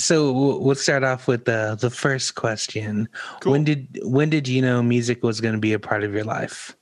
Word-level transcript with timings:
so 0.00 0.58
we'll 0.58 0.74
start 0.74 1.04
off 1.04 1.26
with 1.26 1.44
the 1.44 1.76
the 1.80 1.90
first 1.90 2.34
question. 2.34 3.08
Cool. 3.40 3.52
When 3.52 3.64
did 3.64 3.98
when 4.02 4.30
did 4.30 4.48
you 4.48 4.62
know 4.62 4.82
music 4.82 5.22
was 5.22 5.40
going 5.40 5.54
to 5.54 5.60
be 5.60 5.72
a 5.72 5.78
part 5.78 6.02
of 6.02 6.12
your 6.12 6.24
life? 6.24 6.76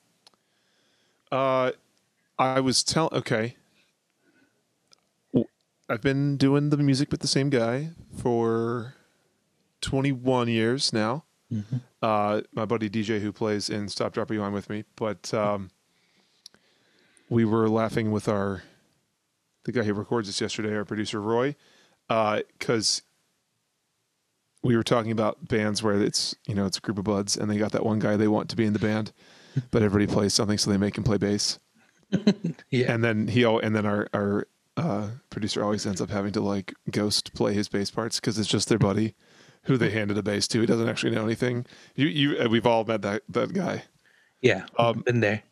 Uh, 1.31 1.73
I 2.39 2.61
was 2.61 2.83
tell 2.83 3.09
okay. 3.13 3.57
I've 5.91 6.03
been 6.03 6.37
doing 6.37 6.69
the 6.69 6.77
music 6.77 7.11
with 7.11 7.21
the 7.21 7.27
same 7.27 7.49
guy 7.49 7.93
for 8.21 8.95
21 9.81 10.49
years 10.49 10.93
now. 10.93 11.25
Uh, 12.03 12.43
my 12.53 12.67
buddy 12.67 12.91
DJ 12.91 13.21
who 13.21 13.33
plays 13.33 13.71
in 13.71 13.89
Stop 13.89 14.13
Drop 14.13 14.29
Rewind 14.29 14.53
with 14.53 14.69
me, 14.69 14.85
but 14.97 15.33
um, 15.33 15.71
we 17.31 17.47
were 17.47 17.71
laughing 17.71 18.13
with 18.13 18.29
our 18.29 18.63
the 19.65 19.73
guy 19.73 19.83
who 19.83 19.95
records 19.95 20.29
us 20.29 20.41
yesterday, 20.41 20.77
our 20.77 20.85
producer 20.85 21.21
Roy, 21.21 21.57
because 22.07 23.03
we 24.63 24.77
were 24.77 24.83
talking 24.83 25.13
about 25.13 25.49
bands 25.49 25.83
where 25.83 26.01
it's 26.03 26.35
you 26.47 26.55
know 26.55 26.67
it's 26.67 26.79
a 26.79 26.81
group 26.81 26.99
of 26.99 27.05
buds 27.05 27.37
and 27.37 27.51
they 27.51 27.59
got 27.59 27.73
that 27.73 27.85
one 27.85 27.99
guy 27.99 28.17
they 28.17 28.29
want 28.29 28.49
to 28.51 28.57
be 28.57 28.65
in 28.65 28.73
the 28.73 28.79
band, 28.79 29.13
but 29.71 29.83
everybody 29.83 30.13
plays 30.13 30.35
something, 30.35 30.59
so 30.59 30.71
they 30.71 30.77
make 30.77 30.97
him 30.99 31.05
play 31.05 31.19
bass 31.19 31.59
Yeah. 32.71 32.93
and 32.93 33.05
then 33.05 33.29
he 33.29 33.43
and 33.45 33.75
then 33.77 33.87
our 33.87 34.09
our 34.15 34.47
uh, 34.77 35.09
producer 35.31 35.63
always 35.65 35.85
ends 35.87 36.01
up 36.01 36.11
having 36.11 36.33
to 36.33 36.41
like 36.41 36.73
ghost 36.91 37.35
play 37.35 37.53
his 37.53 37.69
bass 37.69 37.91
parts 37.91 38.21
because 38.21 38.39
it's 38.39 38.49
just 38.49 38.69
their 38.69 38.79
buddy 38.79 39.15
who 39.65 39.77
they 39.77 39.91
handed 39.91 40.17
a 40.17 40.23
bass 40.23 40.47
to. 40.49 40.61
He 40.61 40.67
doesn't 40.67 40.89
actually 40.89 41.15
know 41.15 41.25
anything. 41.25 41.67
You 41.97 42.07
you 42.07 42.39
uh, 42.39 42.49
we've 42.49 42.67
all 42.67 42.85
met 42.85 43.03
that 43.03 43.23
that 43.29 43.53
guy. 43.53 43.83
yeah. 44.41 44.67
Um, 44.79 45.01
been 45.01 45.21
there. 45.21 45.43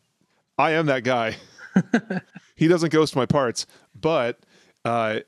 I 0.57 0.71
am 0.71 0.85
that 0.87 1.03
guy. 1.03 1.35
he 2.55 2.67
doesn't 2.67 2.91
ghost 2.91 3.15
my 3.15 3.25
parts, 3.25 3.67
but 3.93 4.39
uh, 4.85 5.19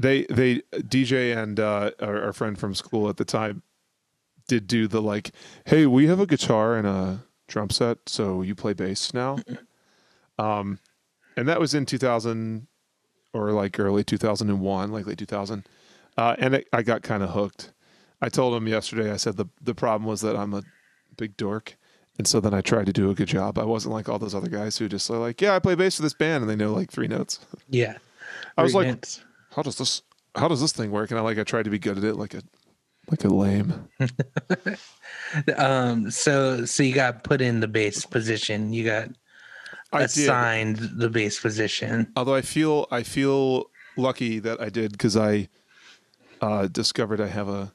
they 0.00 0.24
they 0.24 0.62
DJ 0.72 1.36
and 1.36 1.60
uh, 1.60 1.90
our, 2.00 2.24
our 2.24 2.32
friend 2.32 2.58
from 2.58 2.74
school 2.74 3.08
at 3.08 3.18
the 3.18 3.24
time 3.24 3.62
did 4.48 4.66
do 4.66 4.88
the 4.88 5.02
like, 5.02 5.30
hey, 5.66 5.86
we 5.86 6.06
have 6.06 6.18
a 6.18 6.26
guitar 6.26 6.76
and 6.76 6.86
a 6.86 7.22
drum 7.48 7.70
set, 7.70 7.98
so 8.06 8.42
you 8.42 8.54
play 8.54 8.72
bass 8.72 9.12
now. 9.12 9.38
Um, 10.38 10.78
and 11.36 11.46
that 11.48 11.60
was 11.60 11.74
in 11.74 11.84
2000 11.84 12.66
or 13.34 13.52
like 13.52 13.78
early 13.78 14.02
2001, 14.02 14.90
like 14.90 15.06
late 15.06 15.18
2000. 15.18 15.66
Uh, 16.16 16.34
and 16.38 16.54
it, 16.54 16.68
I 16.72 16.82
got 16.82 17.02
kind 17.02 17.22
of 17.22 17.30
hooked. 17.30 17.72
I 18.22 18.30
told 18.30 18.54
him 18.54 18.66
yesterday. 18.66 19.12
I 19.12 19.16
said 19.16 19.36
the 19.36 19.46
the 19.60 19.74
problem 19.74 20.08
was 20.08 20.22
that 20.22 20.34
I'm 20.34 20.54
a 20.54 20.62
big 21.16 21.36
dork. 21.36 21.76
And 22.18 22.26
so 22.26 22.40
then 22.40 22.52
I 22.52 22.60
tried 22.60 22.86
to 22.86 22.92
do 22.92 23.10
a 23.10 23.14
good 23.14 23.28
job. 23.28 23.58
I 23.58 23.64
wasn't 23.64 23.94
like 23.94 24.08
all 24.08 24.18
those 24.18 24.34
other 24.34 24.48
guys 24.48 24.76
who 24.76 24.88
just 24.88 25.10
are 25.10 25.18
like, 25.18 25.40
yeah, 25.40 25.54
I 25.54 25.58
play 25.58 25.74
bass 25.74 25.96
for 25.96 26.02
this 26.02 26.12
band 26.12 26.42
and 26.42 26.50
they 26.50 26.56
know 26.56 26.72
like 26.72 26.90
three 26.90 27.08
notes. 27.08 27.38
Yeah. 27.68 27.96
I 28.58 28.62
was 28.62 28.74
like, 28.74 28.88
notes. 28.88 29.22
How 29.54 29.62
does 29.62 29.76
this 29.76 30.02
how 30.36 30.48
does 30.48 30.60
this 30.60 30.72
thing 30.72 30.90
work? 30.90 31.10
And 31.10 31.18
I 31.18 31.22
like 31.22 31.38
I 31.38 31.44
tried 31.44 31.64
to 31.64 31.70
be 31.70 31.78
good 31.78 31.98
at 31.98 32.04
it 32.04 32.14
like 32.16 32.34
a 32.34 32.42
like 33.10 33.24
a 33.24 33.28
lame. 33.28 33.88
um. 35.56 36.10
So 36.10 36.64
so 36.64 36.82
you 36.82 36.94
got 36.94 37.24
put 37.24 37.40
in 37.40 37.60
the 37.60 37.68
bass 37.68 38.04
position. 38.06 38.72
You 38.72 38.84
got 38.84 39.08
I 39.92 39.98
did. 40.00 40.06
assigned 40.06 40.76
the 40.76 41.08
bass 41.10 41.40
position. 41.40 42.12
Although 42.16 42.34
I 42.34 42.42
feel 42.42 42.86
I 42.90 43.02
feel 43.02 43.70
lucky 43.96 44.38
that 44.38 44.60
I 44.60 44.68
did 44.68 44.92
because 44.92 45.16
I 45.16 45.48
uh, 46.40 46.68
discovered 46.68 47.20
I 47.20 47.26
have 47.26 47.48
a, 47.48 47.72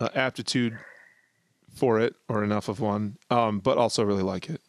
a 0.00 0.10
aptitude 0.18 0.76
for 1.74 1.98
it 2.00 2.14
or 2.28 2.44
enough 2.44 2.68
of 2.68 2.80
one, 2.80 3.16
um, 3.30 3.58
but 3.60 3.78
also 3.78 4.04
really 4.04 4.22
like 4.22 4.50
it. 4.50 4.60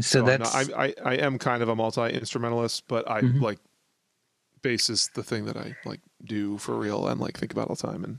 So 0.00 0.20
I'm 0.20 0.26
that's 0.26 0.54
not- 0.68 0.78
I, 0.78 0.86
I 0.86 0.94
I 1.04 1.14
am 1.16 1.38
kind 1.38 1.62
of 1.62 1.68
a 1.68 1.76
multi 1.76 2.02
instrumentalist, 2.10 2.84
but 2.88 3.08
I 3.10 3.20
Mhm. 3.22 3.40
like 3.42 3.58
bass 4.62 4.90
is 4.90 5.10
the 5.14 5.22
thing 5.22 5.44
that 5.46 5.56
I 5.56 5.76
like 5.84 6.00
do 6.24 6.58
for 6.58 6.74
real 6.76 7.08
and 7.08 7.20
like 7.20 7.38
think 7.38 7.52
about 7.52 7.68
all 7.68 7.76
the 7.76 7.86
time 7.86 8.04
and 8.04 8.18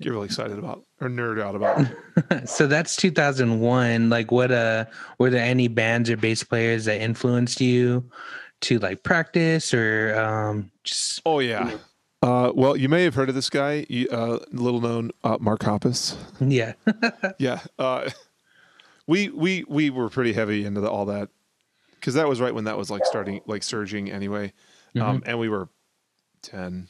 get 0.00 0.10
really 0.10 0.26
excited 0.26 0.58
about 0.58 0.84
or 1.00 1.08
nerd 1.08 1.40
out 1.40 1.54
about. 1.54 2.48
so 2.48 2.66
that's 2.66 2.96
2001 2.96 4.08
like 4.10 4.30
what 4.32 4.50
uh 4.50 4.84
were 5.18 5.30
there 5.30 5.44
any 5.44 5.68
bands 5.68 6.10
or 6.10 6.16
bass 6.16 6.42
players 6.42 6.84
that 6.86 7.00
influenced 7.00 7.60
you 7.60 8.08
to 8.62 8.78
like 8.78 9.02
practice 9.02 9.72
or 9.74 10.18
um 10.18 10.70
just 10.84 11.20
oh 11.26 11.38
yeah. 11.38 11.76
Uh, 12.22 12.50
well, 12.54 12.74
you 12.74 12.88
may 12.88 13.04
have 13.04 13.14
heard 13.14 13.28
of 13.28 13.34
this 13.34 13.50
guy, 13.50 13.84
uh, 14.10 14.38
little 14.50 14.80
known 14.80 15.10
uh, 15.24 15.36
Mark 15.42 15.60
Hoppus. 15.60 16.16
yeah 16.40 16.72
Yeah, 17.38 17.60
uh, 17.78 18.08
we 19.06 19.28
we 19.28 19.64
we 19.68 19.90
were 19.90 20.08
pretty 20.08 20.32
heavy 20.32 20.64
into 20.64 20.80
the, 20.80 20.88
all 20.90 21.04
that 21.04 21.28
because 21.96 22.14
that 22.14 22.26
was 22.26 22.40
right 22.40 22.54
when 22.54 22.64
that 22.64 22.78
was 22.78 22.90
like 22.90 23.04
starting 23.04 23.42
like 23.46 23.62
surging 23.62 24.10
anyway, 24.10 24.54
um, 25.00 25.22
and 25.26 25.38
we 25.38 25.48
were 25.48 25.68
ten, 26.42 26.88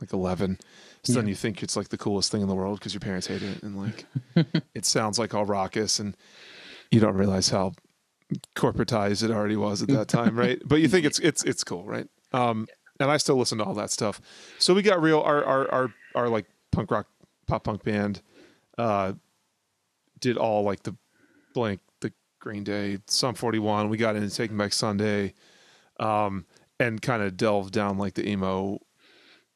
like 0.00 0.12
eleven. 0.12 0.58
So 1.02 1.12
then 1.12 1.28
you 1.28 1.34
think 1.34 1.62
it's 1.62 1.76
like 1.76 1.88
the 1.88 1.98
coolest 1.98 2.32
thing 2.32 2.40
in 2.40 2.48
the 2.48 2.54
world 2.54 2.78
because 2.78 2.94
your 2.94 3.00
parents 3.00 3.26
hate 3.26 3.42
it 3.42 3.62
and 3.62 3.76
like 3.76 4.06
it 4.74 4.86
sounds 4.86 5.18
like 5.18 5.34
all 5.34 5.44
raucous 5.44 5.98
and 5.98 6.16
you 6.90 6.98
don't 6.98 7.14
realize 7.14 7.50
how 7.50 7.72
corporatized 8.56 9.22
it 9.22 9.30
already 9.30 9.56
was 9.56 9.82
at 9.82 9.88
that 9.88 10.08
time, 10.08 10.38
right? 10.38 10.60
But 10.64 10.76
you 10.76 10.88
think 10.88 11.04
it's 11.06 11.18
it's 11.18 11.44
it's 11.44 11.64
cool, 11.64 11.84
right? 11.84 12.08
Um, 12.32 12.66
and 13.00 13.10
I 13.10 13.16
still 13.16 13.36
listen 13.36 13.58
to 13.58 13.64
all 13.64 13.74
that 13.74 13.90
stuff. 13.90 14.20
So 14.58 14.74
we 14.74 14.82
got 14.82 15.02
real. 15.02 15.20
Our 15.20 15.44
our 15.44 15.72
our 15.72 15.94
our 16.14 16.28
like 16.28 16.46
punk 16.72 16.90
rock 16.90 17.06
pop 17.46 17.64
punk 17.64 17.82
band 17.84 18.22
uh, 18.78 19.12
did 20.20 20.36
all 20.36 20.62
like 20.62 20.82
the 20.82 20.96
Blink 21.52 21.80
the 22.00 22.12
Green 22.40 22.64
Day 22.64 22.98
Sum 23.06 23.34
41. 23.34 23.88
We 23.88 23.96
got 23.96 24.16
into 24.16 24.34
Taking 24.34 24.56
Back 24.56 24.72
Sunday, 24.72 25.34
um, 26.00 26.46
and 26.78 27.00
kind 27.00 27.22
of 27.22 27.36
delved 27.36 27.72
down 27.72 27.98
like 27.98 28.14
the 28.14 28.28
emo 28.28 28.80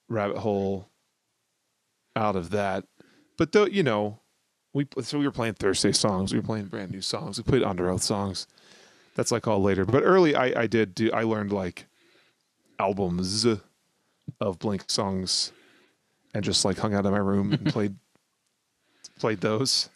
rabbit 0.09 0.39
hole 0.39 0.89
out 2.17 2.37
of 2.37 2.51
that. 2.51 2.85
But 3.37 3.53
though 3.53 3.67
you 3.67 3.83
know, 3.83 4.21
we 4.73 4.87
so 5.03 5.19
we 5.19 5.27
were 5.27 5.33
playing 5.33 5.55
Thursday 5.55 5.93
songs. 5.93 6.33
We 6.33 6.39
were 6.39 6.47
playing 6.47 6.67
brand 6.67 6.91
new 6.91 7.01
songs. 7.01 7.39
We 7.39 7.45
played 7.45 7.63
Underoath 7.63 8.03
songs. 8.03 8.47
That's 9.15 9.33
like 9.33 9.49
all 9.49 9.63
later. 9.63 9.85
But 9.85 10.03
early, 10.05 10.35
I 10.35 10.63
I 10.63 10.67
did 10.67 10.95
do. 10.95 11.11
I 11.13 11.23
learned 11.23 11.53
like 11.53 11.87
albums 12.79 13.47
of 14.41 14.59
Blink 14.59 14.85
songs, 14.89 15.53
and 16.35 16.45
just 16.45 16.65
like 16.65 16.79
hung 16.79 16.95
out 16.95 17.07
in 17.07 17.13
my 17.13 17.19
room 17.19 17.53
and 17.53 17.67
played 17.73 17.97
played 19.19 19.41
those. 19.41 19.91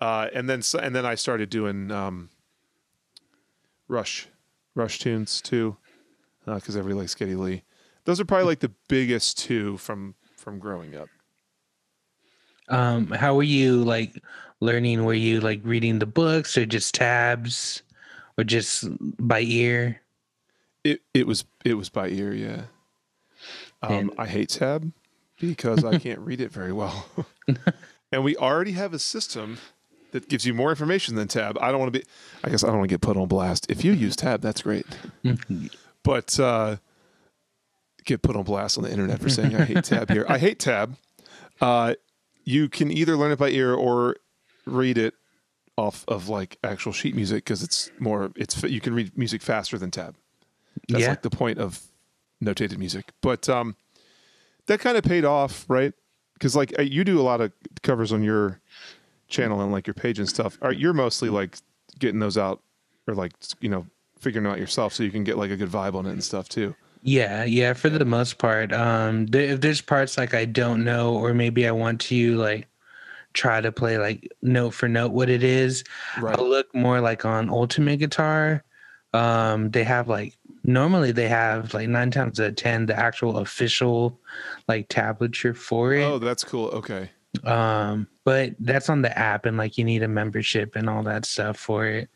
Uh, 0.00 0.28
and 0.34 0.48
then 0.48 0.62
and 0.80 0.94
then 0.94 1.06
I 1.06 1.14
started 1.14 1.48
doing 1.48 1.90
um, 1.90 2.28
Rush 3.88 4.28
Rush 4.74 4.98
tunes 4.98 5.40
too, 5.40 5.76
because 6.46 6.76
I 6.76 6.80
really 6.80 7.02
like 7.02 7.14
Geddy 7.16 7.34
Lee. 7.34 7.62
Those 8.04 8.20
are 8.20 8.24
probably 8.24 8.46
like 8.46 8.60
the 8.60 8.72
biggest 8.88 9.38
two 9.38 9.76
from 9.78 10.14
from 10.36 10.58
growing 10.58 10.94
up. 10.96 11.08
um 12.68 13.08
how 13.08 13.34
were 13.34 13.42
you 13.42 13.82
like 13.84 14.22
learning 14.60 15.04
were 15.04 15.14
you 15.14 15.40
like 15.40 15.60
reading 15.64 15.98
the 15.98 16.06
books 16.06 16.56
or 16.56 16.64
just 16.66 16.94
tabs 16.94 17.82
or 18.38 18.44
just 18.44 18.84
by 19.18 19.40
ear 19.40 20.00
It 20.84 21.00
it 21.14 21.26
was 21.26 21.44
it 21.64 21.74
was 21.74 21.88
by 21.88 22.08
ear, 22.08 22.32
yeah. 22.32 22.62
Um, 23.82 23.92
And- 23.92 24.10
I 24.18 24.26
hate 24.26 24.48
tab 24.50 24.92
because 25.40 25.84
I 25.84 25.98
can't 25.98 26.20
read 26.20 26.40
it 26.40 26.50
very 26.52 26.72
well, 26.72 27.06
and 28.12 28.24
we 28.24 28.36
already 28.36 28.72
have 28.72 28.94
a 28.94 28.98
system 28.98 29.58
that 30.12 30.28
gives 30.28 30.46
you 30.46 30.54
more 30.54 30.70
information 30.70 31.14
than 31.16 31.28
tab. 31.28 31.58
I 31.60 31.70
don't 31.70 31.78
want 31.80 31.92
to 31.92 31.98
be. 31.98 32.06
I 32.42 32.48
guess 32.50 32.64
I 32.64 32.68
don't 32.68 32.78
want 32.78 32.88
to 32.88 32.92
get 32.94 33.02
put 33.02 33.16
on 33.18 33.28
blast. 33.28 33.66
If 33.68 33.84
you 33.84 33.92
use 33.92 34.16
tab, 34.16 34.40
that's 34.40 34.62
great, 34.62 34.86
but 36.06 36.38
uh, 36.40 36.76
get 38.04 38.22
put 38.22 38.36
on 38.36 38.44
blast 38.44 38.78
on 38.78 38.84
the 38.84 38.90
internet 38.90 39.20
for 39.20 39.28
saying 39.28 39.54
I 39.56 39.64
hate 39.64 39.84
tab 39.92 40.08
here. 40.10 40.24
I 40.28 40.38
hate 40.38 40.58
tab. 40.60 40.96
Uh, 41.60 41.94
you 42.44 42.68
can 42.68 42.90
either 42.90 43.16
learn 43.16 43.32
it 43.32 43.38
by 43.38 43.48
ear 43.50 43.74
or 43.74 44.16
read 44.64 44.96
it 44.98 45.14
off 45.76 46.04
of 46.08 46.28
like 46.28 46.58
actual 46.64 46.92
sheet 46.92 47.14
music 47.16 47.44
because 47.44 47.62
it's 47.62 47.90
more. 47.98 48.30
It's 48.36 48.62
you 48.62 48.80
can 48.80 48.94
read 48.94 49.18
music 49.18 49.42
faster 49.42 49.76
than 49.78 49.90
tab. 49.90 50.14
That's 50.88 51.02
Yeah. 51.02 51.08
like 51.10 51.22
the 51.22 51.30
point 51.30 51.58
of 51.58 51.80
notated 52.42 52.78
music. 52.78 53.12
But 53.20 53.48
um, 53.48 53.74
that 54.66 54.78
kind 54.80 54.96
of 54.96 55.02
paid 55.04 55.24
off, 55.24 55.64
right? 55.68 55.92
Because 56.34 56.54
like 56.54 56.78
uh, 56.78 56.82
you 56.82 57.02
do 57.02 57.20
a 57.20 57.22
lot 57.22 57.40
of 57.40 57.52
covers 57.82 58.12
on 58.12 58.22
your 58.22 58.60
channel 59.28 59.60
and 59.60 59.72
like 59.72 59.86
your 59.88 59.94
page 59.94 60.18
and 60.20 60.28
stuff. 60.28 60.56
Are 60.62 60.72
you're 60.72 60.92
mostly 60.94 61.30
like 61.30 61.58
getting 61.98 62.20
those 62.20 62.38
out 62.38 62.62
or 63.08 63.14
like 63.14 63.32
you 63.60 63.68
know 63.68 63.86
figuring 64.18 64.46
out 64.46 64.58
yourself 64.58 64.92
so 64.92 65.02
you 65.02 65.10
can 65.10 65.24
get 65.24 65.36
like 65.38 65.50
a 65.50 65.56
good 65.56 65.70
vibe 65.70 65.94
on 65.94 66.06
it 66.06 66.12
and 66.12 66.24
stuff 66.24 66.48
too. 66.48 66.74
Yeah, 67.02 67.44
yeah, 67.44 67.72
for 67.74 67.88
the 67.88 68.04
most 68.04 68.38
part. 68.38 68.72
Um 68.72 69.26
there, 69.26 69.42
if 69.52 69.60
there's 69.60 69.80
parts 69.80 70.18
like 70.18 70.34
I 70.34 70.44
don't 70.44 70.84
know 70.84 71.14
or 71.14 71.34
maybe 71.34 71.66
I 71.68 71.70
want 71.72 72.00
to 72.02 72.36
like 72.36 72.66
try 73.34 73.60
to 73.60 73.70
play 73.70 73.98
like 73.98 74.28
note 74.42 74.70
for 74.70 74.88
note 74.88 75.12
what 75.12 75.28
it 75.28 75.44
is, 75.44 75.84
Right. 76.20 76.36
I'll 76.38 76.48
look 76.48 76.74
more 76.74 77.00
like 77.00 77.24
on 77.24 77.50
Ultimate 77.50 77.98
Guitar. 77.98 78.64
Um 79.12 79.70
they 79.70 79.84
have 79.84 80.08
like 80.08 80.36
normally 80.64 81.12
they 81.12 81.28
have 81.28 81.72
like 81.74 81.88
9 81.88 82.10
times 82.10 82.40
out 82.40 82.48
of 82.48 82.56
10 82.56 82.86
the 82.86 82.98
actual 82.98 83.38
official 83.38 84.18
like 84.66 84.88
tablature 84.88 85.56
for 85.56 85.92
it. 85.94 86.02
Oh, 86.02 86.18
that's 86.18 86.42
cool. 86.42 86.68
Okay. 86.68 87.10
Um 87.44 88.08
but 88.24 88.54
that's 88.58 88.88
on 88.88 89.02
the 89.02 89.16
app 89.16 89.46
and 89.46 89.56
like 89.56 89.78
you 89.78 89.84
need 89.84 90.02
a 90.02 90.08
membership 90.08 90.74
and 90.74 90.88
all 90.90 91.04
that 91.04 91.24
stuff 91.24 91.56
for 91.56 91.86
it, 91.86 92.08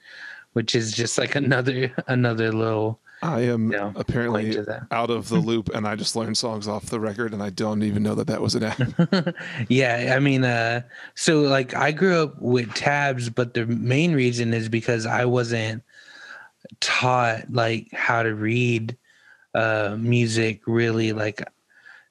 which 0.52 0.74
is 0.74 0.92
just 0.92 1.18
like 1.18 1.34
another 1.34 1.92
another 2.06 2.52
little 2.52 3.00
I 3.22 3.40
am 3.40 3.72
apparently 3.96 4.44
point 4.44 4.54
to 4.54 4.62
that. 4.62 4.86
out 4.90 5.10
of 5.10 5.28
the 5.28 5.38
loop, 5.50 5.68
and 5.74 5.86
I 5.86 5.94
just 5.94 6.16
learned 6.16 6.38
songs 6.38 6.66
off 6.66 6.86
the 6.86 7.00
record, 7.00 7.34
and 7.34 7.42
I 7.42 7.50
don't 7.50 7.82
even 7.82 8.02
know 8.02 8.14
that 8.14 8.26
that 8.28 8.40
was 8.40 8.54
an 8.54 8.64
app. 8.64 9.34
yeah, 9.68 10.14
I 10.16 10.20
mean, 10.20 10.44
uh, 10.44 10.82
so 11.14 11.40
like 11.42 11.74
I 11.74 11.92
grew 11.92 12.22
up 12.22 12.40
with 12.40 12.72
tabs, 12.74 13.28
but 13.28 13.52
the 13.52 13.66
main 13.66 14.14
reason 14.14 14.54
is 14.54 14.68
because 14.70 15.04
I 15.04 15.26
wasn't 15.26 15.82
taught 16.80 17.52
like 17.52 17.92
how 17.92 18.22
to 18.22 18.34
read 18.34 18.96
uh 19.54 19.96
music 19.98 20.60
really 20.66 21.12
like 21.12 21.42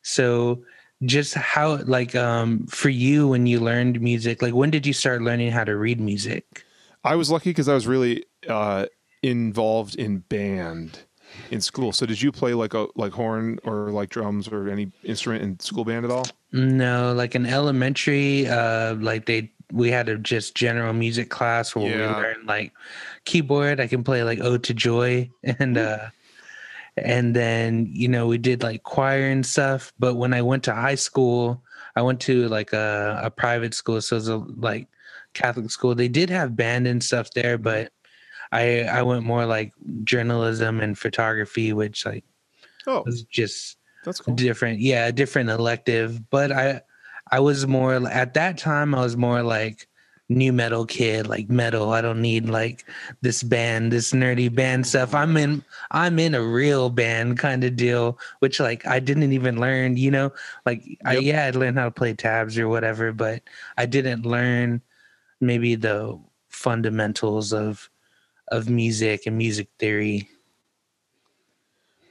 so 0.01 0.61
just 1.05 1.33
how 1.33 1.77
like 1.85 2.13
um 2.15 2.65
for 2.67 2.89
you 2.89 3.27
when 3.27 3.45
you 3.45 3.59
learned 3.59 4.01
music 4.01 4.41
like 4.41 4.53
when 4.53 4.69
did 4.69 4.85
you 4.85 4.91
start 4.91 5.21
learning 5.21 5.49
how 5.49 5.63
to 5.63 5.77
read 5.77 6.01
music 6.01 6.65
I 7.03 7.15
was 7.15 7.29
lucky 7.31 7.51
because 7.51 7.69
I 7.69 7.73
was 7.73 7.87
really 7.87 8.25
uh, 8.47 8.87
involved 9.21 9.95
in 9.95 10.19
band 10.19 10.99
in 11.51 11.61
school. 11.61 11.91
So 11.91 12.05
did 12.05 12.21
you 12.21 12.31
play 12.31 12.53
like 12.53 12.73
a 12.73 12.87
like 12.95 13.13
horn 13.13 13.59
or 13.63 13.91
like 13.91 14.09
drums 14.09 14.47
or 14.47 14.69
any 14.69 14.91
instrument 15.03 15.43
in 15.43 15.59
school 15.59 15.85
band 15.85 16.05
at 16.05 16.11
all? 16.11 16.25
no 16.51 17.13
like 17.13 17.35
in 17.35 17.45
elementary 17.45 18.47
uh 18.47 18.95
like 18.95 19.27
they 19.27 19.51
we 19.71 19.91
had 19.91 20.09
a 20.09 20.17
just 20.17 20.55
general 20.55 20.93
music 20.93 21.29
class 21.29 21.75
where 21.75 21.85
we 21.85 21.91
learned 21.91 22.47
like 22.47 22.73
keyboard. 23.25 23.79
I 23.79 23.85
can 23.85 24.03
play 24.03 24.23
like 24.23 24.39
ode 24.39 24.63
to 24.63 24.73
joy 24.73 25.29
and 25.43 25.77
uh 25.77 26.09
and 26.97 27.35
then 27.35 27.87
you 27.91 28.07
know 28.07 28.25
we 28.25 28.39
did 28.39 28.63
like 28.63 28.81
choir 28.81 29.29
and 29.29 29.45
stuff. 29.45 29.93
But 29.99 30.15
when 30.15 30.33
i 30.33 30.41
went 30.41 30.63
to 30.63 30.73
high 30.73 30.95
school 30.95 31.63
i 31.95 32.01
went 32.01 32.19
to 32.21 32.47
like 32.47 32.73
a, 32.73 33.21
a 33.23 33.29
private 33.29 33.75
school. 33.75 34.01
So 34.01 34.15
it 34.15 34.19
was 34.19 34.29
a 34.29 34.37
like 34.37 34.87
catholic 35.41 35.71
school. 35.71 35.95
They 35.95 36.07
did 36.19 36.29
have 36.29 36.55
band 36.55 36.87
and 36.87 37.03
stuff 37.03 37.27
there 37.33 37.57
mm-hmm. 37.57 37.63
but 37.63 37.91
i 38.51 38.81
i 38.99 39.01
went 39.01 39.23
more 39.23 39.45
like 39.45 39.71
journalism 40.03 40.81
and 40.81 40.97
photography 40.97 41.71
which 41.73 42.05
like 42.05 42.25
Oh, 42.87 43.03
was 43.05 43.23
just 43.23 43.77
that's 44.03 44.21
cool. 44.21 44.33
different 44.35 44.79
yeah 44.79 45.07
a 45.07 45.11
different 45.11 45.49
elective. 45.49 46.29
But 46.29 46.51
i 46.51 46.81
i 47.31 47.39
was 47.39 47.67
more 47.67 47.93
at 48.09 48.33
that 48.33 48.57
time 48.57 48.95
i 48.95 49.01
was 49.01 49.15
more 49.15 49.43
like 49.43 49.87
nu 50.29 50.51
metal 50.51 50.85
kid 50.85 51.27
like 51.27 51.49
metal. 51.49 51.91
I 51.91 52.01
don't 52.01 52.21
need 52.21 52.49
like 52.49 52.85
this 53.21 53.43
band 53.43 53.91
this 53.91 54.11
nerdy 54.11 54.53
band 54.53 54.87
stuff. 54.87 55.13
I'm 55.13 55.35
in 55.37 55.63
i'm 55.91 56.17
in 56.19 56.33
a 56.35 56.41
real 56.41 56.89
band 56.89 57.37
kind 57.37 57.63
of 57.63 57.75
deal 57.75 58.17
which 58.39 58.59
like 58.59 58.85
i 58.87 58.99
didn't 58.99 59.33
even 59.33 59.59
learn 59.59 59.97
you 59.97 60.11
know? 60.11 60.31
Like 60.65 60.81
I, 61.05 61.17
yeah 61.17 61.45
i 61.45 61.49
learned 61.51 61.77
how 61.77 61.85
to 61.85 61.91
play 61.91 62.13
tabs 62.13 62.57
or 62.57 62.67
whatever 62.67 63.11
but 63.11 63.41
i 63.77 63.85
didn't 63.85 64.25
learn 64.25 64.81
maybe 65.39 65.75
the 65.75 66.19
fundamentals 66.49 67.53
of 67.53 67.89
of 68.49 68.69
music 68.69 69.25
and 69.27 69.37
music 69.37 69.67
theory 69.77 70.27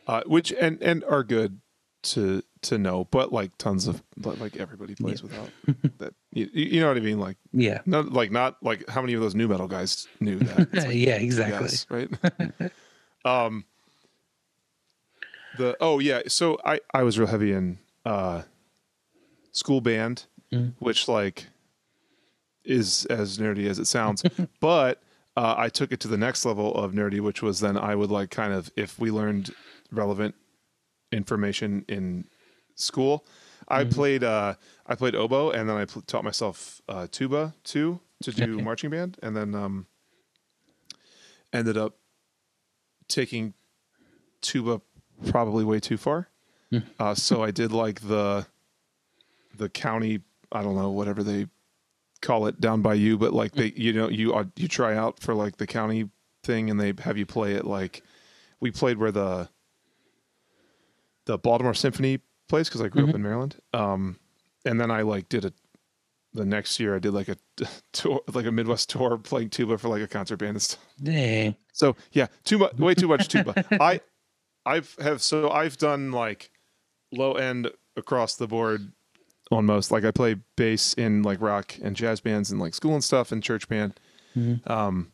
Uh, 0.06 0.22
which 0.26 0.52
and 0.52 0.80
and 0.82 1.04
are 1.04 1.22
good 1.24 1.60
to 2.02 2.42
to 2.62 2.78
know, 2.78 3.04
but 3.10 3.32
like 3.32 3.56
tons 3.58 3.86
of 3.86 4.02
like 4.24 4.56
everybody 4.56 4.94
plays 4.94 5.22
without 5.22 5.50
that. 5.98 6.14
You, 6.32 6.48
you 6.52 6.80
know 6.80 6.88
what 6.88 6.96
I 6.96 7.00
mean? 7.00 7.18
Like 7.20 7.36
yeah 7.52 7.80
not 7.86 8.12
like 8.12 8.30
not 8.32 8.56
like 8.62 8.88
how 8.88 9.00
many 9.02 9.14
of 9.14 9.20
those 9.20 9.34
nu 9.34 9.46
metal 9.48 9.68
guys 9.68 10.08
knew 10.20 10.38
that? 10.38 10.72
Like, 10.72 10.94
yeah 10.94 11.16
exactly 11.16 11.68
right. 11.90 12.72
um, 13.24 13.64
the 15.56 15.76
oh 15.80 15.98
yeah, 15.98 16.22
so 16.28 16.58
I 16.64 16.80
I 16.94 17.02
was 17.02 17.18
real 17.18 17.28
heavy 17.28 17.52
in 17.52 17.78
uh, 18.06 18.42
school 19.52 19.80
band, 19.80 20.26
Mm. 20.52 20.72
which 20.78 21.08
like 21.08 21.48
is 22.68 23.04
as 23.06 23.38
nerdy 23.38 23.66
as 23.68 23.78
it 23.78 23.86
sounds, 23.86 24.22
but 24.60 25.02
uh, 25.36 25.54
I 25.56 25.68
took 25.68 25.90
it 25.92 26.00
to 26.00 26.08
the 26.08 26.16
next 26.18 26.44
level 26.44 26.74
of 26.74 26.92
nerdy, 26.92 27.20
which 27.20 27.42
was 27.42 27.60
then 27.60 27.76
I 27.76 27.94
would 27.94 28.10
like 28.10 28.30
kind 28.30 28.52
of 28.52 28.70
if 28.76 28.98
we 28.98 29.10
learned 29.10 29.54
relevant 29.90 30.34
information 31.12 31.84
in 31.88 32.24
school. 32.74 33.24
I 33.68 33.84
Mm-hmm. 33.84 33.90
played 33.94 34.24
uh, 34.24 34.54
I 34.86 34.94
played 34.94 35.14
oboe, 35.14 35.50
and 35.50 35.68
then 35.68 35.76
I 35.76 35.84
pl- 35.84 36.02
taught 36.02 36.24
myself 36.24 36.80
uh, 36.88 37.06
tuba 37.10 37.54
too 37.64 38.00
to 38.22 38.32
do 38.32 38.54
Okay. 38.54 38.62
marching 38.62 38.90
band, 38.90 39.18
and 39.22 39.36
then 39.36 39.54
um, 39.54 39.86
ended 41.52 41.76
up 41.76 41.96
taking 43.08 43.54
tuba 44.40 44.80
probably 45.30 45.64
way 45.64 45.80
too 45.80 45.96
far. 45.96 46.28
Hmm. 46.70 46.78
Uh, 46.98 47.14
so 47.14 47.42
I 47.42 47.50
did 47.50 47.72
like 47.72 48.00
the 48.02 48.46
the 49.56 49.68
county, 49.68 50.20
I 50.52 50.62
don't 50.62 50.76
know, 50.76 50.90
whatever 50.90 51.22
they 51.22 51.46
call 52.22 52.46
it 52.46 52.60
down 52.60 52.82
by 52.82 52.94
you, 52.94 53.18
but 53.18 53.32
like 53.32 53.52
they, 53.52 53.72
you 53.76 53.92
know, 53.92 54.08
you 54.08 54.50
you 54.56 54.68
try 54.68 54.96
out 54.96 55.20
for 55.20 55.34
like 55.34 55.56
the 55.56 55.66
county 55.66 56.10
thing, 56.42 56.70
and 56.70 56.80
they 56.80 56.92
have 57.02 57.16
you 57.16 57.26
play 57.26 57.54
it 57.54 57.64
like 57.64 58.02
we 58.60 58.70
played 58.70 58.98
where 58.98 59.12
the 59.12 59.48
the 61.26 61.38
Baltimore 61.38 61.74
Symphony 61.74 62.20
plays 62.48 62.68
because 62.68 62.80
I 62.80 62.88
grew 62.88 63.08
up 63.08 63.14
in 63.14 63.22
Maryland. 63.22 63.56
Um, 63.72 64.18
and 64.64 64.80
then 64.80 64.90
I 64.90 65.02
like 65.02 65.28
did 65.28 65.44
a 65.44 65.52
the 66.34 66.44
next 66.44 66.78
year 66.78 66.94
I 66.94 66.98
did 66.98 67.12
like 67.12 67.28
a 67.28 67.36
tour, 67.92 68.20
like 68.32 68.46
a 68.46 68.52
Midwest 68.52 68.90
tour 68.90 69.18
playing 69.18 69.50
tuba 69.50 69.78
for 69.78 69.88
like 69.88 70.02
a 70.02 70.08
concert 70.08 70.38
band 70.38 70.50
and 70.50 70.62
stuff. 70.62 70.84
dang 71.02 71.56
So 71.72 71.96
yeah, 72.12 72.26
too 72.44 72.58
much, 72.58 72.74
way 72.74 72.94
too 72.94 73.08
much 73.08 73.28
tuba. 73.28 73.64
I, 73.80 74.00
I've 74.66 74.94
have 75.00 75.22
so 75.22 75.50
I've 75.50 75.78
done 75.78 76.12
like 76.12 76.50
low 77.12 77.34
end 77.34 77.70
across 77.96 78.36
the 78.36 78.46
board 78.46 78.92
on 79.50 79.66
most. 79.66 79.90
Like 79.90 80.04
I 80.04 80.10
play 80.10 80.36
bass 80.56 80.94
in 80.94 81.22
like 81.22 81.40
rock 81.40 81.76
and 81.82 81.96
jazz 81.96 82.20
bands 82.20 82.50
and 82.50 82.60
like 82.60 82.74
school 82.74 82.94
and 82.94 83.04
stuff 83.04 83.32
and 83.32 83.42
church 83.42 83.68
band. 83.68 83.98
Um, 84.66 85.12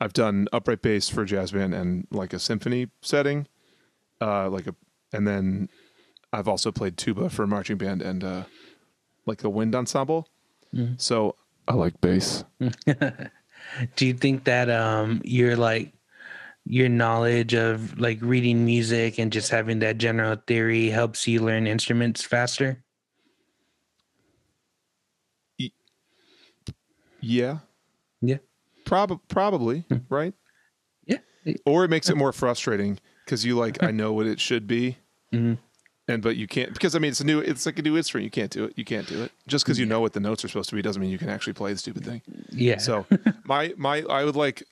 I've 0.00 0.12
done 0.12 0.48
upright 0.52 0.82
bass 0.82 1.08
for 1.08 1.24
jazz 1.24 1.52
band 1.52 1.74
and 1.74 2.06
like 2.10 2.32
a 2.32 2.38
symphony 2.38 2.88
setting, 3.02 3.46
uh, 4.20 4.48
like 4.50 4.66
a, 4.66 4.74
and 5.12 5.26
then 5.26 5.68
I've 6.32 6.48
also 6.48 6.72
played 6.72 6.96
tuba 6.96 7.30
for 7.30 7.46
marching 7.46 7.76
band 7.76 8.02
and 8.02 8.24
uh, 8.24 8.44
like 9.26 9.44
a 9.44 9.50
wind 9.50 9.74
ensemble. 9.74 10.28
So 10.96 11.36
I 11.68 11.74
like 11.74 12.00
bass. 12.00 12.44
do 13.96 14.06
you 14.06 14.14
think 14.14 14.44
that 14.44 14.68
um 14.70 15.20
your 15.24 15.56
like 15.56 15.92
your 16.64 16.88
knowledge 16.88 17.54
of 17.54 17.98
like 17.98 18.18
reading 18.22 18.64
music 18.64 19.18
and 19.18 19.32
just 19.32 19.50
having 19.50 19.80
that 19.80 19.98
general 19.98 20.36
theory 20.46 20.88
helps 20.88 21.26
you 21.26 21.40
learn 21.40 21.66
instruments 21.66 22.22
faster 22.24 22.82
Yeah. 27.22 27.58
yeah 28.20 28.38
Prob- 28.84 29.20
probably, 29.28 29.84
right? 30.08 30.34
yeah 31.06 31.18
Or 31.64 31.84
it 31.84 31.88
makes 31.88 32.10
it 32.10 32.16
more 32.16 32.32
frustrating 32.32 32.98
because 33.24 33.44
you 33.44 33.56
like, 33.56 33.82
I 33.82 33.90
know 33.92 34.12
what 34.12 34.26
it 34.26 34.40
should 34.40 34.66
be. 34.66 34.98
Mhm. 35.32 35.58
And 36.08 36.20
but 36.20 36.36
you 36.36 36.48
can't 36.48 36.72
because 36.72 36.96
I 36.96 36.98
mean 36.98 37.12
it's 37.12 37.20
a 37.20 37.24
new 37.24 37.38
it's 37.38 37.64
like 37.64 37.78
a 37.78 37.82
new 37.82 37.96
instrument. 37.96 38.24
You 38.24 38.30
can't 38.30 38.50
do 38.50 38.64
it. 38.64 38.72
You 38.76 38.84
can't 38.84 39.06
do 39.06 39.22
it. 39.22 39.30
Just 39.46 39.64
because 39.64 39.78
you 39.78 39.86
know 39.86 40.00
what 40.00 40.12
the 40.14 40.20
notes 40.20 40.44
are 40.44 40.48
supposed 40.48 40.68
to 40.70 40.74
be 40.74 40.82
doesn't 40.82 41.00
mean 41.00 41.10
you 41.12 41.18
can 41.18 41.28
actually 41.30 41.52
play 41.52 41.72
the 41.72 41.78
stupid 41.78 42.04
thing. 42.04 42.22
yeah 42.50 42.78
So 42.78 43.06
my 43.44 43.72
my 43.76 44.02
I 44.10 44.24
would 44.24 44.34
like 44.36 44.64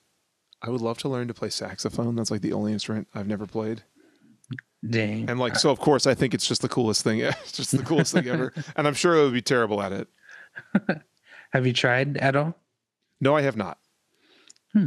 I 0.61 0.71
would 0.71 0.81
love 0.81 0.99
to 0.99 1.09
learn 1.09 1.29
to 1.29 1.35
play 1.35 1.49
saxophone. 1.49 2.17
That's 2.17 2.31
like 2.33 2.41
the 2.43 2.53
only 2.53 2.73
instrument 2.73 3.07
I've 3.15 3.29
never 3.29 3.47
played. 3.47 3.85
dang 4.87 5.31
And 5.31 5.39
like 5.39 5.55
so 5.57 5.71
of 5.71 5.79
course 5.79 6.07
I 6.07 6.15
think 6.15 6.35
it's 6.35 6.47
just 6.49 6.63
the 6.63 6.69
coolest 6.69 7.05
thing. 7.05 7.21
It's 7.21 7.53
just 7.61 7.71
the 7.71 7.85
coolest 7.85 8.13
thing 8.13 8.27
ever. 8.27 8.53
And 8.77 8.89
I'm 8.89 8.95
sure 8.95 9.17
I 9.19 9.23
would 9.23 9.33
be 9.33 9.41
terrible 9.43 9.81
at 9.81 9.93
it. 9.93 10.09
Have 11.51 11.67
you 11.67 11.73
tried 11.73 12.17
at 12.19 12.37
all 12.37 12.57
No, 13.21 13.37
I 13.37 13.43
have 13.43 13.57
not. 13.57 13.79
Hmm. 14.73 14.87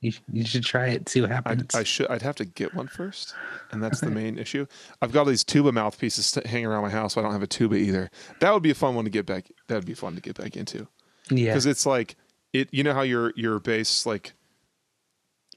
you, 0.00 0.12
you 0.32 0.44
should 0.44 0.64
try 0.64 0.88
it 0.88 1.08
see 1.08 1.20
what 1.20 1.30
I, 1.30 1.34
happens 1.34 1.74
I 1.74 1.82
should. 1.82 2.06
I'd 2.08 2.22
have 2.22 2.36
to 2.36 2.44
get 2.44 2.74
one 2.74 2.86
first, 2.86 3.34
and 3.72 3.82
that's 3.82 4.00
the 4.00 4.10
main 4.10 4.38
issue. 4.38 4.66
I've 5.02 5.12
got 5.12 5.20
all 5.20 5.26
these 5.26 5.44
tuba 5.44 5.72
mouthpieces 5.72 6.38
hanging 6.46 6.66
around 6.66 6.82
my 6.82 6.90
house. 6.90 7.14
So 7.14 7.20
I 7.20 7.24
don't 7.24 7.32
have 7.32 7.42
a 7.42 7.48
tuba 7.48 7.76
either. 7.76 8.10
That 8.40 8.52
would 8.52 8.62
be 8.62 8.70
a 8.70 8.74
fun 8.74 8.94
one 8.94 9.04
to 9.04 9.10
get 9.10 9.26
back. 9.26 9.50
That 9.68 9.74
would 9.74 9.86
be 9.86 9.94
fun 9.94 10.14
to 10.14 10.20
get 10.20 10.36
back 10.36 10.56
into 10.56 10.86
yeah 11.30 11.46
because 11.46 11.66
it's 11.66 11.86
like 11.86 12.16
it. 12.52 12.68
You 12.72 12.84
know 12.84 12.94
how 12.94 13.02
your 13.02 13.32
your 13.34 13.58
bass 13.58 14.06
like 14.06 14.34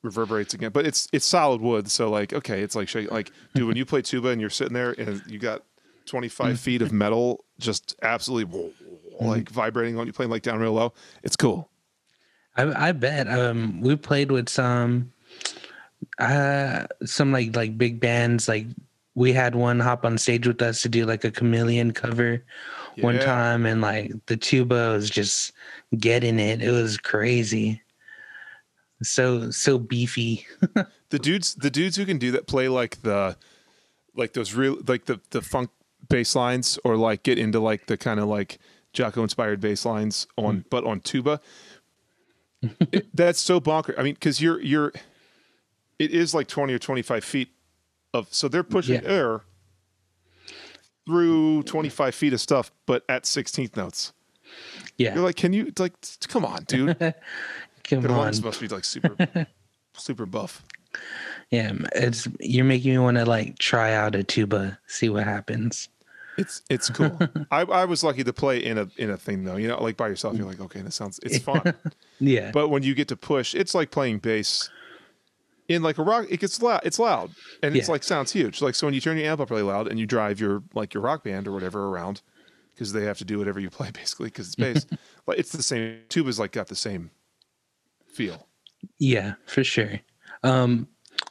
reverberates 0.04 0.54
again, 0.54 0.72
but 0.72 0.86
it's 0.86 1.08
it's 1.14 1.26
solid 1.26 1.62
wood. 1.62 1.92
So 1.92 2.10
like 2.10 2.34
okay, 2.34 2.62
it's 2.62 2.76
like 2.76 2.94
like 3.12 3.32
dude, 3.54 3.68
when 3.68 3.78
you 3.78 3.86
play 3.86 4.02
tuba 4.02 4.30
and 4.30 4.42
you're 4.42 4.50
sitting 4.50 4.74
there 4.74 4.96
and 4.98 5.22
you 5.28 5.40
got 5.40 5.64
25 6.06 6.56
mm. 6.56 6.60
feet 6.60 6.82
of 6.82 6.92
metal 6.92 7.44
just 7.60 7.96
absolutely 8.02 8.60
like 9.20 9.50
vibrating 9.50 9.98
on 9.98 10.08
you 10.08 10.14
playing 10.14 10.32
like 10.32 10.44
down 10.44 10.60
real 10.60 10.74
low. 10.74 10.94
It's 11.24 11.36
cool. 11.36 11.70
I, 12.56 12.90
I 12.90 12.92
bet 12.92 13.28
um 13.28 13.82
we 13.82 13.96
played 13.96 14.32
with 14.32 14.50
some 14.50 15.12
uh 16.20 16.88
some 17.06 17.32
like 17.32 17.56
like 17.56 17.78
big 17.78 18.00
bands 18.00 18.48
like 18.48 18.66
we 19.16 19.34
had 19.34 19.56
one 19.56 19.80
hop 19.80 20.06
on 20.06 20.18
stage 20.18 20.48
with 20.48 20.62
us 20.62 20.82
to 20.84 20.90
do 20.90 21.06
like 21.06 21.24
a 21.24 21.32
chameleon 21.32 21.92
cover 21.92 22.44
one 23.00 23.20
time 23.20 23.66
and 23.66 23.82
like 23.82 24.12
the 24.26 24.38
tuba 24.38 24.92
was 24.92 25.10
just 25.10 25.54
getting 26.00 26.40
it 26.40 26.62
it 26.62 26.72
was 26.72 26.98
crazy 26.98 27.82
so 29.04 29.52
so 29.52 29.78
beefy 29.78 30.46
the 31.10 31.20
dudes 31.20 31.54
the 31.56 31.70
dudes 31.70 31.96
who 31.96 32.06
can 32.06 32.18
do 32.18 32.32
that 32.32 32.48
play 32.48 32.68
like 32.68 33.02
the 33.04 33.38
like 34.16 34.34
those 34.34 34.54
real 34.54 34.78
like 34.88 35.06
the 35.06 35.20
the 35.30 35.42
funk 35.42 35.70
bass 36.10 36.36
lines 36.36 36.80
or 36.84 36.96
like 36.96 37.24
get 37.24 37.38
into 37.38 37.60
like 37.60 37.86
the 37.86 37.98
kind 37.98 38.20
of 38.20 38.28
like 38.28 38.58
Jaco 38.98 39.22
inspired 39.24 39.60
bass 39.62 39.86
lines 39.86 40.28
on 40.38 40.56
hmm. 40.58 40.62
but 40.70 40.84
on 40.84 41.00
tuba 41.00 41.40
It- 42.92 43.08
that's 43.16 43.40
so 43.40 43.60
bonker 43.60 43.94
i 43.98 44.04
mean 44.04 44.16
because 44.16 44.42
you're 44.42 44.60
you're 44.62 44.92
it 46.00 46.12
is 46.12 46.34
like 46.34 46.48
20 46.48 46.74
or 46.74 46.80
25 46.80 47.24
feet 47.24 47.50
of 48.14 48.28
so 48.34 48.48
they're 48.48 48.64
pushing 48.64 49.02
Yeah. 49.04 49.10
air 49.10 49.42
through 51.06 51.64
25 51.64 52.14
feet 52.16 52.34
of 52.34 52.42
stuff 52.42 52.72
but 52.86 53.04
at 53.10 53.24
16th 53.24 53.76
notes 53.78 54.14
Yeah. 54.98 55.16
you're 55.16 55.24
like 55.24 55.36
can 55.36 55.54
you 55.54 55.72
like 55.80 55.94
come 56.28 56.46
on 56.46 56.64
dude 56.66 56.98
Come 57.84 58.02
the 58.02 58.10
on. 58.12 58.34
supposed 58.34 58.60
to 58.60 58.68
be 58.68 58.74
like 58.76 58.84
super 58.84 59.16
super 59.94 60.26
buff 60.26 60.64
Yeah, 61.52 61.72
it's 61.96 62.28
you're 62.42 62.66
making 62.66 62.92
me 62.92 62.98
want 62.98 63.16
to 63.18 63.26
like 63.26 63.58
try 63.60 63.94
out 63.94 64.14
a 64.16 64.24
tuba, 64.24 64.78
see 64.88 65.08
what 65.10 65.24
happens. 65.24 65.88
It's 66.38 66.62
it's 66.70 66.90
cool 66.90 67.18
I, 67.52 67.62
I 67.62 67.86
was 67.86 68.04
lucky 68.04 68.24
to 68.24 68.34
play 68.34 68.64
in 68.64 68.78
a 68.78 68.88
in 68.98 69.10
a 69.10 69.18
thing 69.18 69.44
though 69.44 69.56
you 69.58 69.68
know 69.68 69.82
like 69.82 69.98
by 69.98 70.08
yourself 70.08 70.36
you're 70.38 70.46
like 70.48 70.60
okay 70.62 70.82
that 70.82 70.92
sounds 70.94 71.20
it's 71.24 71.40
fun 71.40 71.74
Yeah. 72.20 72.52
but 72.52 72.70
when 72.70 72.84
you 72.84 72.96
get 72.96 73.08
to 73.10 73.16
push 73.16 73.54
it's 73.56 73.74
like 73.76 73.92
playing 73.92 74.20
bass 74.20 74.70
in 75.68 75.82
like 75.84 75.98
a 75.98 76.04
rock 76.04 76.26
it 76.30 76.40
gets 76.40 76.62
loud 76.62 76.82
it's 76.84 77.00
loud 77.00 77.32
and 77.62 77.76
it's 77.76 77.88
Yeah. 77.88 77.92
like 77.94 78.04
sounds 78.04 78.32
huge 78.32 78.62
like 78.62 78.76
so 78.76 78.88
when 78.88 78.94
you 78.94 79.02
turn 79.02 79.18
your 79.18 79.28
amp 79.30 79.42
up 79.42 79.50
really 79.50 79.64
loud 79.64 79.88
and 79.88 80.00
you 80.00 80.06
drive 80.06 80.40
your 80.40 80.64
like 80.74 80.94
your 80.94 81.04
rock 81.04 81.24
band 81.24 81.48
or 81.48 81.52
whatever 81.52 81.88
around 81.88 82.22
because 82.74 82.94
they 82.94 83.04
have 83.06 83.18
to 83.18 83.26
do 83.26 83.38
whatever 83.40 83.60
you 83.60 83.70
play 83.80 83.92
basically 83.92 84.28
because 84.28 84.48
it's 84.48 84.56
bass 84.56 84.86
like 85.28 85.38
it's 85.40 85.52
the 85.52 85.64
same 85.64 86.00
tuba's 86.10 86.40
like 86.40 86.52
got 86.52 86.68
the 86.68 86.76
same 86.76 87.12
feel 88.14 88.48
Yeah, 89.00 89.34
for 89.46 89.64
sure. 89.64 90.00
Um, 90.44 90.88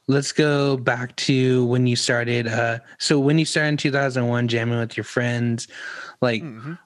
let's 0.08 0.32
go 0.32 0.76
back 0.76 1.16
to 1.16 1.66
when 1.66 1.86
you 1.86 1.96
started. 1.96 2.46
Uh, 2.46 2.78
so 2.98 3.18
when 3.18 3.38
you 3.38 3.44
started 3.44 3.68
in 3.68 3.76
2001, 3.76 4.48
jamming 4.48 4.78
with 4.78 4.96
your 4.96 5.04
friends, 5.04 5.68
like, 6.20 6.42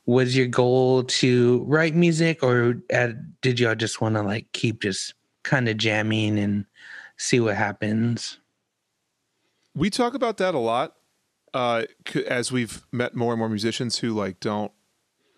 was 0.07 0.37
your 0.37 0.47
goal 0.47 1.05
to 1.05 1.65
write 1.69 1.95
music, 1.95 2.43
or 2.43 2.83
uh, 2.93 3.09
did 3.43 3.61
y'all 3.61 3.75
just 3.75 4.01
want 4.01 4.17
to 4.17 4.23
like 4.23 4.51
keep 4.53 4.83
just 4.83 5.15
kind 5.45 5.69
of 5.69 5.77
jamming 5.77 6.39
and 6.39 6.65
see 7.17 7.41
what 7.41 7.57
happens? 7.57 8.39
we 9.75 9.91
talk 9.91 10.15
about 10.15 10.37
that 10.39 10.55
a 10.55 10.59
lot 10.59 10.95
uh 11.55 11.85
as 12.27 12.53
we've 12.53 12.87
met 12.93 13.15
more 13.15 13.33
and 13.33 13.39
more 13.39 13.49
musicians 13.49 13.99
who 13.99 14.13
like 14.13 14.39
don't 14.41 14.73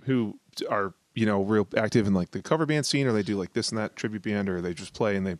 who 0.04 0.38
are 0.68 0.94
you 1.14 1.26
know 1.26 1.42
real 1.42 1.66
active 1.76 2.06
in 2.06 2.14
like 2.14 2.30
the 2.30 2.42
cover 2.42 2.66
band 2.66 2.86
scene 2.86 3.06
or 3.06 3.12
they 3.12 3.22
do 3.22 3.36
like 3.36 3.52
this 3.52 3.70
and 3.70 3.78
that 3.78 3.96
tribute 3.96 4.22
band 4.22 4.48
or 4.48 4.60
they 4.60 4.74
just 4.74 4.94
play 4.94 5.16
and 5.16 5.26
they 5.26 5.36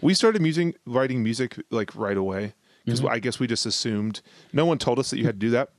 we 0.00 0.14
started 0.14 0.42
musing 0.42 0.74
writing 0.86 1.22
music 1.22 1.56
like 1.70 1.94
right 1.94 2.16
away. 2.16 2.54
Because 2.84 3.00
mm-hmm. 3.00 3.12
i 3.12 3.18
guess 3.18 3.38
we 3.38 3.46
just 3.46 3.66
assumed 3.66 4.22
no 4.52 4.64
one 4.64 4.78
told 4.78 4.98
us 4.98 5.10
that 5.10 5.18
you 5.18 5.24
had 5.24 5.34
to 5.34 5.46
do 5.46 5.50
that. 5.50 5.70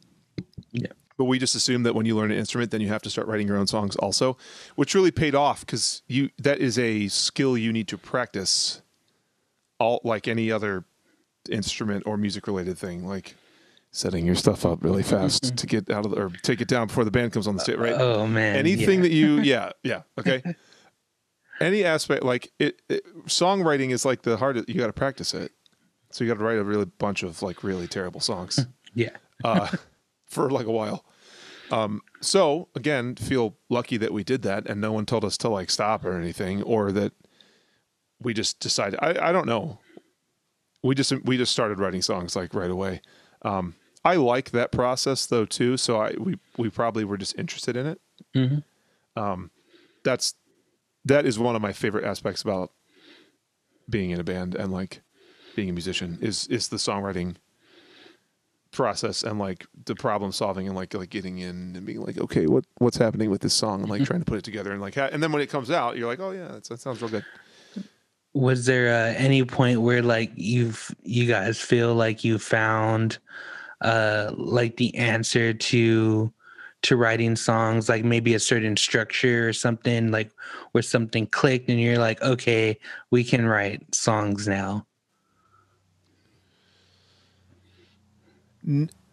Yeah. 0.71 0.88
but 1.17 1.25
we 1.25 1.38
just 1.38 1.55
assumed 1.55 1.86
that 1.86 1.95
when 1.95 2.05
you 2.05 2.15
learn 2.15 2.31
an 2.31 2.38
instrument 2.38 2.71
then 2.71 2.79
you 2.81 2.88
have 2.88 3.01
to 3.01 3.09
start 3.09 3.27
writing 3.27 3.48
your 3.48 3.57
own 3.57 3.67
songs 3.67 3.95
also 3.98 4.38
which 4.75 4.95
really 4.95 5.12
paid 5.12 5.36
off 5.36 5.62
because 5.62 6.01
you 6.07 6.29
that 6.38 6.59
is 6.59 6.79
a 6.79 7.07
skill 7.09 7.57
you 7.57 7.74
need 7.74 7.88
to 7.89 7.98
practice 7.98 8.81
all 9.79 10.00
like 10.03 10.27
any 10.27 10.51
other 10.51 10.86
instrument 11.50 12.03
or 12.05 12.17
music 12.17 12.48
related 12.48 12.77
thing. 12.77 13.07
Like 13.07 13.36
setting 13.91 14.25
your 14.25 14.36
stuff 14.36 14.65
up 14.65 14.84
really 14.84 15.03
fast 15.03 15.58
to 15.58 15.65
get 15.65 15.89
out 15.89 16.05
of 16.05 16.12
the, 16.12 16.22
or 16.22 16.29
take 16.43 16.62
it 16.62 16.67
down 16.67 16.88
before 16.88 17.03
the 17.03 17.12
band 17.12 17.31
comes 17.34 17.48
on 17.48 17.55
the 17.55 17.62
stage 17.62 17.77
right 17.77 17.93
Oh 17.93 18.27
man, 18.27 18.55
anything 18.55 19.00
yeah. 19.00 19.03
that 19.03 19.12
you 19.12 19.39
yeah 19.41 19.72
yeah 19.84 20.01
okay 20.19 20.43
any 21.60 21.84
aspect 21.84 22.24
like 22.24 22.51
it, 22.60 22.81
it 22.88 23.03
songwriting 23.25 23.91
is 23.91 24.05
like 24.05 24.22
the 24.22 24.38
hardest 24.38 24.69
you 24.69 24.75
got 24.75 24.88
to 24.88 24.93
practice 24.93 25.34
it 25.34 25.51
so 26.12 26.24
you 26.24 26.29
got 26.29 26.38
to 26.39 26.43
write 26.43 26.58
a 26.58 26.63
really 26.63 26.86
bunch 26.86 27.24
of 27.24 27.41
like 27.41 27.63
really 27.63 27.88
terrible 27.88 28.19
songs 28.19 28.65
yeah, 28.93 29.10
uh, 29.43 29.67
for 30.25 30.50
like 30.50 30.65
a 30.65 30.72
while. 30.72 31.05
Um, 31.72 32.01
so 32.19 32.67
again, 32.75 33.15
feel 33.15 33.58
lucky 33.69 33.98
that 33.98 34.12
we 34.12 34.24
did 34.24 34.41
that 34.41 34.67
and 34.67 34.81
no 34.81 34.91
one 34.91 35.05
told 35.05 35.24
us 35.24 35.38
to 35.38 35.50
like 35.50 35.69
stop 35.69 36.03
or 36.03 36.13
anything, 36.13 36.63
or 36.63 36.91
that 36.91 37.13
we 38.19 38.34
just 38.34 38.60
decided. 38.60 39.00
I, 39.01 39.29
I 39.29 39.31
don't 39.31 39.46
know. 39.46 39.79
We 40.84 40.96
just 40.96 41.12
we 41.25 41.38
just 41.38 41.51
started 41.51 41.79
writing 41.79 42.01
songs 42.01 42.36
like 42.36 42.53
right 42.53 42.72
away. 42.72 43.01
Um, 43.43 43.75
I 44.05 44.15
like 44.15 44.51
that 44.51 44.71
process 44.71 45.25
though 45.25 45.45
too. 45.45 45.77
So 45.77 45.99
I 46.01 46.13
we 46.17 46.37
we 46.57 46.69
probably 46.69 47.03
were 47.03 47.17
just 47.17 47.37
interested 47.37 47.75
in 47.75 47.85
it. 47.85 48.01
Mhm. 48.35 48.63
Um, 49.15 49.51
that's 50.03 50.35
that 51.05 51.25
is 51.25 51.37
one 51.39 51.55
of 51.55 51.61
my 51.61 51.73
favorite 51.73 52.05
aspects 52.05 52.41
about 52.41 52.71
being 53.89 54.11
in 54.11 54.19
a 54.19 54.23
band 54.23 54.55
and 54.55 54.71
like 54.71 55.01
being 55.55 55.69
a 55.69 55.73
musician 55.73 56.17
is 56.21 56.47
is 56.47 56.67
the 56.69 56.77
songwriting 56.77 57.35
process 58.71 59.23
and 59.23 59.39
like 59.39 59.65
the 59.85 59.95
problem 59.95 60.31
solving 60.31 60.67
and 60.67 60.75
like 60.75 60.93
like 60.93 61.09
getting 61.09 61.39
in 61.39 61.75
and 61.75 61.85
being 61.85 62.01
like 62.01 62.19
okay 62.19 62.45
what 62.45 62.65
what's 62.77 62.97
happening 62.97 63.31
with 63.31 63.41
this 63.41 63.53
song 63.53 63.81
and 63.81 63.89
like 63.89 64.03
trying 64.03 64.19
to 64.19 64.25
put 64.25 64.37
it 64.37 64.43
together 64.43 64.71
and 64.71 64.79
like 64.79 64.93
ha- 64.93 65.09
and 65.11 65.23
then 65.23 65.31
when 65.31 65.41
it 65.41 65.49
comes 65.49 65.71
out 65.71 65.97
you're 65.97 66.07
like 66.07 66.19
oh 66.19 66.29
yeah 66.31 66.49
that's, 66.49 66.69
that 66.69 66.79
sounds 66.79 67.01
real 67.01 67.09
good 67.09 67.25
was 68.33 68.67
there 68.67 68.93
uh, 68.93 69.13
any 69.17 69.43
point 69.43 69.81
where 69.81 70.03
like 70.03 70.31
you've 70.35 70.93
you 71.01 71.25
guys 71.25 71.59
feel 71.59 71.95
like 71.95 72.23
you 72.23 72.37
found 72.37 73.17
uh 73.81 74.31
like 74.36 74.75
the 74.77 74.95
answer 74.95 75.53
to 75.53 76.31
to 76.81 76.95
writing 76.95 77.36
songs 77.36 77.89
like 77.89 78.05
maybe 78.05 78.33
a 78.33 78.39
certain 78.39 78.75
structure 78.77 79.48
or 79.48 79.53
something 79.53 80.12
like 80.12 80.31
where 80.71 80.81
something 80.81 81.27
clicked 81.27 81.69
and 81.69 81.79
you're 81.79 81.98
like 81.98 82.21
okay 82.21 82.77
we 83.12 83.24
can 83.24 83.45
write 83.45 83.83
songs 83.93 84.48
now. 84.48 84.86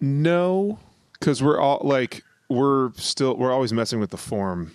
No 0.01 0.79
because 1.13 1.43
we're 1.43 1.59
all 1.59 1.81
like 1.83 2.23
we're 2.49 2.93
still 2.95 3.37
we're 3.37 3.53
always 3.53 3.73
messing 3.73 4.01
with 4.01 4.11
the 4.11 4.17
form 4.17 4.73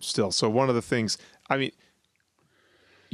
still. 0.00 0.30
So 0.30 0.48
one 0.50 0.68
of 0.68 0.74
the 0.74 0.82
things 0.82 1.18
i 1.48 1.56
mean 1.56 1.72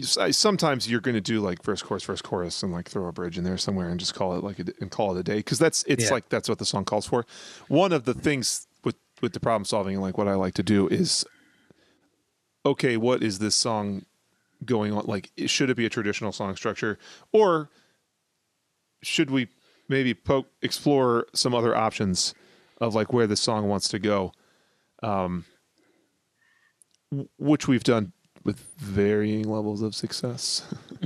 sometimes 0.02 0.90
you're 0.90 1.00
going 1.00 1.14
to 1.14 1.20
do 1.20 1.40
like 1.40 1.62
verse 1.62 1.82
chorus 1.82 2.02
verse 2.04 2.20
chorus 2.20 2.62
and 2.62 2.70
like 2.72 2.88
throw 2.88 3.06
a 3.06 3.12
bridge 3.12 3.38
in 3.38 3.44
there 3.44 3.56
somewhere 3.56 3.88
and 3.88 3.98
just 3.98 4.14
call 4.14 4.36
it 4.36 4.44
like 4.44 4.58
a, 4.58 4.64
and 4.80 4.90
call 4.90 5.16
it 5.16 5.20
a 5.20 5.22
day 5.22 5.36
because 5.36 5.58
that's 5.58 5.84
it's 5.88 6.04
Yeah. 6.04 6.10
like 6.10 6.28
that's 6.28 6.48
what 6.48 6.58
the 6.58 6.66
song 6.66 6.84
calls 6.84 7.06
for 7.06 7.24
one 7.68 7.92
of 7.92 8.04
the 8.04 8.12
things 8.12 8.66
with 8.84 8.96
with 9.22 9.32
the 9.32 9.40
problem 9.40 9.64
solving 9.64 9.94
and 9.94 10.02
like 10.02 10.18
what 10.18 10.28
i 10.28 10.34
like 10.34 10.52
to 10.54 10.62
do 10.62 10.86
is 10.88 11.24
okay 12.66 12.96
what 12.98 13.22
is 13.22 13.38
this 13.38 13.54
song 13.54 14.04
going 14.64 14.92
on 14.92 15.04
like 15.06 15.30
should 15.46 15.70
it 15.70 15.76
be 15.76 15.86
a 15.86 15.90
traditional 15.90 16.32
song 16.32 16.54
structure 16.56 16.98
or 17.32 17.70
should 19.02 19.30
we 19.30 19.48
maybe 19.88 20.12
poke 20.12 20.48
explore 20.62 21.26
some 21.32 21.54
other 21.54 21.74
options 21.74 22.34
of 22.82 22.94
like 22.94 23.12
where 23.14 23.26
the 23.26 23.36
song 23.36 23.66
wants 23.68 23.88
to 23.88 23.98
go 23.98 24.32
um 25.02 25.44
which 27.38 27.68
we've 27.68 27.84
done 27.84 28.12
with 28.46 28.60
varying 28.78 29.48
levels 29.48 29.82
of 29.82 29.94
success 29.94 30.64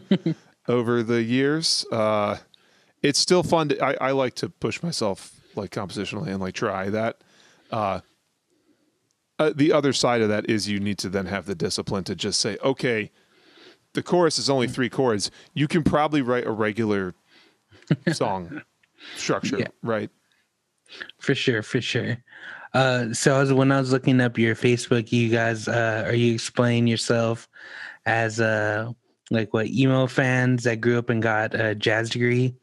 over 0.68 1.02
the 1.02 1.22
years 1.22 1.84
uh 1.90 2.36
it's 3.02 3.18
still 3.18 3.42
fun 3.42 3.70
to, 3.70 3.82
I, 3.82 4.08
I 4.08 4.10
like 4.12 4.34
to 4.36 4.48
push 4.48 4.82
myself 4.82 5.40
like 5.56 5.70
compositionally 5.70 6.28
and 6.28 6.38
like 6.40 6.54
try 6.54 6.90
that 6.90 7.16
uh 7.72 8.00
uh, 9.38 9.52
the 9.56 9.72
other 9.72 9.94
side 9.94 10.20
of 10.20 10.28
that 10.28 10.50
is 10.50 10.68
you 10.68 10.78
need 10.78 10.98
to 10.98 11.08
then 11.08 11.24
have 11.24 11.46
the 11.46 11.54
discipline 11.54 12.04
to 12.04 12.14
just 12.14 12.38
say, 12.42 12.58
okay, 12.62 13.10
the 13.94 14.02
chorus 14.02 14.38
is 14.38 14.50
only 14.50 14.68
three 14.68 14.90
chords. 14.90 15.30
You 15.54 15.66
can 15.66 15.82
probably 15.82 16.20
write 16.20 16.46
a 16.46 16.50
regular 16.50 17.14
song 18.12 18.60
structure, 19.16 19.60
Yeah. 19.60 19.68
right? 19.82 20.10
for 21.20 21.34
sure 21.34 21.62
for 21.62 21.80
sure 21.80 22.18
uh 22.74 23.12
so 23.12 23.36
I 23.36 23.40
was, 23.40 23.52
when 23.52 23.72
i 23.72 23.80
was 23.80 23.92
looking 23.92 24.20
up 24.20 24.38
your 24.38 24.54
facebook 24.54 25.10
you 25.10 25.28
guys 25.28 25.66
uh 25.66 26.04
are 26.06 26.14
you 26.14 26.34
explaining 26.34 26.86
yourself 26.86 27.48
as 28.06 28.40
uh 28.40 28.92
like 29.30 29.54
what 29.54 29.68
emo 29.68 30.06
fans 30.06 30.64
that 30.64 30.80
grew 30.80 30.98
up 30.98 31.08
and 31.08 31.22
got 31.22 31.54
a 31.54 31.74
jazz 31.74 32.10
degree? 32.10 32.54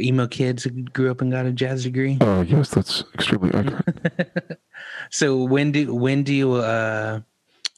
Emo 0.00 0.26
kids 0.26 0.64
who 0.64 0.70
grew 0.70 1.10
up 1.10 1.20
and 1.20 1.30
got 1.30 1.46
a 1.46 1.52
jazz 1.52 1.84
degree? 1.84 2.18
Oh, 2.20 2.40
yes, 2.40 2.70
that's 2.70 3.04
extremely 3.14 3.52
accurate. 3.54 4.58
so 5.10 5.44
when 5.44 5.70
do 5.70 5.94
when 5.94 6.22
do 6.24 6.34
you 6.34 6.54
uh 6.54 7.20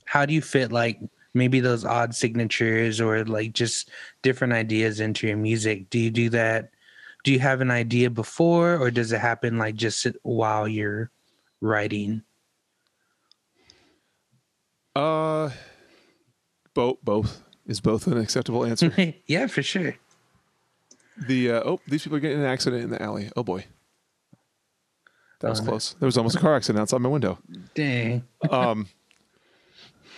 how 0.07 0.25
do 0.25 0.33
you 0.33 0.41
fit 0.41 0.73
like 0.73 1.01
maybe 1.35 1.61
those 1.61 1.85
odd 1.85 2.15
signatures 2.15 3.01
or 3.01 3.25
like 3.25 3.53
just 3.53 3.91
different 4.23 4.53
ideas 4.53 5.01
into 5.01 5.27
your 5.27 5.37
music? 5.37 5.91
Do 5.91 5.99
you 5.99 6.11
do 6.11 6.31
that? 6.31 6.71
Do 7.25 7.33
you 7.33 7.41
have 7.41 7.61
an 7.61 7.73
idea 7.73 8.09
before 8.09 8.77
or 8.77 8.91
does 8.91 9.13
it 9.13 9.21
happen 9.21 9.59
like 9.59 9.75
just 9.75 10.07
while 10.23 10.69
you're 10.69 11.11
writing 11.67 12.23
uh, 14.95 15.51
both, 16.73 16.97
both 17.03 17.43
is 17.67 17.81
both 17.81 18.07
an 18.07 18.17
acceptable 18.17 18.65
answer. 18.65 18.93
yeah 19.27 19.47
for 19.47 19.63
sure 19.63 19.97
the 21.19 21.51
uh, 21.51 21.63
oh, 21.65 21.81
these 21.87 22.03
people 22.03 22.17
are 22.17 22.21
getting 22.21 22.41
an 22.41 22.47
accident 22.47 22.85
in 22.85 22.91
the 22.91 23.01
alley. 23.01 23.31
Oh 23.37 23.43
boy, 23.43 23.65
that 25.41 25.49
was 25.49 25.61
no. 25.61 25.69
close. 25.69 25.95
There 25.99 26.07
was 26.07 26.19
almost 26.19 26.37
a 26.37 26.41
car 26.41 26.55
accident 26.55 26.83
outside 26.83 27.01
my 27.01 27.09
window. 27.09 27.39
dang 27.75 28.25
um 28.51 28.89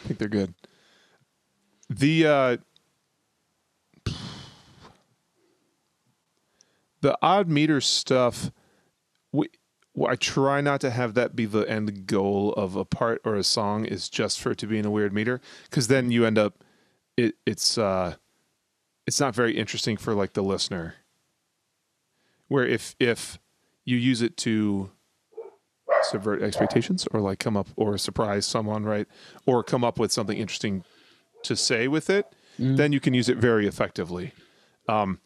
i 0.05 0.07
think 0.09 0.19
they're 0.19 0.29
good 0.29 0.55
the 1.91 2.27
uh 2.27 2.57
the 7.01 7.19
odd 7.23 7.49
meter 7.49 7.81
stuff 7.81 8.51
we 9.33 9.49
I 10.07 10.17
try 10.17 10.61
not 10.61 10.81
to 10.83 10.91
have 10.91 11.15
that 11.15 11.35
be 11.35 11.47
the 11.47 11.69
end 11.69 12.07
goal 12.07 12.53
of 12.55 12.77
a 12.77 12.85
part 12.85 13.21
or 13.25 13.35
a 13.37 13.45
song 13.45 13.85
is 13.85 14.09
just 14.09 14.41
for 14.41 14.53
it 14.53 14.59
to 14.59 14.67
be 14.67 14.79
in 14.79 14.85
a 14.87 14.91
weird 14.91 15.13
meter 15.13 15.41
because 15.65 15.89
then 15.89 16.11
you 16.11 16.25
end 16.25 16.39
up 16.39 16.63
it 17.17 17.35
it's 17.47 17.79
uh 17.79 18.15
it's 19.07 19.19
not 19.21 19.35
very 19.35 19.57
interesting 19.57 19.97
for 19.97 20.15
like 20.15 20.35
the 20.35 20.43
listener. 20.43 20.95
Where 22.49 22.67
if 22.67 22.95
if 23.01 23.39
you 23.85 23.97
use 23.97 24.23
it 24.23 24.37
to 24.39 24.91
subvert 26.03 26.43
expectations 26.43 27.07
or 27.13 27.21
like 27.21 27.39
come 27.39 27.57
up 27.57 27.69
or 27.77 27.99
surprise 27.99 28.47
someone, 28.47 28.85
right? 28.85 29.07
Or 29.47 29.63
come 29.65 29.83
up 29.85 29.99
with 29.99 30.13
something 30.13 30.37
interesting 30.39 30.85
to 31.43 31.57
say 31.57 31.89
with 31.89 32.11
it, 32.11 32.27
Mm. 32.59 32.77
then 32.77 32.93
you 32.93 32.99
can 32.99 33.15
use 33.15 33.29
it 33.29 33.37
very 33.37 33.69
effectively. 33.69 34.33
Um, 34.89 35.21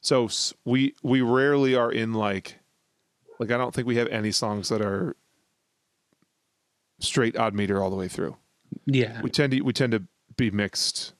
so 0.00 0.28
we 0.64 0.94
we 1.02 1.20
rarely 1.20 1.74
are 1.74 1.92
in 1.92 2.14
like 2.14 2.57
like 3.38 3.50
I 3.50 3.56
don't 3.56 3.74
think 3.74 3.86
we 3.86 3.96
have 3.96 4.08
any 4.08 4.32
songs 4.32 4.68
that 4.68 4.80
are 4.80 5.16
straight 7.00 7.36
odd 7.36 7.54
meter 7.54 7.82
all 7.82 7.90
the 7.90 7.96
way 7.96 8.08
through. 8.08 8.36
Yeah. 8.86 9.20
We 9.22 9.30
tend 9.30 9.52
to 9.52 9.60
we 9.62 9.72
tend 9.72 9.92
to 9.92 10.02
be 10.36 10.50
mixed 10.50 11.14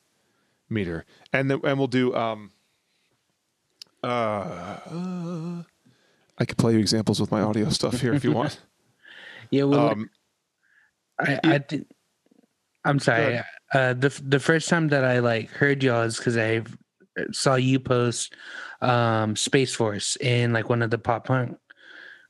meter, 0.68 1.04
and 1.32 1.50
then 1.50 1.60
and 1.64 1.78
we'll 1.78 1.87
do 1.88 2.14
um. 2.14 2.52
Uh, 4.02 5.62
I 6.38 6.44
could 6.44 6.56
play 6.56 6.75
you 6.75 6.78
examples 6.78 7.20
with 7.20 7.32
my 7.32 7.40
audio 7.40 7.68
stuff 7.70 8.00
here 8.00 8.14
if 8.14 8.25
you 8.25 8.32
want. 8.32 8.60
Yeah. 9.50 9.62
Well, 9.64 9.88
Um, 9.88 10.10
I, 11.18 11.40
I 11.42 11.58
did, 11.58 11.87
I'm 12.84 12.98
sorry. 12.98 13.40
Uh, 13.72 13.94
the 13.94 14.10
the 14.26 14.38
first 14.38 14.68
time 14.68 14.88
that 14.88 15.04
I 15.04 15.20
like 15.20 15.48
heard 15.48 15.82
y'all 15.82 16.02
is 16.02 16.18
because 16.18 16.37
I 16.37 16.62
saw 17.32 17.54
you 17.54 17.80
post 17.80 18.34
um 18.82 19.37
Space 19.37 19.75
Force 19.75 20.16
in 20.20 20.52
like 20.52 20.68
one 20.68 20.82
of 20.82 20.90
the 20.90 20.98
pop 20.98 21.26
punk. 21.28 21.56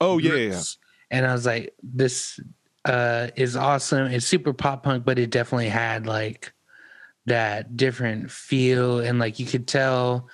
Oh 0.00 0.18
yeah, 0.18 0.34
yeah, 0.34 0.50
yeah. 0.50 0.62
And 1.10 1.26
I 1.26 1.32
was 1.32 1.46
like, 1.46 1.74
this 1.82 2.40
uh 2.84 3.28
is 3.36 3.56
awesome. 3.56 4.06
It's 4.08 4.26
super 4.26 4.52
pop 4.52 4.82
punk, 4.82 5.04
but 5.04 5.18
it 5.18 5.30
definitely 5.30 5.68
had 5.68 6.06
like 6.06 6.52
that 7.26 7.76
different 7.76 8.30
feel 8.30 9.00
and 9.00 9.18
like 9.18 9.38
you 9.38 9.46
could 9.46 9.66
tell 9.66 10.28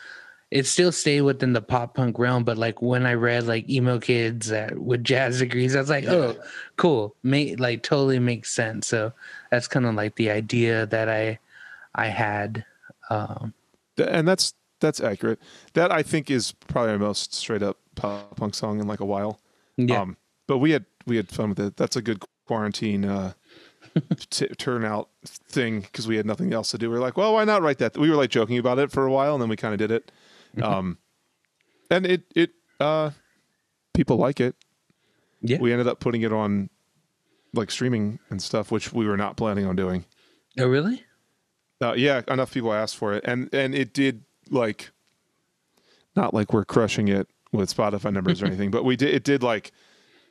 it 0.54 0.66
still 0.66 0.92
stayed 0.92 1.22
within 1.22 1.52
the 1.52 1.60
pop 1.60 1.94
punk 1.94 2.16
realm, 2.16 2.44
but 2.44 2.56
like 2.56 2.80
when 2.80 3.06
I 3.06 3.14
read 3.14 3.44
like 3.48 3.68
emo 3.68 3.98
kids 3.98 4.48
that 4.50 4.78
with 4.78 5.02
jazz 5.02 5.40
degrees, 5.40 5.74
I 5.74 5.80
was 5.80 5.90
like, 5.90 6.04
oh, 6.04 6.36
cool. 6.76 7.16
Make 7.24 7.58
like 7.58 7.82
totally 7.82 8.20
makes 8.20 8.54
sense. 8.54 8.86
So 8.86 9.12
that's 9.50 9.66
kind 9.66 9.84
of 9.84 9.96
like 9.96 10.14
the 10.14 10.30
idea 10.30 10.86
that 10.86 11.08
I 11.08 11.40
I 11.96 12.06
had. 12.06 12.64
Um 13.10 13.52
and 13.98 14.28
that's 14.28 14.54
that's 14.78 15.00
accurate. 15.00 15.40
That 15.72 15.90
I 15.90 16.04
think 16.04 16.30
is 16.30 16.52
probably 16.52 16.92
our 16.92 16.98
most 16.98 17.34
straight 17.34 17.62
up 17.64 17.78
pop 17.96 18.36
punk 18.36 18.54
song 18.54 18.78
in 18.78 18.86
like 18.86 19.00
a 19.00 19.04
while. 19.04 19.40
Yeah. 19.76 20.00
Um, 20.00 20.16
but 20.46 20.58
we 20.58 20.72
had 20.72 20.84
we 21.06 21.16
had 21.16 21.28
fun 21.28 21.50
with 21.50 21.60
it. 21.60 21.76
That's 21.76 21.96
a 21.96 22.02
good 22.02 22.22
quarantine 22.46 23.04
uh, 23.04 23.32
t- 24.30 24.48
turnout 24.58 25.08
thing 25.24 25.80
because 25.80 26.06
we 26.06 26.16
had 26.16 26.26
nothing 26.26 26.52
else 26.52 26.70
to 26.72 26.78
do. 26.78 26.90
We 26.90 26.96
were 26.96 27.02
like, 27.02 27.16
well, 27.16 27.34
why 27.34 27.44
not 27.44 27.62
write 27.62 27.78
that? 27.78 27.96
We 27.96 28.10
were 28.10 28.16
like 28.16 28.30
joking 28.30 28.58
about 28.58 28.78
it 28.78 28.90
for 28.90 29.06
a 29.06 29.10
while, 29.10 29.34
and 29.34 29.42
then 29.42 29.48
we 29.48 29.56
kind 29.56 29.74
of 29.74 29.78
did 29.78 29.90
it. 29.90 30.12
Um, 30.62 30.98
and 31.90 32.06
it 32.06 32.22
it 32.34 32.50
uh, 32.80 33.10
people 33.92 34.16
like 34.16 34.40
it. 34.40 34.56
Yeah. 35.40 35.58
We 35.58 35.72
ended 35.72 35.88
up 35.88 36.00
putting 36.00 36.22
it 36.22 36.32
on 36.32 36.70
like 37.52 37.70
streaming 37.70 38.18
and 38.30 38.40
stuff, 38.40 38.70
which 38.70 38.92
we 38.92 39.06
were 39.06 39.16
not 39.16 39.36
planning 39.36 39.66
on 39.66 39.76
doing. 39.76 40.04
oh 40.58 40.66
really? 40.66 41.04
Uh, 41.80 41.92
yeah, 41.94 42.22
enough 42.28 42.54
people 42.54 42.72
asked 42.72 42.96
for 42.96 43.12
it, 43.12 43.24
and 43.26 43.52
and 43.52 43.74
it 43.74 43.92
did 43.92 44.22
like, 44.50 44.92
not 46.16 46.32
like 46.32 46.52
we're 46.52 46.64
crushing 46.64 47.08
it 47.08 47.28
with 47.58 47.74
Spotify 47.74 48.12
numbers 48.12 48.42
or 48.42 48.46
anything, 48.52 48.70
but 48.70 48.84
we 48.84 48.96
did. 48.96 49.14
It 49.14 49.24
did 49.24 49.42
like 49.42 49.72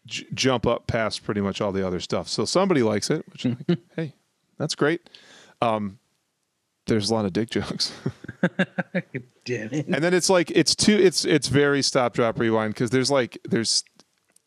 j- 0.06 0.26
jump 0.34 0.66
up 0.68 0.88
past 0.88 1.24
pretty 1.24 1.42
much 1.42 1.62
all 1.62 1.72
the 1.72 1.86
other 1.86 2.00
stuff. 2.00 2.28
So 2.28 2.46
somebody 2.46 2.84
likes 2.84 3.10
it, 3.10 3.26
which 3.32 3.46
like, 3.46 3.80
hey, 3.96 4.14
that's 4.58 4.76
great. 4.76 5.10
Um, 5.62 6.00
there's 6.88 7.10
a 7.10 7.14
lot 7.14 7.24
of 7.26 7.32
dick 7.32 7.50
jokes, 7.50 7.94
Damn 9.46 9.70
it. 9.72 9.86
and 9.88 10.04
then 10.04 10.14
it's 10.14 10.30
like 10.30 10.52
it's 10.52 10.76
too. 10.76 10.96
It's 10.98 11.24
it's 11.26 11.48
very 11.48 11.82
stop 11.82 12.14
drop 12.14 12.38
rewind 12.40 12.74
because 12.74 12.90
there's 12.90 13.10
like 13.10 13.38
there's 13.46 13.84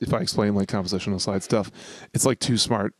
if 0.00 0.12
I 0.12 0.18
explain 0.18 0.54
like 0.54 0.68
compositional 0.68 1.20
side 1.20 1.42
stuff, 1.42 1.70
it's 2.12 2.26
like 2.26 2.38
too 2.38 2.58
smart 2.58 2.92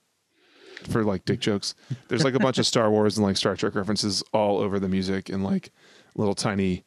for 0.89 1.05
like 1.05 1.27
dick 1.27 1.41
jokes. 1.41 1.75
There's 2.09 2.25
like 2.25 2.35
a 2.35 2.39
bunch 2.39 2.59
of 2.59 2.67
Star 2.67 2.91
Wars 2.91 3.19
and 3.19 3.27
like 3.27 3.37
Star 3.37 3.55
Trek 3.57 3.75
references 3.75 4.23
all 4.33 4.59
over 4.59 4.81
the 4.81 4.89
music 4.89 5.29
and 5.29 5.45
like 5.45 5.71
little 6.15 6.35
tiny 6.35 6.85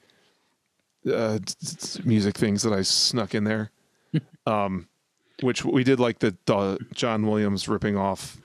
uh, 1.12 1.40
music 2.04 2.38
things 2.38 2.64
that 2.64 2.74
I 2.74 2.82
snuck 2.82 3.36
in 3.36 3.44
there. 3.44 3.72
Um, 4.46 4.88
which 5.42 5.64
we 5.64 5.84
did 5.84 6.00
like 6.00 6.20
the, 6.20 6.36
the 6.46 6.80
John 6.94 7.28
Williams 7.28 7.68
ripping 7.68 7.96
off 7.96 8.42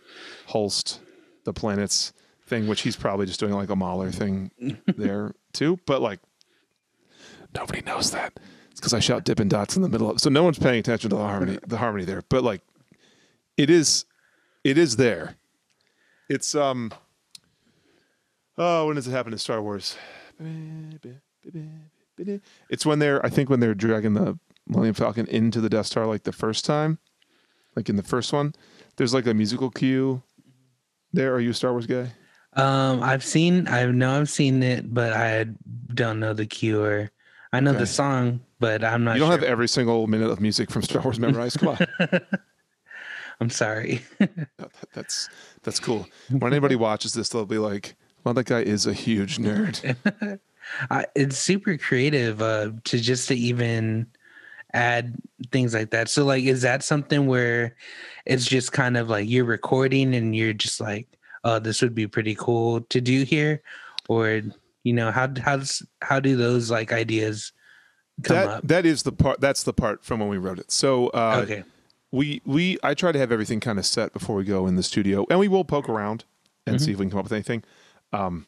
Holst, 0.46 1.00
the 1.44 1.52
planets 1.52 2.12
thing, 2.46 2.66
which 2.66 2.82
he's 2.82 2.96
probably 2.96 3.26
just 3.26 3.40
doing 3.40 3.52
like 3.52 3.70
a 3.70 3.76
Mahler 3.76 4.10
thing 4.10 4.50
there 4.86 5.34
too. 5.52 5.78
But 5.86 6.02
like 6.02 6.20
nobody 7.54 7.80
knows 7.82 8.10
that. 8.12 8.38
It's 8.70 8.80
because 8.80 8.94
I 8.94 9.00
shout 9.00 9.24
Dippin' 9.24 9.48
Dots 9.48 9.76
in 9.76 9.82
the 9.82 9.88
middle 9.88 10.10
of 10.10 10.20
so 10.20 10.30
no 10.30 10.42
one's 10.42 10.58
paying 10.58 10.80
attention 10.80 11.10
to 11.10 11.16
the 11.16 11.22
harmony 11.22 11.58
the 11.66 11.78
harmony 11.78 12.04
there. 12.04 12.22
But 12.28 12.44
like 12.44 12.60
it 13.56 13.70
is 13.70 14.04
it 14.62 14.78
is 14.78 14.96
there. 14.96 15.36
It's 16.28 16.54
um 16.54 16.92
oh 18.58 18.86
when 18.86 18.96
does 18.96 19.08
it 19.08 19.12
happen 19.12 19.32
in 19.32 19.38
Star 19.38 19.62
Wars? 19.62 19.96
It's 22.70 22.84
when 22.86 22.98
they're 22.98 23.24
I 23.24 23.28
think 23.28 23.50
when 23.50 23.60
they're 23.60 23.74
dragging 23.74 24.14
the 24.14 24.38
Millennium 24.66 24.94
Falcon 24.94 25.26
into 25.26 25.60
the 25.60 25.68
Death 25.68 25.86
Star 25.86 26.06
like 26.06 26.22
the 26.24 26.32
first 26.32 26.64
time. 26.64 26.98
Like 27.76 27.88
in 27.88 27.96
the 27.96 28.02
first 28.02 28.32
one. 28.32 28.54
There's 28.96 29.12
like 29.12 29.26
a 29.26 29.34
musical 29.34 29.68
cue 29.70 30.22
there. 31.12 31.34
Are 31.34 31.40
you 31.40 31.50
a 31.50 31.54
Star 31.54 31.72
Wars 31.72 31.86
guy? 31.86 32.12
Um, 32.52 33.02
I've 33.02 33.24
seen, 33.24 33.66
I 33.66 33.84
know 33.86 34.20
I've 34.20 34.30
seen 34.30 34.62
it, 34.62 34.94
but 34.94 35.12
I 35.12 35.46
don't 35.92 36.20
know 36.20 36.32
the 36.34 36.46
cue. 36.46 37.08
I 37.52 37.58
know 37.60 37.70
Okay. 37.72 37.80
the 37.80 37.86
song, 37.86 38.40
but 38.60 38.84
I'm 38.84 39.02
not. 39.02 39.14
you 39.14 39.20
don't 39.20 39.28
sure. 39.30 39.38
have 39.40 39.42
every 39.42 39.66
single 39.66 40.06
minute 40.06 40.30
of 40.30 40.40
music 40.40 40.70
from 40.70 40.82
Star 40.82 41.02
Wars 41.02 41.18
memorized. 41.18 41.58
Come 41.58 41.70
on. 41.70 41.86
I'm 43.40 43.50
sorry. 43.50 44.02
That- 44.58 44.70
that's 44.92 45.28
that's 45.64 45.80
cool. 45.80 46.06
When 46.30 46.52
anybody 46.52 46.76
watches 46.76 47.12
this, 47.14 47.28
they'll 47.28 47.44
be 47.44 47.58
like, 47.58 47.96
"Well, 48.22 48.34
that 48.34 48.46
guy 48.46 48.60
is 48.60 48.86
a 48.86 48.92
huge 48.92 49.38
nerd." 49.38 49.96
I, 50.90 51.06
it's 51.14 51.38
super 51.38 51.76
creative 51.76 52.42
uh, 52.42 52.72
to 52.84 52.98
just 52.98 53.28
to 53.28 53.34
even 53.34 54.06
add 54.72 55.14
things 55.50 55.72
like 55.72 55.90
that. 55.90 56.08
So, 56.08 56.24
like, 56.24 56.44
is 56.44 56.62
that 56.62 56.82
something 56.82 57.26
where 57.26 57.76
it's 58.26 58.46
just 58.46 58.72
kind 58.72 58.96
of 58.96 59.08
like 59.08 59.28
you're 59.28 59.44
recording 59.44 60.14
and 60.14 60.36
you're 60.36 60.52
just 60.52 60.80
like, 60.80 61.06
"Oh, 61.44 61.58
this 61.58 61.80
would 61.82 61.94
be 61.94 62.06
pretty 62.06 62.34
cool 62.34 62.82
to 62.82 63.00
do 63.00 63.22
here," 63.22 63.62
or 64.08 64.42
you 64.82 64.92
know, 64.92 65.10
how 65.10 65.28
how 65.40 65.56
does 65.56 65.82
how 66.02 66.20
do 66.20 66.36
those 66.36 66.70
like 66.70 66.92
ideas 66.92 67.52
come 68.22 68.36
that 68.36 68.48
up? 68.48 68.68
that 68.68 68.86
is 68.86 69.02
the 69.02 69.12
part. 69.12 69.40
That's 69.40 69.62
the 69.62 69.72
part 69.72 70.04
from 70.04 70.20
when 70.20 70.28
we 70.28 70.38
wrote 70.38 70.58
it. 70.58 70.70
So 70.70 71.08
uh, 71.08 71.40
okay. 71.44 71.64
we 72.12 72.42
we 72.44 72.78
I 72.82 72.94
try 72.94 73.12
to 73.12 73.18
have 73.18 73.32
everything 73.32 73.60
kind 73.60 73.78
of 73.78 73.86
set 73.86 74.12
before 74.12 74.36
we 74.36 74.44
go 74.44 74.66
in 74.66 74.76
the 74.76 74.82
studio, 74.82 75.26
and 75.30 75.38
we 75.38 75.48
will 75.48 75.64
poke 75.64 75.88
around 75.88 76.24
and 76.66 76.80
see 76.80 76.92
if 76.92 76.98
we 76.98 77.04
can 77.04 77.10
come 77.10 77.18
up 77.18 77.26
with 77.26 77.32
anything. 77.32 77.62
Um, 78.12 78.46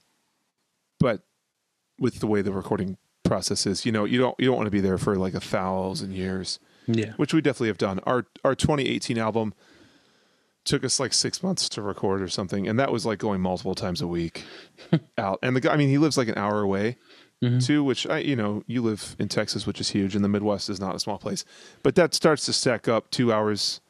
but 0.98 1.22
with 1.98 2.20
the 2.20 2.26
way 2.26 2.42
the 2.42 2.52
recording 2.52 2.96
process 3.24 3.66
is, 3.66 3.85
you 3.85 3.92
know, 3.92 4.04
you 4.04 4.18
don't 4.18 4.35
you 4.38 4.46
don't 4.46 4.56
want 4.56 4.66
to 4.66 4.70
be 4.70 4.80
there 4.80 4.98
for 4.98 5.16
like 5.16 5.35
a 5.35 5.40
thousand 5.40 6.12
years, 6.12 6.59
Yeah. 6.87 7.12
which 7.16 7.35
we 7.35 7.40
definitely 7.40 7.68
have 7.68 7.78
done. 7.78 8.00
Our 8.04 8.26
our 8.44 8.54
2018 8.54 9.18
album 9.18 9.54
took 10.64 10.85
us 10.85 10.98
like 10.98 11.12
six 11.12 11.42
months 11.42 11.68
to 11.70 11.82
record 11.82 12.20
or 12.22 12.28
something, 12.28 12.66
and 12.68 12.78
that 12.78 12.90
was 12.92 13.06
like 13.06 13.18
going 13.18 13.40
multiple 13.40 13.74
times 13.74 14.00
a 14.02 14.06
week 14.06 14.44
out. 15.18 15.38
And 15.42 15.54
the 15.56 15.61
guy, 15.61 15.72
I 15.72 15.76
mean, 15.76 15.88
he 15.88 15.98
lives 15.98 16.16
like 16.16 16.28
an 16.28 16.37
hour 16.38 16.61
away 16.61 16.96
Mhm. 17.42 17.64
too, 17.64 17.85
which 17.85 18.06
I, 18.06 18.18
you 18.18 18.35
know, 18.35 18.62
you 18.66 18.80
live 18.82 19.14
in 19.18 19.28
Texas, 19.28 19.66
which 19.66 19.80
is 19.80 19.90
huge, 19.90 20.14
and 20.16 20.24
the 20.24 20.28
Midwest 20.28 20.70
is 20.70 20.80
not 20.80 20.94
a 20.94 20.98
small 20.98 21.18
place. 21.18 21.44
But 21.82 21.94
that 21.96 22.14
starts 22.14 22.46
to 22.46 22.52
stack 22.52 22.88
up 22.88 23.11
two 23.11 23.30
hours 23.32 23.80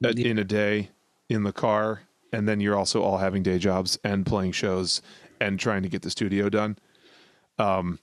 Yeah. 0.00 0.10
in 0.16 0.38
a 0.38 0.44
day 0.44 0.90
in 1.28 1.42
the 1.44 1.52
car, 1.52 2.02
and 2.32 2.48
then 2.48 2.60
you're 2.60 2.76
also 2.76 3.02
all 3.02 3.18
having 3.18 3.42
day 3.42 3.58
jobs 3.58 3.98
and 4.02 4.26
playing 4.26 4.52
shows 4.52 5.00
and 5.40 5.58
trying 5.58 5.82
to 5.82 5.88
get 5.88 6.02
the 6.02 6.10
studio 6.10 6.48
done. 6.48 6.76
Um, 7.58 7.98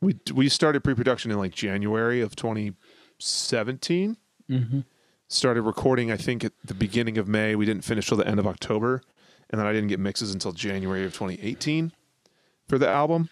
we 0.00 0.18
we 0.32 0.48
started 0.48 0.84
pre-production 0.84 1.30
in 1.30 1.38
like 1.38 1.52
January 1.54 2.20
of 2.20 2.36
2017 2.36 4.16
hmm 4.48 4.80
started 5.26 5.62
recording 5.62 6.12
i 6.12 6.18
think 6.18 6.44
at 6.44 6.52
the 6.62 6.74
beginning 6.74 7.16
of 7.16 7.26
may. 7.26 7.56
We 7.56 7.64
didn't 7.64 7.82
finish 7.82 8.06
till 8.06 8.18
the 8.18 8.28
end 8.28 8.38
of 8.38 8.46
october 8.46 9.00
and 9.50 9.58
then 9.58 9.66
i 9.66 9.72
didn't 9.72 9.88
get 9.88 9.98
mixes 9.98 10.32
until 10.34 10.52
january 10.52 11.04
of 11.04 11.12
2018 11.14 11.92
for 12.68 12.78
the 12.78 12.88
album. 12.88 13.30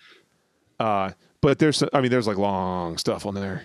Uh 0.81 1.11
but 1.43 1.59
there's 1.59 1.83
i 1.93 2.01
mean 2.01 2.11
there's 2.11 2.27
like 2.27 2.39
long 2.39 2.97
stuff 2.97 3.27
on 3.27 3.35
there. 3.35 3.63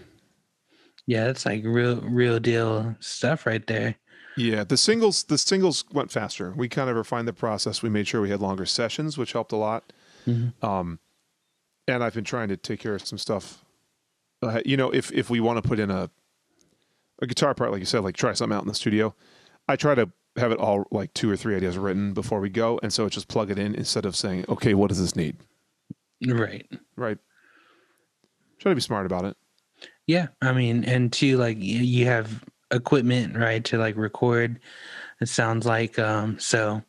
Yeah, 1.05 1.25
that's 1.25 1.45
like 1.45 1.63
real 1.63 2.01
real 2.01 2.39
deal 2.39 2.95
stuff 2.99 3.45
right 3.45 3.65
there. 3.65 3.95
Yeah 4.37 4.63
the 4.63 4.77
singles 4.77 5.23
the 5.23 5.37
singles 5.37 5.83
went 5.91 6.11
faster 6.11 6.53
we 6.55 6.69
kind 6.69 6.89
of 6.89 6.95
refined 6.95 7.27
the 7.27 7.33
process 7.33 7.81
we 7.81 7.89
made 7.89 8.07
sure 8.07 8.21
we 8.21 8.29
had 8.29 8.39
longer 8.39 8.65
sessions 8.65 9.17
which 9.17 9.33
helped 9.33 9.51
a 9.51 9.55
lot 9.57 9.91
Mhm. 10.25 10.53
um 10.63 10.99
and 11.87 12.03
i've 12.03 12.13
been 12.13 12.23
trying 12.23 12.47
to 12.49 12.57
take 12.57 12.79
care 12.79 12.95
of 12.95 13.05
some 13.05 13.17
stuff 13.17 13.63
uh, 14.43 14.61
you 14.65 14.77
know 14.77 14.89
if 14.93 15.11
if 15.11 15.29
we 15.29 15.39
want 15.39 15.61
to 15.61 15.67
put 15.67 15.79
in 15.79 15.89
a 15.89 16.09
a 17.21 17.27
guitar 17.27 17.53
part 17.55 17.71
like 17.71 17.79
you 17.79 17.85
said 17.85 18.03
like 18.03 18.15
try 18.15 18.33
something 18.33 18.55
out 18.55 18.61
in 18.61 18.67
the 18.67 18.73
studio 18.75 19.13
i 19.67 19.75
try 19.75 19.95
to 19.95 20.09
have 20.35 20.51
it 20.51 20.59
all 20.59 20.85
like 20.91 21.11
two 21.15 21.29
or 21.31 21.35
three 21.35 21.55
ideas 21.55 21.77
written 21.77 22.13
before 22.13 22.39
we 22.39 22.49
go 22.49 22.79
and 22.83 22.93
so 22.93 23.05
it's 23.05 23.15
just 23.15 23.27
plug 23.27 23.49
it 23.49 23.57
in 23.57 23.73
instead 23.73 24.05
of 24.05 24.15
saying 24.15 24.45
okay 24.47 24.73
what 24.75 24.89
does 24.89 24.99
this 24.99 25.15
need 25.15 25.35
Right. 26.25 26.65
Right. 26.95 27.19
Try 28.59 28.71
to 28.71 28.75
be 28.75 28.81
smart 28.81 29.05
about 29.05 29.23
it. 29.25 29.37
Yeah, 30.07 30.29
I 30.41 30.51
mean, 30.51 30.83
and 30.83 31.13
two, 31.13 31.37
like 31.37 31.57
you 31.59 32.05
have 32.07 32.43
equipment, 32.71 33.35
right, 33.35 33.63
to 33.65 33.77
like 33.77 33.95
record. 33.97 34.59
It 35.19 35.29
sounds 35.29 35.65
like 35.65 35.97
um, 35.99 36.39
so, 36.39 36.83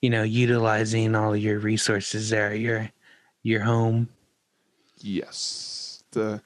you 0.00 0.10
know, 0.10 0.22
utilizing 0.22 1.14
all 1.14 1.36
your 1.36 1.58
resources 1.58 2.30
there 2.30 2.50
at 2.50 2.60
your 2.60 2.90
your 3.42 3.62
home. 3.62 4.08
Yes. 4.98 6.02
The 6.12 6.40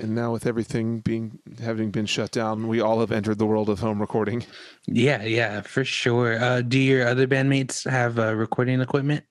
and 0.00 0.14
now 0.14 0.32
with 0.32 0.46
everything 0.46 1.00
being 1.00 1.38
having 1.60 1.90
been 1.90 2.06
shut 2.06 2.30
down, 2.30 2.68
we 2.68 2.80
all 2.80 3.00
have 3.00 3.12
entered 3.12 3.38
the 3.38 3.46
world 3.46 3.68
of 3.68 3.80
home 3.80 4.00
recording. 4.00 4.44
Yeah, 4.86 5.22
yeah, 5.22 5.60
for 5.60 5.84
sure. 5.84 6.42
Uh, 6.42 6.62
do 6.62 6.78
your 6.78 7.06
other 7.06 7.26
bandmates 7.26 7.88
have 7.88 8.18
uh, 8.18 8.34
recording 8.34 8.80
equipment? 8.80 9.24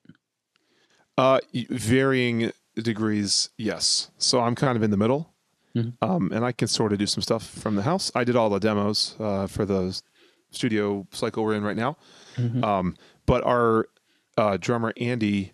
Uh, 1.18 1.40
varying 1.70 2.52
degrees, 2.76 3.50
yes. 3.56 4.10
So 4.18 4.40
I'm 4.40 4.54
kind 4.54 4.76
of 4.76 4.82
in 4.82 4.90
the 4.90 4.96
middle, 4.96 5.32
Mhm. 5.76 5.92
um, 6.00 6.32
and 6.32 6.44
I 6.44 6.52
can 6.52 6.68
sort 6.68 6.92
of 6.92 6.98
do 6.98 7.06
some 7.06 7.22
stuff 7.22 7.46
from 7.46 7.74
the 7.76 7.82
house. 7.82 8.10
I 8.14 8.24
did 8.24 8.34
all 8.36 8.48
the 8.50 8.58
demos 8.58 9.14
uh, 9.20 9.46
for 9.46 9.64
the 9.66 10.00
studio 10.50 11.06
cycle 11.12 11.44
we're 11.44 11.54
in 11.54 11.62
right 11.64 11.76
now, 11.76 11.96
Mhm. 12.36 12.64
um, 12.64 12.96
but 13.26 13.44
our 13.44 13.88
uh, 14.38 14.56
drummer 14.58 14.92
Andy 14.96 15.52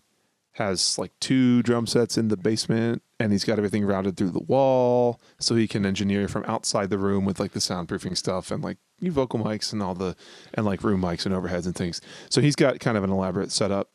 has 0.56 0.98
like 0.98 1.12
two 1.18 1.62
drum 1.62 1.86
sets 1.86 2.18
in 2.18 2.28
the 2.28 2.36
basement, 2.36 3.02
and 3.18 3.32
he's 3.32 3.44
got 3.44 3.56
everything 3.58 3.84
routed 3.84 4.16
through 4.16 4.30
the 4.30 4.42
wall, 4.42 5.18
so 5.38 5.54
he 5.54 5.66
can 5.66 5.86
engineer 5.86 6.28
from 6.28 6.44
outside 6.46 6.90
the 6.90 6.98
room 6.98 7.24
with 7.24 7.40
like 7.40 7.52
the 7.52 7.58
soundproofing 7.60 8.16
stuff 8.16 8.50
and 8.50 8.62
like 8.62 8.76
new 9.00 9.10
vocal 9.10 9.40
mics 9.40 9.72
and 9.72 9.82
all 9.82 9.94
the 9.94 10.14
and 10.54 10.66
like 10.66 10.84
room 10.84 11.00
mics 11.00 11.24
and 11.26 11.34
overheads 11.34 11.64
and 11.64 11.74
things. 11.74 12.00
So 12.28 12.40
he's 12.42 12.54
got 12.56 12.80
kind 12.80 12.96
of 12.98 13.02
an 13.04 13.10
elaborate 13.10 13.50
setup 13.50 13.88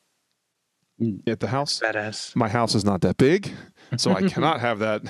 Mm. 0.99 1.21
at 1.29 1.39
the 1.41 1.49
house 1.49 1.79
Badass. 1.79 2.35
my 2.35 2.49
house 2.49 2.73
is 2.73 2.83
not 2.83 3.01
that 3.01 3.17
big, 3.17 3.51
so 3.97 4.13
I 4.13 4.27
cannot 4.27 4.59
have 4.61 4.79
that. 4.79 5.03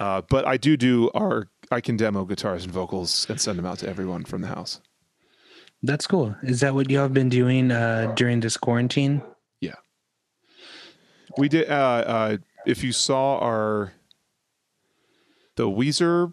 Uh, 0.00 0.22
but 0.28 0.46
I 0.46 0.56
do 0.56 0.76
do 0.76 1.10
our. 1.14 1.48
I 1.70 1.80
can 1.80 1.96
demo 1.96 2.24
guitars 2.24 2.64
and 2.64 2.72
vocals 2.72 3.26
and 3.28 3.40
send 3.40 3.58
them 3.58 3.66
out 3.66 3.78
to 3.80 3.88
everyone 3.88 4.24
from 4.24 4.40
the 4.42 4.48
house. 4.48 4.80
That's 5.82 6.06
cool. 6.06 6.34
Is 6.42 6.60
that 6.60 6.74
what 6.74 6.88
y'all 6.90 7.02
have 7.02 7.12
been 7.14 7.28
doing 7.28 7.70
uh, 7.70 8.12
during 8.16 8.40
this 8.40 8.56
quarantine? 8.56 9.22
Yeah, 9.60 9.74
we 11.36 11.48
did. 11.48 11.68
Uh, 11.68 11.72
uh, 11.74 12.36
if 12.66 12.82
you 12.82 12.92
saw 12.92 13.38
our 13.38 13.92
the 15.56 15.64
Weezer 15.68 16.32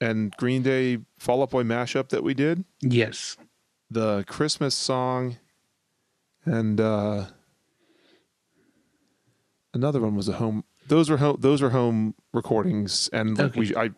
and 0.00 0.32
Green 0.36 0.62
Day 0.62 0.98
Fall 1.18 1.42
Out 1.42 1.50
Boy 1.50 1.62
mashup 1.62 2.08
that 2.08 2.22
we 2.24 2.34
did, 2.34 2.64
Yes. 2.80 3.36
the 3.90 4.24
Christmas 4.26 4.74
song, 4.74 5.36
and 6.44 6.80
uh, 6.80 7.26
another 9.74 10.00
one 10.00 10.16
was 10.16 10.28
a 10.28 10.32
home. 10.34 10.64
Those 10.88 11.08
were 11.10 11.16
home. 11.18 11.36
Those 11.40 11.62
were 11.62 11.70
home 11.70 12.14
recordings, 12.32 13.08
and 13.12 13.36
like 13.38 13.50
Okay. 13.56 13.60
we, 13.60 13.76
I, 13.76 13.90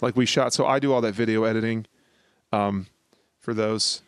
like 0.00 0.16
we 0.16 0.26
shot. 0.26 0.52
So 0.52 0.66
I 0.66 0.78
do 0.78 0.92
all 0.92 1.00
that 1.02 1.14
video 1.14 1.44
editing, 1.44 1.86
um, 2.52 2.86
for 3.38 3.54
those. 3.54 4.02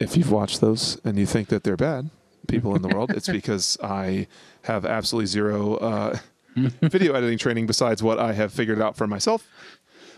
If 0.00 0.16
you've 0.16 0.30
watched 0.30 0.60
those 0.60 1.00
and 1.04 1.18
you 1.18 1.26
think 1.26 1.48
that 1.48 1.64
they're 1.64 1.76
bad, 1.76 2.10
people 2.46 2.76
in 2.76 2.82
the 2.82 2.88
world, 2.88 3.10
it's 3.10 3.28
because 3.40 3.76
I 3.82 4.28
have 4.62 4.84
absolutely 4.86 5.26
zero 5.26 5.74
uh, 5.76 6.18
video 6.56 7.14
editing 7.14 7.38
training 7.38 7.66
besides 7.66 8.02
what 8.02 8.18
I 8.18 8.32
have 8.34 8.52
figured 8.52 8.80
out 8.80 8.96
for 8.96 9.06
myself 9.06 9.46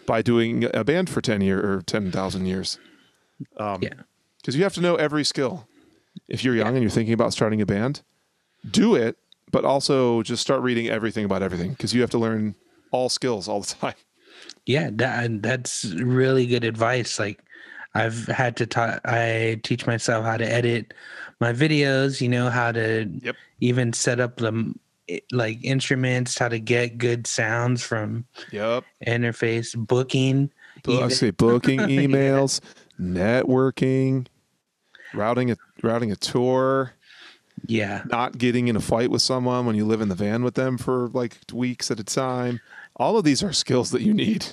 by 0.06 0.20
doing 0.22 0.66
a 0.74 0.84
band 0.84 1.08
for 1.08 1.20
ten 1.22 1.40
year 1.40 1.58
or 1.60 1.82
ten 1.82 2.10
thousand 2.12 2.46
years. 2.46 2.78
Um, 3.56 3.82
Yeah. 3.82 3.94
because 4.40 4.54
you 4.56 4.62
have 4.64 4.74
to 4.74 4.80
know 4.82 4.96
every 4.96 5.24
skill. 5.24 5.66
If 6.28 6.44
you're 6.44 6.54
young 6.56 6.74
and 6.74 6.82
you're 6.82 6.90
thinking 6.90 7.14
about 7.14 7.32
starting 7.32 7.60
a 7.62 7.66
band, 7.66 8.02
do 8.68 8.94
it, 8.94 9.16
but 9.50 9.64
also 9.64 10.22
just 10.22 10.42
start 10.42 10.62
reading 10.62 10.88
everything 10.88 11.24
about 11.24 11.42
everything 11.42 11.70
because 11.72 11.94
you 11.94 12.00
have 12.00 12.10
to 12.10 12.18
learn 12.18 12.54
all 12.90 13.08
skills 13.08 13.48
all 13.48 13.60
the 13.60 13.74
time. 13.80 13.94
Yeah, 14.66 14.90
that 14.94 15.42
that's 15.42 15.84
really 15.86 16.46
good 16.46 16.64
advice. 16.64 17.18
Like 17.18 17.42
I've 17.94 18.26
had 18.26 18.56
to 18.58 18.66
ta- 18.66 19.00
I 19.04 19.60
teach 19.62 19.86
myself 19.86 20.24
how 20.24 20.36
to 20.36 20.50
edit 20.50 20.94
my 21.40 21.52
videos, 21.52 22.20
you 22.20 22.28
know, 22.28 22.50
how 22.50 22.72
to 22.72 23.10
Yep. 23.22 23.36
even 23.60 23.92
set 23.92 24.20
up 24.20 24.36
the 24.36 24.74
eh, 25.08 25.20
like 25.32 25.58
instruments, 25.64 26.38
how 26.38 26.48
to 26.48 26.58
get 26.60 26.98
good 26.98 27.26
sounds 27.26 27.82
from 27.82 28.24
Yep. 28.52 28.84
interface, 29.06 29.76
booking. 29.76 30.50
I 30.88 31.08
say 31.08 31.30
booking 31.30 31.80
emails, 31.80 32.60
networking, 33.00 34.26
routing 35.14 35.50
a 35.50 35.56
routing 35.82 36.12
a 36.12 36.16
tour, 36.16 36.92
Yeah. 37.66 38.02
not 38.06 38.38
getting 38.38 38.68
in 38.68 38.76
a 38.76 38.80
fight 38.80 39.10
with 39.10 39.22
someone 39.22 39.66
when 39.66 39.76
you 39.76 39.84
live 39.84 40.00
in 40.00 40.08
the 40.08 40.14
van 40.14 40.42
with 40.42 40.54
them 40.54 40.78
for 40.78 41.08
like 41.08 41.38
weeks 41.52 41.90
at 41.90 42.00
a 42.00 42.04
time. 42.04 42.60
All 42.96 43.16
of 43.16 43.24
these 43.24 43.42
are 43.42 43.52
skills 43.52 43.90
that 43.90 44.02
you 44.02 44.12
need. 44.14 44.46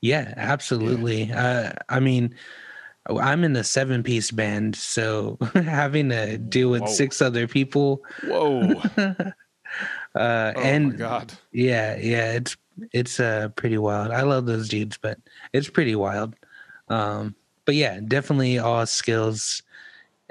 Yeah, 0.00 0.34
absolutely. 0.36 1.32
Uh, 1.32 1.72
I 1.88 2.00
mean, 2.00 2.34
I'm 3.08 3.44
in 3.44 3.56
a 3.56 3.64
seven 3.64 4.02
piece 4.02 4.30
band, 4.30 4.76
so 4.76 5.38
having 5.54 6.10
to 6.10 6.36
deal 6.38 6.70
with 6.70 6.82
Whoa. 6.82 6.88
six 6.88 7.22
other 7.22 7.46
people, 7.48 8.02
Whoa. 8.24 8.82
uh, 8.96 9.32
Oh 10.14 10.20
and 10.60 10.90
my 10.92 10.96
god. 10.96 11.32
yeah, 11.52 11.96
yeah, 11.96 12.32
it's 12.32 12.56
it's 12.92 13.20
uh 13.20 13.48
pretty 13.56 13.78
wild. 13.78 14.10
I 14.12 14.22
love 14.22 14.46
those 14.46 14.68
dudes, 14.68 14.98
but 15.00 15.18
it's 15.52 15.68
pretty 15.68 15.94
wild. 15.94 16.34
Um, 16.88 17.34
but 17.64 17.74
yeah, 17.74 18.00
definitely 18.06 18.58
all 18.58 18.84
skills 18.86 19.62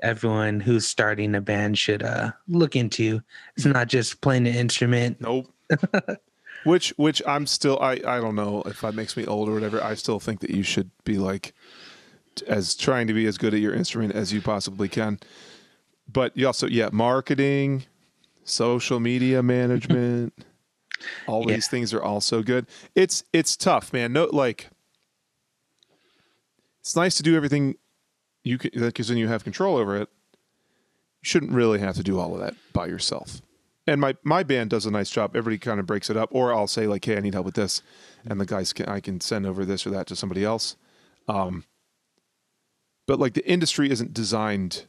everyone 0.03 0.59
who's 0.59 0.87
starting 0.87 1.33
a 1.33 1.41
band 1.41 1.79
should 1.79 2.03
uh 2.03 2.31
look 2.47 2.75
into. 2.75 3.21
It's 3.55 3.65
not 3.65 3.87
just 3.87 4.21
playing 4.21 4.45
an 4.47 4.53
instrument. 4.55 5.19
Nope. 5.21 5.51
which 6.65 6.89
which 6.97 7.21
I'm 7.25 7.47
still 7.47 7.79
I 7.81 7.93
I 8.05 8.19
don't 8.21 8.35
know 8.35 8.61
if 8.65 8.81
that 8.81 8.93
makes 8.95 9.17
me 9.17 9.25
old 9.25 9.49
or 9.49 9.53
whatever. 9.53 9.81
I 9.83 9.95
still 9.95 10.19
think 10.19 10.41
that 10.41 10.51
you 10.51 10.63
should 10.63 10.91
be 11.03 11.17
like 11.17 11.53
as 12.47 12.75
trying 12.75 13.07
to 13.07 13.13
be 13.13 13.25
as 13.25 13.37
good 13.37 13.53
at 13.53 13.59
your 13.59 13.73
instrument 13.73 14.13
as 14.13 14.31
you 14.33 14.41
possibly 14.41 14.89
can. 14.89 15.19
But 16.11 16.35
you 16.37 16.45
also 16.47 16.67
yeah, 16.67 16.89
marketing, 16.91 17.85
social 18.43 18.99
media 18.99 19.41
management, 19.57 20.33
all 21.27 21.47
Yeah. 21.47 21.55
these 21.55 21.67
things 21.67 21.93
are 21.93 22.03
also 22.03 22.43
good. 22.43 22.65
It's 22.95 23.23
it's 23.33 23.55
tough, 23.55 23.93
man. 23.93 24.13
No 24.13 24.25
like 24.31 24.69
it's 26.81 26.95
nice 26.95 27.15
to 27.15 27.23
do 27.23 27.35
everything 27.35 27.75
you 28.43 28.58
can 28.58 28.71
because 28.73 29.08
then 29.08 29.17
you 29.17 29.27
have 29.27 29.43
control 29.43 29.77
over 29.77 29.95
it. 29.97 30.10
You 31.21 31.27
shouldn't 31.27 31.53
really 31.53 31.79
have 31.79 31.95
to 31.95 32.03
do 32.03 32.19
all 32.19 32.34
of 32.34 32.41
that 32.41 32.56
by 32.73 32.88
yourself 32.88 33.41
and 33.88 33.99
my 33.99 34.15
my 34.23 34.43
band 34.43 34.69
does 34.69 34.86
a 34.86 34.91
nice 34.91 35.10
job. 35.10 35.36
Everybody 35.36 35.58
kind 35.58 35.79
of 35.79 35.86
breaks 35.86 36.10
it 36.10 36.17
up, 36.17 36.29
or 36.32 36.53
I'll 36.53 36.67
say 36.67 36.88
like, 36.88 37.03
"Hey, 37.03 37.17
I 37.17 37.19
need 37.19 37.34
help 37.34 37.45
with 37.45 37.56
this," 37.56 37.82
and 38.25 38.39
the 38.39 38.45
guys 38.45 38.73
can 38.73 38.88
I 38.88 38.99
can 38.99 39.19
send 39.19 39.45
over 39.45 39.65
this 39.65 39.86
or 39.86 39.89
that 39.91 40.08
to 40.08 40.15
somebody 40.15 40.43
else. 40.43 40.75
Um, 41.27 41.65
but 43.06 43.19
like 43.19 43.34
the 43.34 43.47
industry 43.49 43.89
isn't 43.91 44.13
designed 44.13 44.86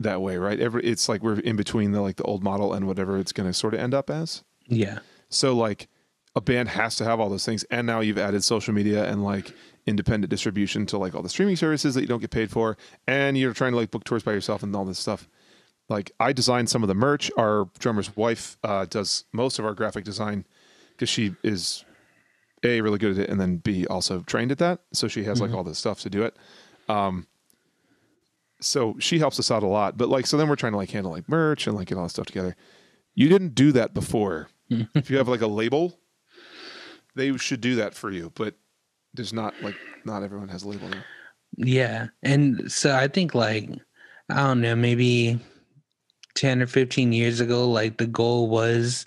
that 0.00 0.20
way, 0.20 0.36
right? 0.36 0.58
Every 0.58 0.82
it's 0.84 1.08
like 1.08 1.22
we're 1.22 1.38
in 1.40 1.56
between 1.56 1.92
the 1.92 2.00
like 2.00 2.16
the 2.16 2.24
old 2.24 2.42
model 2.42 2.72
and 2.72 2.86
whatever 2.86 3.18
it's 3.18 3.32
going 3.32 3.48
to 3.48 3.54
sort 3.54 3.74
of 3.74 3.80
end 3.80 3.94
up 3.94 4.10
as. 4.10 4.42
Yeah. 4.66 5.00
So 5.28 5.54
like 5.54 5.88
a 6.34 6.40
band 6.40 6.70
has 6.70 6.96
to 6.96 7.04
have 7.04 7.20
all 7.20 7.28
those 7.28 7.46
things, 7.46 7.64
and 7.64 7.86
now 7.86 8.00
you've 8.00 8.18
added 8.18 8.42
social 8.42 8.74
media 8.74 9.08
and 9.08 9.22
like 9.22 9.52
independent 9.90 10.30
distribution 10.30 10.86
to 10.86 10.96
like 10.96 11.14
all 11.14 11.22
the 11.22 11.28
streaming 11.28 11.56
services 11.56 11.94
that 11.94 12.00
you 12.00 12.06
don't 12.06 12.20
get 12.20 12.30
paid 12.30 12.50
for, 12.50 12.78
and 13.06 13.36
you're 13.36 13.52
trying 13.52 13.72
to 13.72 13.76
like 13.76 13.90
book 13.90 14.04
tours 14.04 14.22
by 14.22 14.32
yourself 14.32 14.62
and 14.62 14.74
all 14.74 14.84
this 14.84 14.98
stuff. 14.98 15.28
Like 15.90 16.12
I 16.18 16.32
designed 16.32 16.70
some 16.70 16.82
of 16.82 16.88
the 16.88 16.94
merch. 16.94 17.30
Our 17.36 17.68
drummer's 17.78 18.16
wife 18.16 18.56
uh, 18.62 18.86
does 18.86 19.24
most 19.32 19.58
of 19.58 19.66
our 19.66 19.74
graphic 19.74 20.04
design 20.04 20.46
because 20.92 21.08
she 21.08 21.34
is 21.42 21.84
a 22.62 22.80
really 22.80 22.98
good 22.98 23.18
at 23.18 23.24
it, 23.24 23.28
and 23.30 23.40
then 23.40 23.56
b 23.56 23.86
also 23.86 24.20
trained 24.20 24.52
at 24.52 24.58
that. 24.58 24.80
So 24.92 25.08
she 25.08 25.24
has 25.24 25.40
like 25.40 25.52
all 25.52 25.64
this 25.64 25.78
stuff 25.78 26.00
to 26.00 26.10
do 26.10 26.22
it. 26.22 26.36
Um, 26.88 27.26
so 28.60 28.96
she 28.98 29.18
helps 29.18 29.38
us 29.38 29.50
out 29.50 29.62
a 29.62 29.66
lot. 29.66 29.96
But 29.96 30.08
like, 30.08 30.26
so 30.26 30.36
then 30.36 30.48
we're 30.48 30.56
trying 30.56 30.72
to 30.72 30.78
like 30.78 30.90
handle 30.90 31.12
like 31.12 31.28
merch 31.28 31.66
and 31.66 31.76
like 31.76 31.88
get 31.88 31.98
all 31.98 32.04
this 32.04 32.12
stuff 32.12 32.26
together. 32.26 32.56
You 33.14 33.28
didn't 33.28 33.54
do 33.54 33.72
that 33.72 33.92
before. 33.94 34.48
if 34.94 35.10
you 35.10 35.16
have 35.16 35.28
like 35.28 35.40
a 35.40 35.46
label, 35.46 35.98
they 37.16 37.36
should 37.36 37.60
do 37.60 37.74
that 37.76 37.94
for 37.94 38.10
you. 38.10 38.32
But 38.34 38.54
there's 39.14 39.32
not 39.32 39.54
like 39.62 39.76
not 40.04 40.22
everyone 40.22 40.48
has 40.48 40.62
a 40.62 40.68
label 40.68 40.88
now. 40.88 41.02
Yeah. 41.56 42.08
And 42.22 42.70
so 42.70 42.94
I 42.94 43.08
think 43.08 43.34
like 43.34 43.68
I 44.28 44.36
don't 44.36 44.60
know, 44.60 44.76
maybe 44.76 45.38
10 46.34 46.62
or 46.62 46.66
15 46.66 47.12
years 47.12 47.40
ago 47.40 47.68
like 47.68 47.98
the 47.98 48.06
goal 48.06 48.48
was 48.48 49.04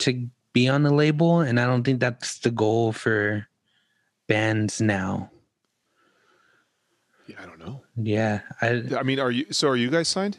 to 0.00 0.28
be 0.52 0.68
on 0.68 0.82
the 0.82 0.92
label 0.92 1.40
and 1.40 1.58
I 1.58 1.66
don't 1.66 1.82
think 1.84 2.00
that's 2.00 2.38
the 2.40 2.50
goal 2.50 2.92
for 2.92 3.46
bands 4.28 4.80
now. 4.80 5.30
Yeah, 7.26 7.36
I 7.42 7.46
don't 7.46 7.58
know. 7.58 7.82
Yeah. 7.96 8.40
I 8.60 8.82
I 8.98 9.02
mean, 9.02 9.20
are 9.20 9.30
you? 9.30 9.46
So 9.52 9.68
are 9.68 9.76
you 9.76 9.90
guys 9.90 10.08
signed? 10.08 10.38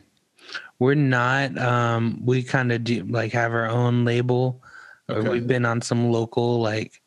we're 0.80 0.96
not 0.96 1.56
um 1.60 2.20
we 2.26 2.42
kind 2.42 2.72
of 2.72 2.84
do 2.84 3.04
like 3.04 3.32
have 3.32 3.54
our 3.54 3.68
own 3.70 4.04
label 4.04 4.60
or 5.08 5.18
Okay. 5.18 5.30
we've 5.30 5.46
been 5.48 5.66
on 5.66 5.80
some 5.82 6.12
local 6.12 6.60
like 6.60 7.00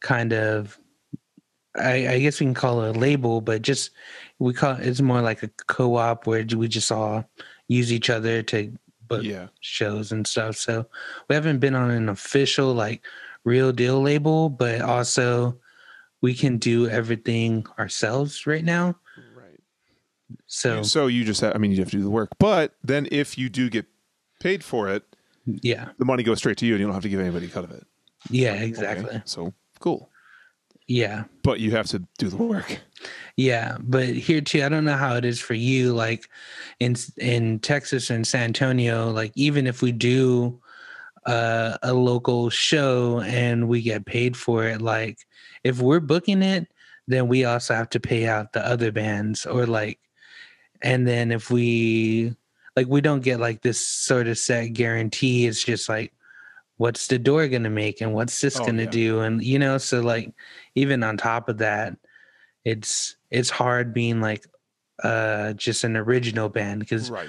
kind 0.00 0.32
of 0.34 0.78
I, 1.76 2.08
I 2.08 2.18
guess 2.20 2.40
we 2.40 2.46
can 2.46 2.54
call 2.54 2.82
it 2.84 2.96
a 2.96 2.98
label, 2.98 3.40
but 3.40 3.62
just 3.62 3.90
we 4.38 4.52
call 4.54 4.76
it's 4.76 5.00
more 5.00 5.20
like 5.22 5.42
a 5.42 5.48
co-op 5.66 6.26
where 6.26 6.44
we 6.56 6.68
just 6.68 6.92
all 6.92 7.28
use 7.68 7.92
each 7.92 8.10
other 8.10 8.42
to 8.44 8.72
book 9.08 9.24
Yeah. 9.24 9.48
shows 9.60 10.12
and 10.12 10.26
stuff. 10.26 10.56
So 10.56 10.86
we 11.28 11.34
haven't 11.34 11.58
been 11.58 11.74
on 11.74 11.90
an 11.90 12.08
official 12.08 12.72
like 12.74 13.02
real 13.44 13.72
deal 13.72 14.00
label, 14.00 14.48
but 14.50 14.80
also 14.80 15.58
we 16.22 16.32
can 16.34 16.58
do 16.58 16.88
everything 16.88 17.66
ourselves 17.78 18.46
right 18.46 18.64
now. 18.64 18.96
Right. 19.34 19.60
So 20.46 20.82
So 20.82 21.06
you 21.08 21.24
just 21.24 21.40
have, 21.42 21.54
I 21.54 21.58
mean, 21.58 21.72
you 21.72 21.78
have 21.78 21.90
to 21.90 21.96
do 21.98 22.02
the 22.02 22.10
work. 22.10 22.30
But 22.38 22.74
then 22.82 23.08
if 23.10 23.36
you 23.36 23.48
do 23.48 23.68
get 23.68 23.86
paid 24.40 24.62
for 24.64 24.88
it, 24.88 25.02
yeah, 25.46 25.90
the 25.98 26.06
money 26.06 26.22
goes 26.22 26.38
straight 26.38 26.56
to 26.58 26.66
you 26.66 26.74
and 26.74 26.80
you 26.80 26.86
don't 26.86 26.94
have 26.94 27.02
to 27.02 27.08
give 27.10 27.20
anybody 27.20 27.46
a 27.46 27.50
cut 27.50 27.64
of 27.64 27.70
it. 27.72 27.86
yeah, 28.30 28.52
Okay. 28.52 28.64
exactly. 28.64 29.22
So 29.26 29.52
cool. 29.80 30.08
Yeah. 30.86 31.24
But 31.42 31.60
you 31.60 31.70
have 31.72 31.86
to 31.88 32.02
do 32.18 32.28
the 32.28 32.36
work. 32.36 32.80
Yeah, 33.36 33.78
but 33.80 34.08
here 34.08 34.40
too, 34.40 34.62
I 34.62 34.68
don't 34.68 34.84
know 34.84 34.96
how 34.96 35.16
it 35.16 35.24
is 35.24 35.40
for 35.40 35.54
you. 35.54 35.92
Like 35.92 36.28
in 36.78 36.94
in 37.18 37.58
Texas 37.60 38.10
and 38.10 38.26
San 38.26 38.44
Antonio, 38.44 39.10
like 39.10 39.32
even 39.34 39.66
if 39.66 39.82
we 39.82 39.92
do 39.92 40.60
uh, 41.26 41.76
a 41.82 41.92
local 41.92 42.48
show 42.50 43.20
and 43.20 43.68
we 43.68 43.82
get 43.82 44.06
paid 44.06 44.36
for 44.36 44.64
it, 44.64 44.80
like 44.80 45.18
if 45.64 45.80
we're 45.80 46.00
booking 46.00 46.42
it, 46.42 46.68
then 47.08 47.28
we 47.28 47.44
also 47.44 47.74
have 47.74 47.90
to 47.90 48.00
pay 48.00 48.26
out 48.26 48.52
the 48.52 48.66
other 48.66 48.92
bands, 48.92 49.44
or 49.46 49.66
like, 49.66 49.98
and 50.80 51.06
then 51.06 51.32
if 51.32 51.50
we 51.50 52.36
like, 52.76 52.86
we 52.86 53.00
don't 53.00 53.22
get 53.22 53.40
like 53.40 53.62
this 53.62 53.86
sort 53.86 54.28
of 54.28 54.38
set 54.38 54.72
guarantee. 54.74 55.46
It's 55.46 55.64
just 55.64 55.88
like, 55.88 56.13
what's 56.84 57.06
the 57.06 57.18
door 57.18 57.48
gonna 57.48 57.70
make, 57.70 58.02
and 58.02 58.12
what's 58.12 58.38
this 58.42 58.60
Oh, 58.60 58.66
gonna 58.66 58.82
yeah. 58.84 58.90
do, 58.90 59.20
and 59.20 59.42
you 59.42 59.58
know, 59.58 59.78
so 59.78 60.00
like 60.02 60.32
even 60.74 61.02
on 61.02 61.16
top 61.16 61.48
of 61.48 61.56
that 61.58 61.96
it's 62.64 63.16
it's 63.30 63.50
hard 63.50 63.92
being 63.94 64.20
like 64.20 64.46
uh 65.02 65.52
just 65.54 65.84
an 65.84 65.96
original 65.96 66.48
band 66.48 66.80
because 66.80 67.10
Right. 67.10 67.28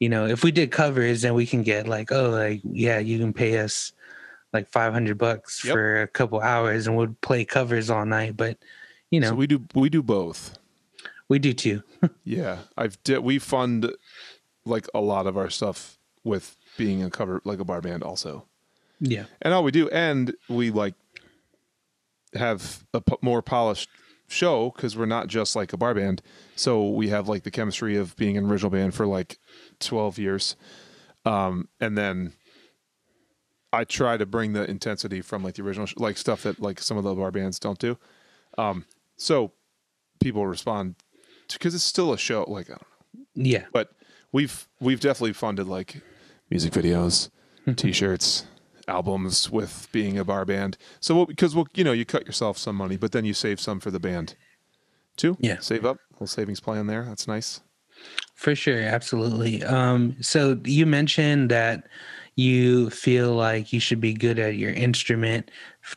you 0.00 0.08
know 0.08 0.26
if 0.26 0.42
we 0.44 0.50
did 0.52 0.70
covers 0.70 1.22
then 1.22 1.34
we 1.34 1.46
can 1.46 1.62
get 1.62 1.86
like 1.88 2.10
oh 2.12 2.28
like 2.30 2.60
yeah 2.64 2.98
you 2.98 3.18
can 3.18 3.32
pay 3.32 3.58
us 3.58 3.92
like 4.52 4.68
500 4.70 5.16
bucks 5.16 5.64
Yep. 5.64 5.72
for 5.72 6.02
a 6.02 6.08
couple 6.08 6.40
hours 6.40 6.86
and 6.86 6.96
we'll 6.96 7.16
play 7.22 7.44
covers 7.44 7.88
all 7.88 8.04
night 8.04 8.36
but 8.36 8.58
you 9.10 9.20
know 9.20 9.28
So 9.30 9.34
we 9.36 9.46
do 9.46 9.62
we 9.74 9.88
do 9.88 10.02
both. 10.02 10.58
we 11.28 11.38
do 11.38 11.52
too 11.54 11.82
Yeah. 12.24 12.58
I've 12.76 13.02
di- 13.04 13.18
we 13.18 13.38
fund 13.38 13.90
like 14.66 14.86
a 14.94 15.00
lot 15.00 15.26
of 15.26 15.36
our 15.38 15.50
stuff 15.50 15.98
with 16.24 16.56
being 16.76 17.02
a 17.02 17.10
cover 17.10 17.40
like 17.44 17.60
a 17.60 17.64
bar 17.64 17.80
band 17.80 18.02
also. 18.02 18.44
Yeah 19.00 19.24
And 19.42 19.52
all 19.54 19.62
we 19.64 19.70
do 19.70 19.88
and 19.90 20.34
we 20.48 20.70
like 20.70 20.94
have 22.34 22.84
a 22.92 23.00
p- 23.00 23.16
more 23.22 23.42
polished 23.42 23.88
show 24.28 24.70
cuz 24.72 24.96
we're 24.96 25.06
not 25.06 25.28
just 25.28 25.54
like 25.54 25.72
a 25.72 25.76
bar 25.76 25.94
band. 25.94 26.22
So 26.56 26.88
we 26.88 27.08
have 27.08 27.28
like 27.28 27.42
the 27.44 27.50
chemistry 27.50 27.96
of 27.96 28.16
being 28.16 28.36
an 28.36 28.46
original 28.46 28.70
band 28.70 28.94
for 28.94 29.06
like 29.06 29.38
12 29.80 30.18
years. 30.18 30.56
Um 31.24 31.68
and 31.80 31.96
then 31.96 32.32
I 33.72 33.84
try 33.84 34.16
to 34.16 34.26
bring 34.26 34.52
the 34.52 34.68
intensity 34.68 35.20
from 35.20 35.42
like 35.42 35.54
the 35.56 35.62
original 35.62 35.86
sh- 35.86 35.94
like 35.96 36.16
stuff 36.16 36.42
that 36.44 36.60
like 36.60 36.80
some 36.80 36.96
of 36.96 37.04
the 37.04 37.14
bar 37.14 37.30
bands 37.30 37.58
don't 37.58 37.78
do. 37.78 37.98
Um 38.58 38.86
so 39.16 39.52
people 40.20 40.46
respond 40.46 40.96
because 41.52 41.74
it's 41.74 41.84
still 41.84 42.12
a 42.12 42.18
show 42.18 42.44
like 42.48 42.68
I 42.70 42.74
don't 42.74 42.82
know 42.82 43.24
yeah 43.50 43.64
but 43.72 43.92
we've 44.32 44.66
we've 44.80 45.00
definitely 45.00 45.32
funded 45.34 45.66
like 45.68 46.00
music 46.50 46.72
videos, 46.72 47.30
t-shirts, 47.76 48.44
albums 48.88 49.50
with 49.50 49.88
being 49.92 50.18
a 50.18 50.24
bar 50.24 50.44
band. 50.44 50.76
So 51.00 51.26
because 51.26 51.54
we'll 51.54 51.66
you 51.74 51.84
know 51.84 51.92
you 51.92 52.04
cut 52.04 52.26
yourself 52.26 52.58
some 52.58 52.76
money, 52.76 52.96
but 52.96 53.12
then 53.12 53.24
you 53.24 53.34
save 53.34 53.60
some 53.60 53.80
for 53.80 53.90
the 53.90 54.00
band 54.00 54.34
too. 55.16 55.36
Yeah. 55.40 55.58
save 55.60 55.84
up 55.84 55.96
a 55.96 56.14
little 56.14 56.26
savings 56.26 56.60
plan 56.60 56.86
there. 56.86 57.04
That's 57.04 57.26
nice. 57.28 57.60
for 58.34 58.54
sure 58.56 58.80
absolutely 58.80 59.62
um 59.62 60.16
so 60.20 60.58
you 60.64 60.84
mentioned 60.84 61.50
that 61.50 61.84
you 62.36 62.90
feel 62.90 63.32
like 63.34 63.72
you 63.72 63.78
should 63.78 64.00
be 64.00 64.12
good 64.12 64.38
at 64.40 64.56
your 64.56 64.72
instrument 64.72 65.50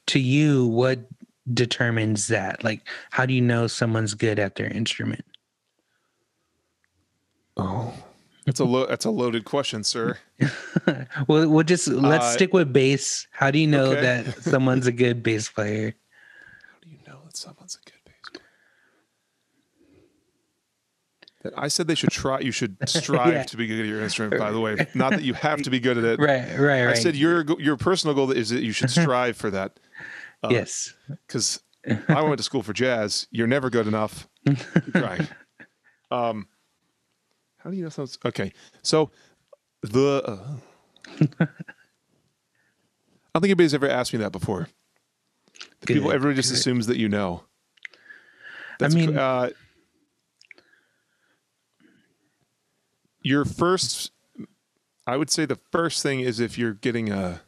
to 0.06 0.20
you 0.20 0.68
what 0.68 1.00
determines 1.54 2.28
that 2.28 2.64
like 2.64 2.88
how 3.10 3.26
do 3.26 3.34
you 3.34 3.42
know 3.42 3.66
someone's 3.66 4.14
good 4.14 4.38
at 4.38 4.56
their 4.56 4.68
instrument 4.72 5.26
Oh, 7.58 7.94
that's 8.48 8.60
a 8.62 8.66
lo- 8.66 8.86
that's 8.88 9.04
a 9.06 9.12
loaded 9.12 9.44
question, 9.46 9.84
sir. 9.84 10.18
well, 11.28 11.48
we'll 11.50 11.64
just 11.64 11.88
let's 11.90 12.26
Uh, 12.26 12.32
stick 12.32 12.54
with 12.54 12.72
bass. 12.72 13.28
How 13.32 13.52
do 13.52 13.60
you 13.60 13.68
know 13.68 13.92
okay. 13.92 14.02
that 14.02 14.38
someone's 14.42 14.88
a 14.88 14.92
good 14.94 15.22
bass 15.22 15.50
player? 15.50 15.94
How 16.72 16.78
do 16.82 16.90
you 16.90 16.98
know 17.06 17.20
that 17.26 17.36
someone's 17.36 17.76
a 17.76 17.84
good 17.90 18.00
bass 18.06 18.16
player? 18.34 18.44
That 21.44 21.54
I 21.58 21.68
said 21.68 21.88
they 21.88 21.96
should 21.96 22.10
try. 22.12 22.40
You 22.40 22.52
should 22.52 22.78
strive 22.90 23.34
Yeah. 23.34 23.44
to 23.44 23.58
be 23.58 23.68
good 23.68 23.82
at 23.82 23.86
your 23.86 24.02
instrument. 24.02 24.40
By 24.40 24.52
the 24.52 24.60
way, 24.62 24.88
not 24.94 25.12
that 25.12 25.24
you 25.24 25.34
have 25.34 25.62
to 25.64 25.70
be 25.70 25.80
good 25.80 25.98
at 25.98 26.06
it. 26.06 26.20
Right, 26.20 26.58
right, 26.58 26.86
right. 26.86 26.88
I 26.88 26.94
said 26.94 27.16
your 27.16 27.44
your 27.60 27.76
personal 27.78 28.16
goal 28.16 28.32
is 28.32 28.50
that 28.50 28.64
you 28.64 28.72
should 28.72 28.90
strive 28.90 29.36
for 29.38 29.52
that. 29.52 29.80
Uh, 30.44 30.50
yes. 30.52 30.94
because 31.28 31.60
I 32.08 32.22
went 32.22 32.38
to 32.38 32.44
school 32.44 32.64
for 32.64 32.72
jazz. 32.74 33.28
You're 33.32 33.48
never 33.48 33.70
good 33.70 33.88
enough. 33.88 34.28
Trying. 34.94 35.28
Um, 36.12 36.48
how 37.68 37.72
do 37.72 37.76
you 37.76 37.84
know 37.84 37.90
someone's 37.90 38.18
okay? 38.24 38.54
So 38.82 39.12
the 39.82 40.24
uh, 40.26 40.40
I 41.20 41.48
don't 43.34 43.42
think 43.42 43.44
anybody's 43.44 43.74
ever 43.74 43.90
asked 43.90 44.14
me 44.14 44.20
that 44.20 44.32
before. 44.32 44.70
The 45.82 45.88
people, 45.88 46.04
Good, 46.08 46.16
everybody 46.16 46.38
just 46.38 46.50
good. 46.50 46.60
assumes 46.60 46.88
that 46.88 46.96
you 46.96 47.10
know. 47.10 47.44
That's, 48.80 48.96
mean- 48.96 49.16
co- 49.16 49.20
uh, 49.20 49.50
your 53.22 53.44
first. 53.44 54.12
I 55.06 55.18
would 55.18 55.30
say 55.30 55.46
the 55.46 55.60
first 55.74 56.02
thing 56.02 56.22
is 56.22 56.40
if 56.40 56.58
you're 56.58 56.74
getting 56.74 57.12
a, 57.12 57.42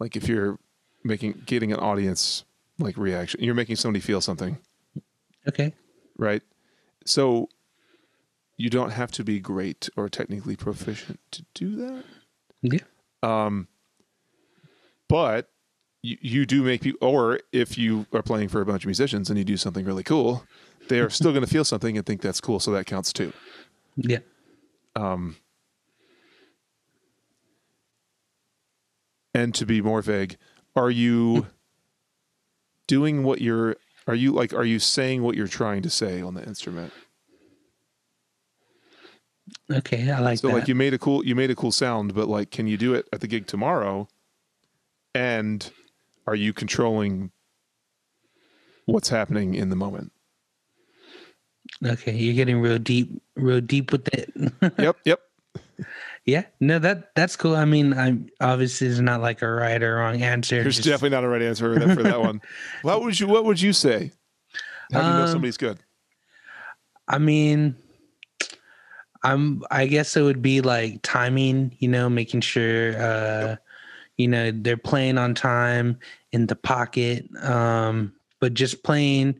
like 0.00 0.16
if 0.16 0.26
you're 0.28 0.58
making 1.04 1.42
getting 1.46 1.72
an 1.72 1.78
audience 1.78 2.44
like 2.80 2.96
reaction, 2.96 3.44
you're 3.44 3.54
making 3.54 3.76
somebody 3.76 4.00
feel 4.00 4.20
something, 4.20 4.58
Okay. 5.48 5.72
right? 6.18 6.42
So 7.04 7.48
you 8.56 8.70
don't 8.70 8.90
have 8.90 9.12
to 9.12 9.24
be 9.24 9.38
great 9.38 9.88
or 9.96 10.08
technically 10.08 10.56
proficient 10.56 11.20
to 11.30 11.44
do 11.54 11.76
that. 11.76 12.04
Yeah. 12.62 12.78
Um, 13.22 13.68
but 15.08 15.50
you, 16.02 16.16
you 16.20 16.46
do 16.46 16.62
make 16.62 16.80
people, 16.80 17.06
or 17.06 17.40
if 17.52 17.76
you 17.76 18.06
are 18.12 18.22
playing 18.22 18.48
for 18.48 18.60
a 18.60 18.66
bunch 18.66 18.84
of 18.84 18.86
musicians 18.86 19.28
and 19.28 19.38
you 19.38 19.44
do 19.44 19.56
something 19.56 19.84
really 19.84 20.02
cool, 20.02 20.44
they 20.88 21.00
are 21.00 21.10
still 21.10 21.32
going 21.32 21.44
to 21.44 21.50
feel 21.50 21.64
something 21.64 21.96
and 21.96 22.06
think 22.06 22.22
that's 22.22 22.40
cool. 22.40 22.60
So 22.60 22.70
that 22.72 22.86
counts 22.86 23.12
too. 23.12 23.32
Yeah. 23.96 24.18
Um, 24.94 25.36
and 29.34 29.54
to 29.54 29.66
be 29.66 29.82
more 29.82 30.00
vague, 30.00 30.38
are 30.74 30.90
you 30.90 31.46
doing 32.86 33.22
what 33.22 33.42
you're, 33.42 33.76
are 34.06 34.14
you 34.14 34.32
like, 34.32 34.54
are 34.54 34.64
you 34.64 34.78
saying 34.78 35.22
what 35.22 35.36
you're 35.36 35.46
trying 35.46 35.82
to 35.82 35.90
say 35.90 36.22
on 36.22 36.34
the 36.34 36.42
instrument? 36.42 36.92
Okay. 39.70 40.10
I 40.10 40.20
like 40.20 40.36
that. 40.36 40.42
so 40.42 40.48
that. 40.48 40.54
like 40.54 40.68
you 40.68 40.74
made 40.74 40.94
a 40.94 40.98
cool, 40.98 41.24
you 41.24 41.34
made 41.34 41.50
a 41.50 41.54
cool 41.54 41.72
sound, 41.72 42.14
but 42.14 42.28
like, 42.28 42.50
can 42.50 42.66
you 42.66 42.76
do 42.76 42.94
it 42.94 43.06
at 43.12 43.20
the 43.20 43.26
gig 43.28 43.46
tomorrow? 43.46 44.08
And 45.14 45.70
are 46.26 46.34
you 46.34 46.52
controlling 46.52 47.30
what's 48.86 49.08
happening 49.08 49.54
in 49.54 49.70
the 49.70 49.76
moment? 49.76 50.12
okay. 51.84 52.14
You're 52.14 52.34
getting 52.34 52.60
real 52.60 52.78
deep, 52.78 53.20
real 53.34 53.60
deep 53.60 53.92
with 53.92 54.08
it. 54.08 54.32
yep. 54.78 54.96
Yep. 55.04 55.20
yeah. 56.24 56.44
No, 56.60 56.78
that 56.78 57.14
that's 57.14 57.36
cool. 57.36 57.56
I 57.56 57.64
mean, 57.64 57.92
I'm 57.94 58.28
obviously 58.40 58.86
it's 58.88 58.98
not 59.00 59.20
like 59.20 59.42
a 59.42 59.48
right 59.50 59.82
or 59.82 59.96
wrong 59.96 60.22
answer. 60.22 60.62
There's 60.62 60.76
just- 60.76 60.88
definitely 60.88 61.10
not 61.16 61.24
a 61.24 61.28
right 61.28 61.42
answer 61.42 61.74
for 61.74 61.80
that, 61.86 61.94
for 61.96 62.02
that 62.02 62.20
one. 62.20 62.40
What 62.82 63.02
would 63.02 63.18
you, 63.18 63.26
what 63.26 63.44
would 63.44 63.60
you 63.60 63.72
say? 63.72 64.12
How 64.92 65.00
do 65.00 65.06
you 65.08 65.12
know 65.14 65.22
Um, 65.22 65.28
somebody's 65.28 65.56
good? 65.56 65.78
I 67.08 67.18
mean, 67.18 67.76
I'm. 69.30 69.62
I 69.70 69.86
guess 69.86 70.16
it 70.16 70.22
would 70.22 70.42
be 70.42 70.60
like 70.60 71.00
timing. 71.02 71.74
You 71.78 71.88
know, 71.88 72.08
making 72.08 72.40
sure. 72.42 73.00
uh 73.00 73.56
You 74.16 74.28
know, 74.28 74.50
they're 74.52 74.76
playing 74.78 75.18
on 75.18 75.34
time 75.34 75.98
in 76.32 76.46
the 76.46 76.56
pocket, 76.56 77.26
um, 77.42 78.12
but 78.40 78.54
just 78.54 78.82
playing 78.82 79.38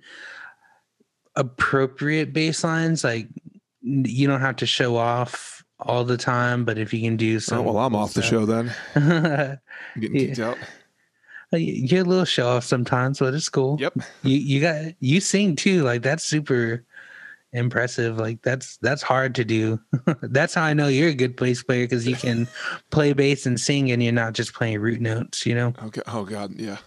appropriate 1.35 2.33
bass 2.33 2.65
lines. 2.65 3.05
Like 3.05 3.29
you 3.83 4.27
don't 4.27 4.41
have 4.41 4.57
to 4.57 4.67
show 4.67 4.97
off 4.97 5.65
all 5.81 6.05
the 6.05 6.17
time, 6.17 6.65
but 6.65 6.79
if 6.79 6.93
you 6.93 7.01
can 7.03 7.17
do 7.17 7.37
Oh, 7.37 7.39
some. 7.39 7.65
well, 7.65 7.79
I'm 7.79 7.95
off 7.95 8.15
the 8.15 8.23
show 8.23 8.47
then. 8.47 8.73
getting 10.01 10.19
kicked 10.19 10.39
out. 10.41 10.59
You're 11.53 12.01
a 12.03 12.05
little 12.05 12.25
show 12.25 12.49
off 12.49 12.65
sometimes, 12.65 13.19
but 13.21 13.33
it's 13.35 13.49
cool. 13.49 13.77
Yep. 13.81 13.95
you 14.23 14.37
you 14.37 14.61
got 14.61 14.93
you 15.01 15.21
sing 15.21 15.55
too 15.57 15.83
like 15.85 16.03
that's 16.03 16.25
super 16.25 16.85
impressive 17.53 18.19
like 18.19 18.43
that's 18.43 18.77
that's 18.79 19.03
hard 19.03 19.35
to 19.35 19.45
do 19.45 19.81
that's 20.23 20.53
how 20.53 20.63
i 20.63 20.75
know 20.75 20.89
you're 20.89 21.09
a 21.09 21.15
good 21.15 21.37
bass 21.37 21.63
player 21.63 21.85
because 21.85 22.07
you 22.07 22.17
can 22.17 22.47
play 22.91 23.13
bass 23.13 23.47
and 23.47 23.59
sing 23.59 23.91
and 23.91 24.03
you're 24.03 24.13
not 24.13 24.35
just 24.35 24.53
playing 24.53 24.79
root 24.79 25.01
notes 25.01 25.47
you 25.47 25.55
know 25.55 25.73
Okay. 25.87 26.03
Oh 26.07 26.25
God. 26.25 26.59
Yeah. 26.59 26.79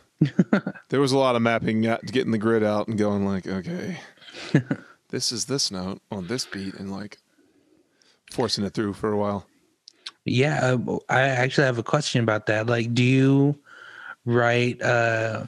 there 0.90 1.00
was 1.00 1.12
a 1.12 1.18
lot 1.18 1.36
of 1.36 1.42
mapping, 1.42 1.88
uh, 1.88 1.98
getting 2.06 2.32
the 2.32 2.38
grid 2.38 2.64
out 2.64 2.88
and 2.88 2.98
going 2.98 3.26
like, 3.26 3.48
okay, 3.48 4.00
this 5.10 5.32
is 5.32 5.46
this 5.46 5.72
note 5.72 6.02
on 6.12 6.28
this 6.28 6.46
beat, 6.46 6.74
and 6.74 6.92
like 6.92 7.20
forcing 8.32 8.66
it 8.66 8.74
through 8.74 8.94
for 8.94 9.12
a 9.12 9.18
while. 9.18 9.46
Yeah, 10.26 10.76
uh, 10.88 10.98
I 11.08 11.22
actually 11.22 11.66
have 11.66 11.78
a 11.78 11.84
question 11.84 12.22
about 12.22 12.48
that. 12.48 12.68
Like, 12.68 12.94
do 12.94 13.04
you 13.04 13.58
write? 14.26 14.82
uh 14.82 15.46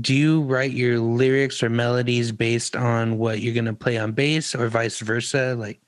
Do 0.00 0.14
you 0.14 0.42
write 0.42 0.72
your 0.72 0.98
lyrics 0.98 1.62
or 1.62 1.70
melodies 1.70 2.32
based 2.32 2.74
on 2.74 3.18
what 3.18 3.40
you're 3.40 3.54
gonna 3.54 3.74
play 3.74 3.96
on 3.96 4.12
bass, 4.12 4.54
or 4.54 4.68
vice 4.68 4.98
versa? 5.00 5.54
Like, 5.58 5.80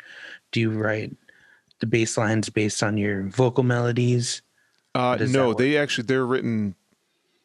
do 0.52 0.60
you 0.60 0.70
write 0.70 1.16
the 1.80 1.86
bass 1.86 2.16
lines 2.16 2.48
based 2.48 2.82
on 2.82 2.96
your 2.96 3.24
vocal 3.24 3.64
melodies? 3.64 4.42
Uh, 4.94 5.18
no, 5.28 5.52
they 5.52 5.76
actually 5.76 6.04
they're 6.06 6.24
written 6.24 6.74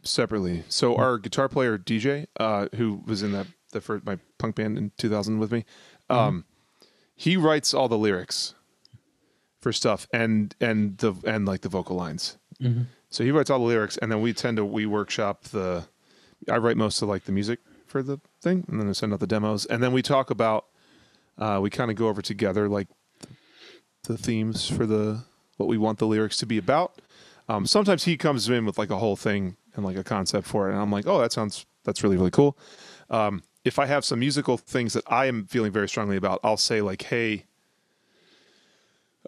separately. 0.04 0.64
So 0.70 0.96
our 0.96 1.18
guitar 1.18 1.50
player 1.50 1.78
DJ, 1.78 2.28
uh, 2.40 2.68
who 2.76 3.02
was 3.06 3.24
in 3.24 3.32
that 3.34 3.48
the 3.72 3.82
first 3.82 4.06
my 4.06 4.20
punk 4.38 4.56
band 4.56 4.78
in 4.78 4.92
2000 4.98 5.40
with 5.40 5.52
me, 5.52 5.66
um, 6.10 6.46
he 7.16 7.38
writes 7.38 7.74
all 7.74 7.88
the 7.88 7.98
lyrics 7.98 8.54
for 9.60 9.74
stuff 9.74 10.08
and 10.14 10.56
and 10.62 10.98
the 11.00 11.14
and 11.26 11.46
like 11.46 11.62
the 11.62 11.70
vocal 11.70 11.96
lines. 11.96 12.38
Mhm. 12.62 12.86
So 13.10 13.24
he 13.24 13.32
writes 13.32 13.50
all 13.50 13.60
the 13.60 13.66
lyrics, 13.66 13.98
and 13.98 14.12
then 14.12 14.22
we 14.22 14.32
tend 14.34 14.58
to 14.58 14.66
we 14.66 14.86
workshop 14.86 15.46
the. 15.46 15.86
I 16.50 16.58
write 16.58 16.78
most 16.78 17.02
of 17.02 17.10
like 17.10 17.26
the 17.26 17.32
music 17.32 17.60
for 17.86 18.02
the 18.02 18.20
thing, 18.42 18.66
and 18.68 18.80
then 18.80 18.90
I 18.90 18.94
send 18.94 19.14
out 19.14 19.20
the 19.20 19.28
demos, 19.28 19.66
and 19.66 19.82
then 19.82 19.92
we 19.92 20.02
talk 20.02 20.30
about. 20.30 20.66
Uh, 21.38 21.60
we 21.62 21.70
kind 21.70 21.90
of 21.90 21.98
go 21.98 22.08
over 22.08 22.22
together 22.22 22.70
like 22.70 22.88
the 24.04 24.18
themes 24.18 24.68
for 24.68 24.86
the 24.86 25.24
what 25.58 25.68
we 25.68 25.78
want 25.78 25.98
the 25.98 26.08
lyrics 26.08 26.38
to 26.38 26.46
be 26.46 26.58
about. 26.58 27.02
Um, 27.50 27.66
sometimes 27.66 28.04
he 28.04 28.18
comes 28.18 28.48
in 28.50 28.66
with 28.66 28.78
like 28.78 28.90
a 28.90 28.98
whole 28.98 29.16
thing 29.16 29.56
and 29.76 29.86
like 29.86 29.98
a 29.98 30.04
concept 30.04 30.48
for 30.48 30.70
it, 30.70 30.74
and 30.74 30.82
I'm 30.82 30.92
like, 30.92 31.08
oh, 31.08 31.20
that 31.20 31.32
sounds 31.32 31.66
that's 31.84 32.04
really 32.04 32.18
really 32.18 32.32
cool. 32.32 32.58
Um, 33.10 33.44
if 33.64 33.78
I 33.78 33.86
have 33.86 34.04
some 34.04 34.20
musical 34.20 34.58
things 34.58 34.94
that 34.94 35.04
I 35.08 35.26
am 35.26 35.46
feeling 35.46 35.72
very 35.72 35.88
strongly 35.88 36.18
about, 36.18 36.40
I'll 36.44 36.58
say 36.58 36.82
like, 36.82 37.04
hey, 37.04 37.46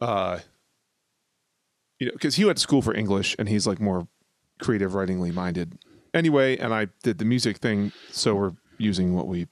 uh, 0.02 0.40
you 2.00 2.08
know, 2.08 2.14
because 2.14 2.36
he 2.36 2.46
went 2.46 2.58
to 2.58 2.62
school 2.62 2.82
for 2.82 2.94
English 2.94 3.36
and 3.38 3.48
he's 3.48 3.68
like 3.68 3.80
more 3.80 4.08
creative 4.60 4.94
writingly 4.94 5.32
minded. 5.32 5.78
Anyway, 6.14 6.58
and 6.58 6.74
I 6.74 6.88
did 7.04 7.18
the 7.18 7.26
music 7.26 7.58
thing, 7.58 7.92
so 8.12 8.36
we're 8.36 8.54
using 8.78 9.16
what 9.16 9.28
we 9.28 9.48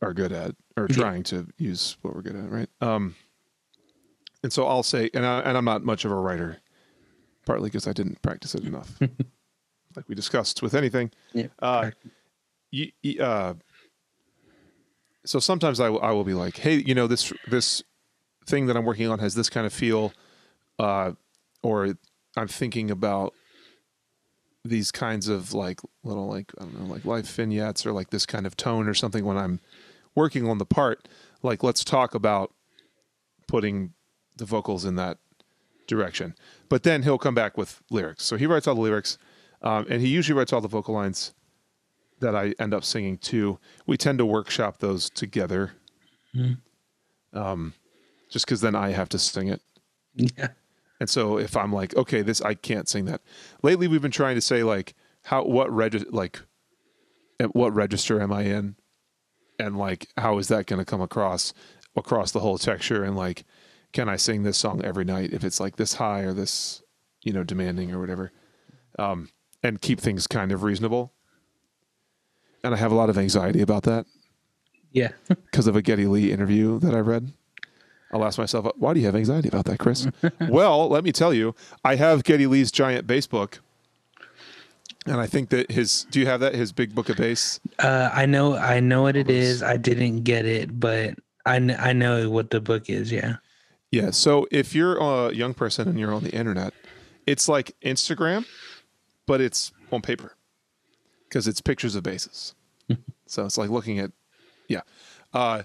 are 0.00 0.12
good 0.12 0.32
at 0.32 0.54
or 0.76 0.88
trying 0.88 1.22
to 1.24 1.46
use 1.58 1.96
what 2.02 2.14
we're 2.14 2.22
good 2.22 2.36
at, 2.36 2.50
right? 2.50 2.68
Um, 2.80 3.14
and 4.42 4.52
so 4.52 4.66
I'll 4.66 4.82
say, 4.82 5.10
and 5.14 5.24
I, 5.24 5.40
and 5.40 5.56
I'm 5.56 5.64
not 5.64 5.84
much 5.84 6.04
of 6.04 6.10
a 6.10 6.16
writer, 6.16 6.58
partly 7.46 7.68
because 7.68 7.86
I 7.86 7.92
didn't 7.92 8.20
practice 8.22 8.54
it 8.54 8.64
enough, 8.64 8.90
like 9.00 10.08
we 10.08 10.14
discussed 10.14 10.62
with 10.62 10.74
anything. 10.74 11.10
Yeah. 11.32 11.46
Uh, 11.60 11.90
you, 12.70 12.90
you, 13.02 13.22
uh, 13.22 13.54
so 15.24 15.38
sometimes 15.38 15.78
I, 15.78 15.88
will- 15.88 16.02
I 16.02 16.10
will 16.10 16.24
be 16.24 16.34
like, 16.34 16.56
hey, 16.56 16.76
you 16.84 16.94
know, 16.94 17.06
this 17.06 17.32
this 17.48 17.82
thing 18.46 18.66
that 18.66 18.76
I'm 18.76 18.84
working 18.84 19.08
on 19.08 19.20
has 19.20 19.34
this 19.36 19.48
kind 19.48 19.66
of 19.66 19.72
feel, 19.72 20.12
uh, 20.80 21.12
or 21.62 21.94
I'm 22.36 22.48
thinking 22.48 22.90
about 22.90 23.34
these 24.64 24.92
kinds 24.92 25.28
of 25.28 25.52
like 25.52 25.80
little 26.04 26.28
like 26.28 26.52
I 26.58 26.62
don't 26.62 26.80
know 26.80 26.86
like 26.86 27.04
life 27.04 27.26
vignettes 27.34 27.84
or 27.84 27.92
like 27.92 28.10
this 28.10 28.26
kind 28.26 28.46
of 28.46 28.56
tone 28.56 28.88
or 28.88 28.94
something 28.94 29.24
when 29.24 29.36
I'm 29.36 29.60
working 30.14 30.48
on 30.48 30.58
the 30.58 30.66
part. 30.66 31.08
Like, 31.42 31.62
let's 31.62 31.82
talk 31.82 32.14
about 32.14 32.52
putting 33.48 33.92
the 34.36 34.44
vocals 34.44 34.84
in 34.84 34.94
that 34.96 35.18
direction. 35.86 36.34
But 36.68 36.84
then 36.84 37.02
he'll 37.02 37.18
come 37.18 37.34
back 37.34 37.58
with 37.58 37.82
lyrics. 37.90 38.24
So 38.24 38.36
he 38.36 38.46
writes 38.46 38.66
all 38.68 38.74
the 38.76 38.80
lyrics, 38.80 39.18
um, 39.62 39.86
and 39.90 40.00
he 40.00 40.08
usually 40.08 40.38
writes 40.38 40.52
all 40.52 40.60
the 40.60 40.68
vocal 40.68 40.94
lines 40.94 41.32
that 42.20 42.36
I 42.36 42.54
end 42.60 42.72
up 42.72 42.84
singing 42.84 43.18
too. 43.18 43.58
We 43.86 43.96
tend 43.96 44.18
to 44.18 44.26
workshop 44.26 44.78
those 44.78 45.10
together, 45.10 45.72
um, 47.32 47.74
just 48.30 48.46
because 48.46 48.60
then 48.60 48.76
I 48.76 48.90
have 48.90 49.08
to 49.10 49.18
sing 49.18 49.48
it. 49.48 49.60
Yeah. 50.14 50.48
And 51.02 51.10
so 51.10 51.36
if 51.36 51.56
I'm 51.56 51.72
like, 51.72 51.96
okay, 51.96 52.22
this 52.22 52.40
I 52.42 52.54
can't 52.54 52.88
sing 52.88 53.06
that. 53.06 53.22
Lately, 53.60 53.88
we've 53.88 54.00
been 54.00 54.12
trying 54.12 54.36
to 54.36 54.40
say 54.40 54.62
like, 54.62 54.94
how 55.24 55.42
what 55.42 55.68
reg 55.68 56.00
like, 56.12 56.38
at 57.40 57.56
what 57.56 57.74
register 57.74 58.20
am 58.22 58.32
I 58.32 58.42
in, 58.42 58.76
and 59.58 59.76
like, 59.76 60.06
how 60.16 60.38
is 60.38 60.46
that 60.46 60.66
going 60.66 60.78
to 60.78 60.84
come 60.84 61.00
across 61.00 61.54
across 61.96 62.30
the 62.30 62.38
whole 62.38 62.56
texture, 62.56 63.02
and 63.02 63.16
like, 63.16 63.42
can 63.92 64.08
I 64.08 64.14
sing 64.14 64.44
this 64.44 64.56
song 64.56 64.80
every 64.84 65.04
night 65.04 65.32
if 65.32 65.42
it's 65.42 65.58
like 65.58 65.74
this 65.74 65.94
high 65.94 66.20
or 66.20 66.32
this, 66.32 66.84
you 67.22 67.32
know, 67.32 67.42
demanding 67.42 67.90
or 67.90 67.98
whatever, 67.98 68.30
um, 68.96 69.30
and 69.60 69.82
keep 69.82 69.98
things 69.98 70.28
kind 70.28 70.52
of 70.52 70.62
reasonable. 70.62 71.12
And 72.62 72.72
I 72.74 72.76
have 72.76 72.92
a 72.92 72.94
lot 72.94 73.10
of 73.10 73.18
anxiety 73.18 73.60
about 73.60 73.82
that 73.82 74.06
Yeah. 74.92 75.10
because 75.26 75.66
of 75.66 75.74
a 75.74 75.82
Geddy 75.82 76.06
Lee 76.06 76.30
interview 76.30 76.78
that 76.78 76.94
I 76.94 77.00
read. 77.00 77.32
I'll 78.12 78.24
ask 78.24 78.38
myself, 78.38 78.66
why 78.76 78.92
do 78.92 79.00
you 79.00 79.06
have 79.06 79.16
anxiety 79.16 79.48
about 79.48 79.64
that, 79.64 79.78
Chris? 79.78 80.06
well, 80.48 80.88
let 80.88 81.02
me 81.02 81.12
tell 81.12 81.32
you, 81.32 81.54
I 81.84 81.96
have 81.96 82.24
Geddy 82.24 82.46
Lee's 82.46 82.70
giant 82.70 83.06
bass 83.06 83.26
book. 83.26 83.60
And 85.06 85.16
I 85.16 85.26
think 85.26 85.48
that 85.48 85.70
his, 85.70 86.04
do 86.10 86.20
you 86.20 86.26
have 86.26 86.40
that? 86.40 86.54
His 86.54 86.70
big 86.72 86.94
book 86.94 87.08
of 87.08 87.16
bass? 87.16 87.58
Uh, 87.78 88.10
I 88.12 88.26
know, 88.26 88.54
I 88.54 88.80
know 88.80 89.02
what 89.02 89.16
it 89.16 89.30
is. 89.30 89.62
I 89.62 89.76
didn't 89.76 90.22
get 90.22 90.46
it, 90.46 90.78
but 90.78 91.14
I, 91.44 91.58
kn- 91.58 91.78
I 91.80 91.92
know 91.92 92.30
what 92.30 92.50
the 92.50 92.60
book 92.60 92.88
is. 92.88 93.10
Yeah. 93.10 93.36
Yeah. 93.90 94.10
So 94.10 94.46
if 94.50 94.74
you're 94.74 94.98
a 94.98 95.32
young 95.32 95.54
person 95.54 95.88
and 95.88 95.98
you're 95.98 96.14
on 96.14 96.22
the 96.22 96.30
internet, 96.30 96.72
it's 97.26 97.48
like 97.48 97.74
Instagram, 97.82 98.46
but 99.26 99.40
it's 99.40 99.72
on 99.90 100.02
paper 100.02 100.36
because 101.28 101.48
it's 101.48 101.60
pictures 101.60 101.96
of 101.96 102.02
basses. 102.04 102.54
so 103.26 103.44
it's 103.44 103.58
like 103.58 103.70
looking 103.70 103.98
at, 103.98 104.12
yeah. 104.68 104.82
Uh, 105.32 105.62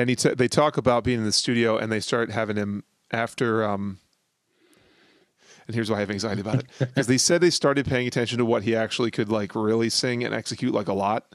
and 0.00 0.08
he 0.08 0.16
t- 0.16 0.34
they 0.34 0.48
talk 0.48 0.76
about 0.76 1.04
being 1.04 1.18
in 1.18 1.24
the 1.24 1.32
studio 1.32 1.76
and 1.76 1.92
they 1.92 2.00
start 2.00 2.30
having 2.30 2.56
him 2.56 2.84
after. 3.12 3.62
Um, 3.64 3.98
and 5.66 5.74
here's 5.74 5.90
why 5.90 5.98
I 5.98 6.00
have 6.00 6.10
anxiety 6.10 6.40
about 6.40 6.60
it 6.60 6.66
because 6.78 7.06
they 7.06 7.18
said 7.18 7.40
they 7.40 7.50
started 7.50 7.86
paying 7.86 8.06
attention 8.06 8.38
to 8.38 8.44
what 8.44 8.62
he 8.62 8.74
actually 8.74 9.10
could 9.10 9.28
like 9.28 9.54
really 9.54 9.90
sing 9.90 10.24
and 10.24 10.34
execute 10.34 10.72
like 10.72 10.88
a 10.88 10.94
lot. 10.94 11.34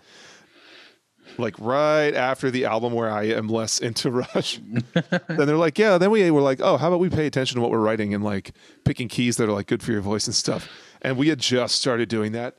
Like 1.38 1.56
right 1.60 2.14
after 2.14 2.50
the 2.50 2.66
album 2.66 2.94
where 2.94 3.10
I 3.10 3.24
am 3.24 3.50
less 3.50 3.80
into 3.80 4.10
Rush, 4.36 4.60
then 4.94 5.24
they're 5.28 5.58
like, 5.58 5.78
yeah. 5.78 5.98
Then 5.98 6.10
we 6.12 6.30
were 6.32 6.42
like, 6.42 6.60
oh, 6.62 6.78
how 6.78 6.88
about 6.88 7.00
we 7.00 7.10
pay 7.10 7.28
attention 7.28 7.56
to 7.56 7.62
what 7.62 7.72
we're 7.72 7.80
writing 7.80 8.14
and 8.14 8.24
like 8.24 8.52
picking 8.84 9.08
keys 9.08 9.38
that 9.38 9.50
are 9.50 9.54
like 9.54 9.68
good 9.68 9.84
for 9.84 9.92
your 9.92 10.02
voice 10.02 10.28
and 10.28 10.36
stuff. 10.36 10.70
And 11.02 11.18
we 11.18 11.28
had 11.28 11.40
just 11.40 11.76
started 11.76 12.10
doing 12.10 12.32
that, 12.32 12.58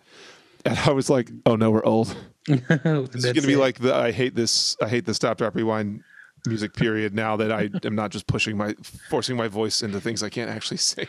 and 0.65 0.79
I 0.79 0.93
was 0.93 1.11
like, 1.11 1.31
oh 1.47 1.57
no, 1.57 1.71
we're 1.71 1.85
old. 1.85 2.17
This 2.47 3.25
is 3.25 3.25
going 3.25 3.35
to 3.35 3.47
be 3.47 3.57
like 3.57 3.79
the 3.81 3.95
I 3.95 4.13
hate 4.13 4.35
this. 4.35 4.77
I 4.81 4.89
hate 4.89 5.05
the 5.05 5.15
stop 5.15 5.39
drop 5.39 5.55
rewind 5.55 6.03
music 6.47 6.75
period. 6.75 7.15
Now 7.15 7.37
that 7.37 7.51
I 7.51 7.71
am 7.85 7.95
not 7.95 8.11
just 8.11 8.27
pushing 8.27 8.57
my 8.57 8.75
forcing 9.11 9.37
my 9.37 9.49
voice 9.49 9.83
into 9.83 10.01
things 10.01 10.23
I 10.23 10.29
can't 10.29 10.51
actually 10.51 10.79
say. 10.79 11.07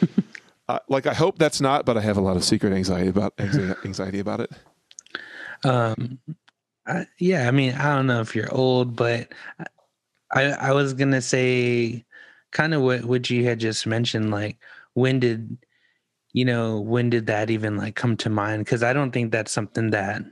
Uh, 0.70 0.78
like 0.88 1.04
I 1.04 1.14
hope 1.14 1.36
that's 1.36 1.60
not, 1.60 1.84
but 1.84 1.96
I 1.96 2.00
have 2.00 2.16
a 2.16 2.20
lot 2.20 2.36
of 2.36 2.44
secret 2.44 2.72
anxiety 2.72 3.08
about 3.08 3.34
anxiety, 3.40 4.20
about 4.20 4.38
it. 4.38 4.52
Um, 5.64 6.20
I, 6.86 7.08
yeah, 7.18 7.48
I 7.48 7.50
mean, 7.50 7.72
I 7.72 7.92
don't 7.96 8.06
know 8.06 8.20
if 8.20 8.36
you're 8.36 8.54
old, 8.54 8.94
but 8.94 9.32
I 10.32 10.44
I 10.44 10.72
was 10.72 10.94
gonna 10.94 11.22
say 11.22 12.04
kind 12.52 12.72
of 12.72 12.82
what 12.82 13.04
what 13.04 13.28
you 13.30 13.44
had 13.44 13.58
just 13.58 13.84
mentioned. 13.84 14.30
Like, 14.30 14.58
when 14.94 15.18
did 15.18 15.58
you 16.34 16.44
know 16.44 16.78
when 16.78 17.10
did 17.10 17.26
that 17.26 17.50
even 17.50 17.76
like 17.76 17.96
come 17.96 18.16
to 18.18 18.30
mind? 18.30 18.64
Because 18.64 18.84
I 18.84 18.92
don't 18.92 19.10
think 19.10 19.32
that's 19.32 19.50
something 19.50 19.90
that 19.90 20.22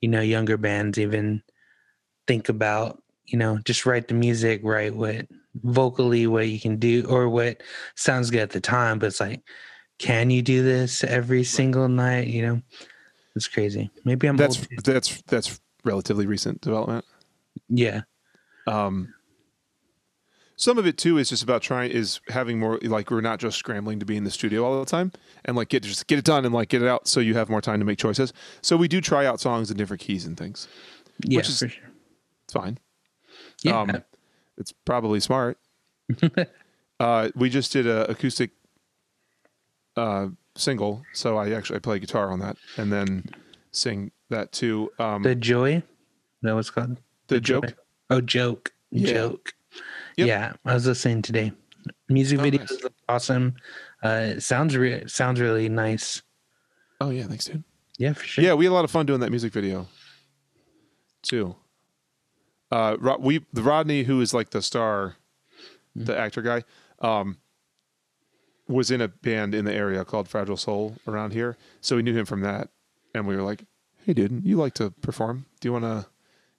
you 0.00 0.08
know 0.08 0.20
younger 0.20 0.56
bands 0.56 0.98
even 0.98 1.42
think 2.26 2.48
about. 2.48 3.02
You 3.26 3.38
know, 3.38 3.58
just 3.64 3.86
write 3.86 4.08
the 4.08 4.14
music, 4.14 4.60
write 4.62 4.94
what 4.94 5.26
vocally 5.62 6.26
what 6.26 6.48
you 6.48 6.60
can 6.60 6.76
do 6.76 7.04
or 7.08 7.28
what 7.28 7.62
sounds 7.96 8.30
good 8.30 8.40
at 8.40 8.50
the 8.50 8.60
time. 8.60 8.98
But 8.98 9.06
it's 9.06 9.20
like, 9.20 9.42
can 9.98 10.30
you 10.30 10.42
do 10.42 10.62
this 10.62 11.02
every 11.02 11.44
single 11.44 11.88
night? 11.88 12.28
You 12.28 12.42
know. 12.42 12.62
It's 13.36 13.48
crazy. 13.48 13.90
Maybe 14.04 14.26
I'm 14.26 14.36
That's 14.38 14.66
that's 14.82 15.22
that's 15.26 15.60
relatively 15.84 16.26
recent 16.26 16.62
development. 16.62 17.04
Yeah. 17.68 18.02
Um, 18.66 19.12
some 20.56 20.78
of 20.78 20.86
it 20.86 20.96
too 20.96 21.18
is 21.18 21.28
just 21.28 21.42
about 21.42 21.62
trying 21.62 21.90
is 21.90 22.20
having 22.28 22.58
more 22.58 22.78
like 22.82 23.10
we're 23.10 23.20
not 23.20 23.38
just 23.38 23.58
scrambling 23.58 23.98
to 24.00 24.06
be 24.06 24.16
in 24.16 24.24
the 24.24 24.30
studio 24.30 24.64
all 24.64 24.80
the 24.80 24.86
time 24.86 25.12
and 25.44 25.56
like 25.56 25.68
get 25.68 25.82
just 25.82 26.06
get 26.06 26.18
it 26.18 26.24
done 26.24 26.44
and 26.44 26.54
like 26.54 26.68
get 26.70 26.82
it 26.82 26.88
out 26.88 27.06
so 27.06 27.20
you 27.20 27.34
have 27.34 27.48
more 27.50 27.60
time 27.60 27.78
to 27.78 27.84
make 27.84 27.98
choices. 27.98 28.32
So 28.62 28.76
we 28.76 28.88
do 28.88 29.00
try 29.00 29.26
out 29.26 29.38
songs 29.40 29.70
in 29.70 29.76
different 29.76 30.00
keys 30.00 30.24
and 30.24 30.36
things. 30.36 30.66
Yeah, 31.24 31.40
is- 31.40 31.58
for 31.58 31.68
sure. 31.68 31.84
It's 32.44 32.52
fine. 32.52 32.78
Yeah. 33.62 33.80
Um, 33.80 34.02
it's 34.56 34.72
probably 34.72 35.20
smart. 35.20 35.58
uh, 37.00 37.28
we 37.34 37.50
just 37.50 37.72
did 37.72 37.86
a 37.86 38.08
acoustic 38.10 38.50
uh, 39.96 40.28
single, 40.54 41.02
so 41.12 41.36
I 41.36 41.50
actually 41.50 41.76
I 41.76 41.78
play 41.80 41.98
guitar 41.98 42.30
on 42.30 42.38
that 42.40 42.56
and 42.76 42.92
then 42.92 43.24
sing 43.72 44.12
that 44.30 44.52
too. 44.52 44.90
Um, 44.98 45.22
the 45.22 45.34
joy. 45.34 45.82
That 46.42 46.54
was 46.54 46.70
called 46.70 46.98
the 47.28 47.40
joke. 47.40 47.74
Oh, 48.10 48.20
joke. 48.20 48.72
Yeah. 48.90 49.12
Joke. 49.12 49.52
Yep. 50.16 50.28
Yeah, 50.28 50.52
I 50.64 50.74
was 50.74 50.86
listening 50.86 51.22
today. 51.22 51.52
Music 52.08 52.38
Oh, 52.38 52.42
videos 52.42 52.58
nice. 52.70 52.82
look 52.82 52.94
awesome. 53.08 53.54
Uh, 54.02 54.38
sounds 54.40 54.76
re- 54.76 55.04
sounds 55.06 55.40
really 55.40 55.68
nice. 55.68 56.22
Oh 57.00 57.10
yeah, 57.10 57.24
thanks, 57.24 57.44
dude. 57.44 57.62
Yeah, 57.98 58.12
for 58.12 58.24
sure. 58.24 58.42
Yeah, 58.44 58.54
we 58.54 58.64
had 58.64 58.72
a 58.72 58.74
lot 58.74 58.84
of 58.84 58.90
fun 58.90 59.06
doing 59.06 59.20
that 59.20 59.30
music 59.30 59.52
video 59.52 59.86
too. 61.22 61.56
Uh, 62.70 62.96
we 63.20 63.44
the 63.52 63.62
Rodney 63.62 64.02
who 64.04 64.20
is 64.20 64.34
like 64.34 64.50
the 64.50 64.62
star, 64.62 65.16
the 65.94 66.16
actor 66.18 66.42
guy. 66.42 66.64
um, 67.00 67.38
was 68.68 68.90
in 68.90 69.00
a 69.00 69.06
band 69.08 69.54
in 69.54 69.64
the 69.64 69.72
area 69.72 70.04
called 70.04 70.26
Fragile 70.28 70.56
Soul 70.56 70.96
around 71.06 71.32
here. 71.32 71.56
So 71.80 71.94
we 71.96 72.02
knew 72.02 72.14
him 72.16 72.26
from 72.26 72.40
that, 72.40 72.68
and 73.14 73.24
we 73.26 73.36
were 73.36 73.42
like, 73.42 73.64
"Hey, 74.04 74.12
dude, 74.12 74.42
you 74.44 74.56
like 74.56 74.74
to 74.74 74.90
perform? 74.90 75.46
Do 75.60 75.68
you 75.68 75.72
want 75.72 75.84
to?" 75.84 76.06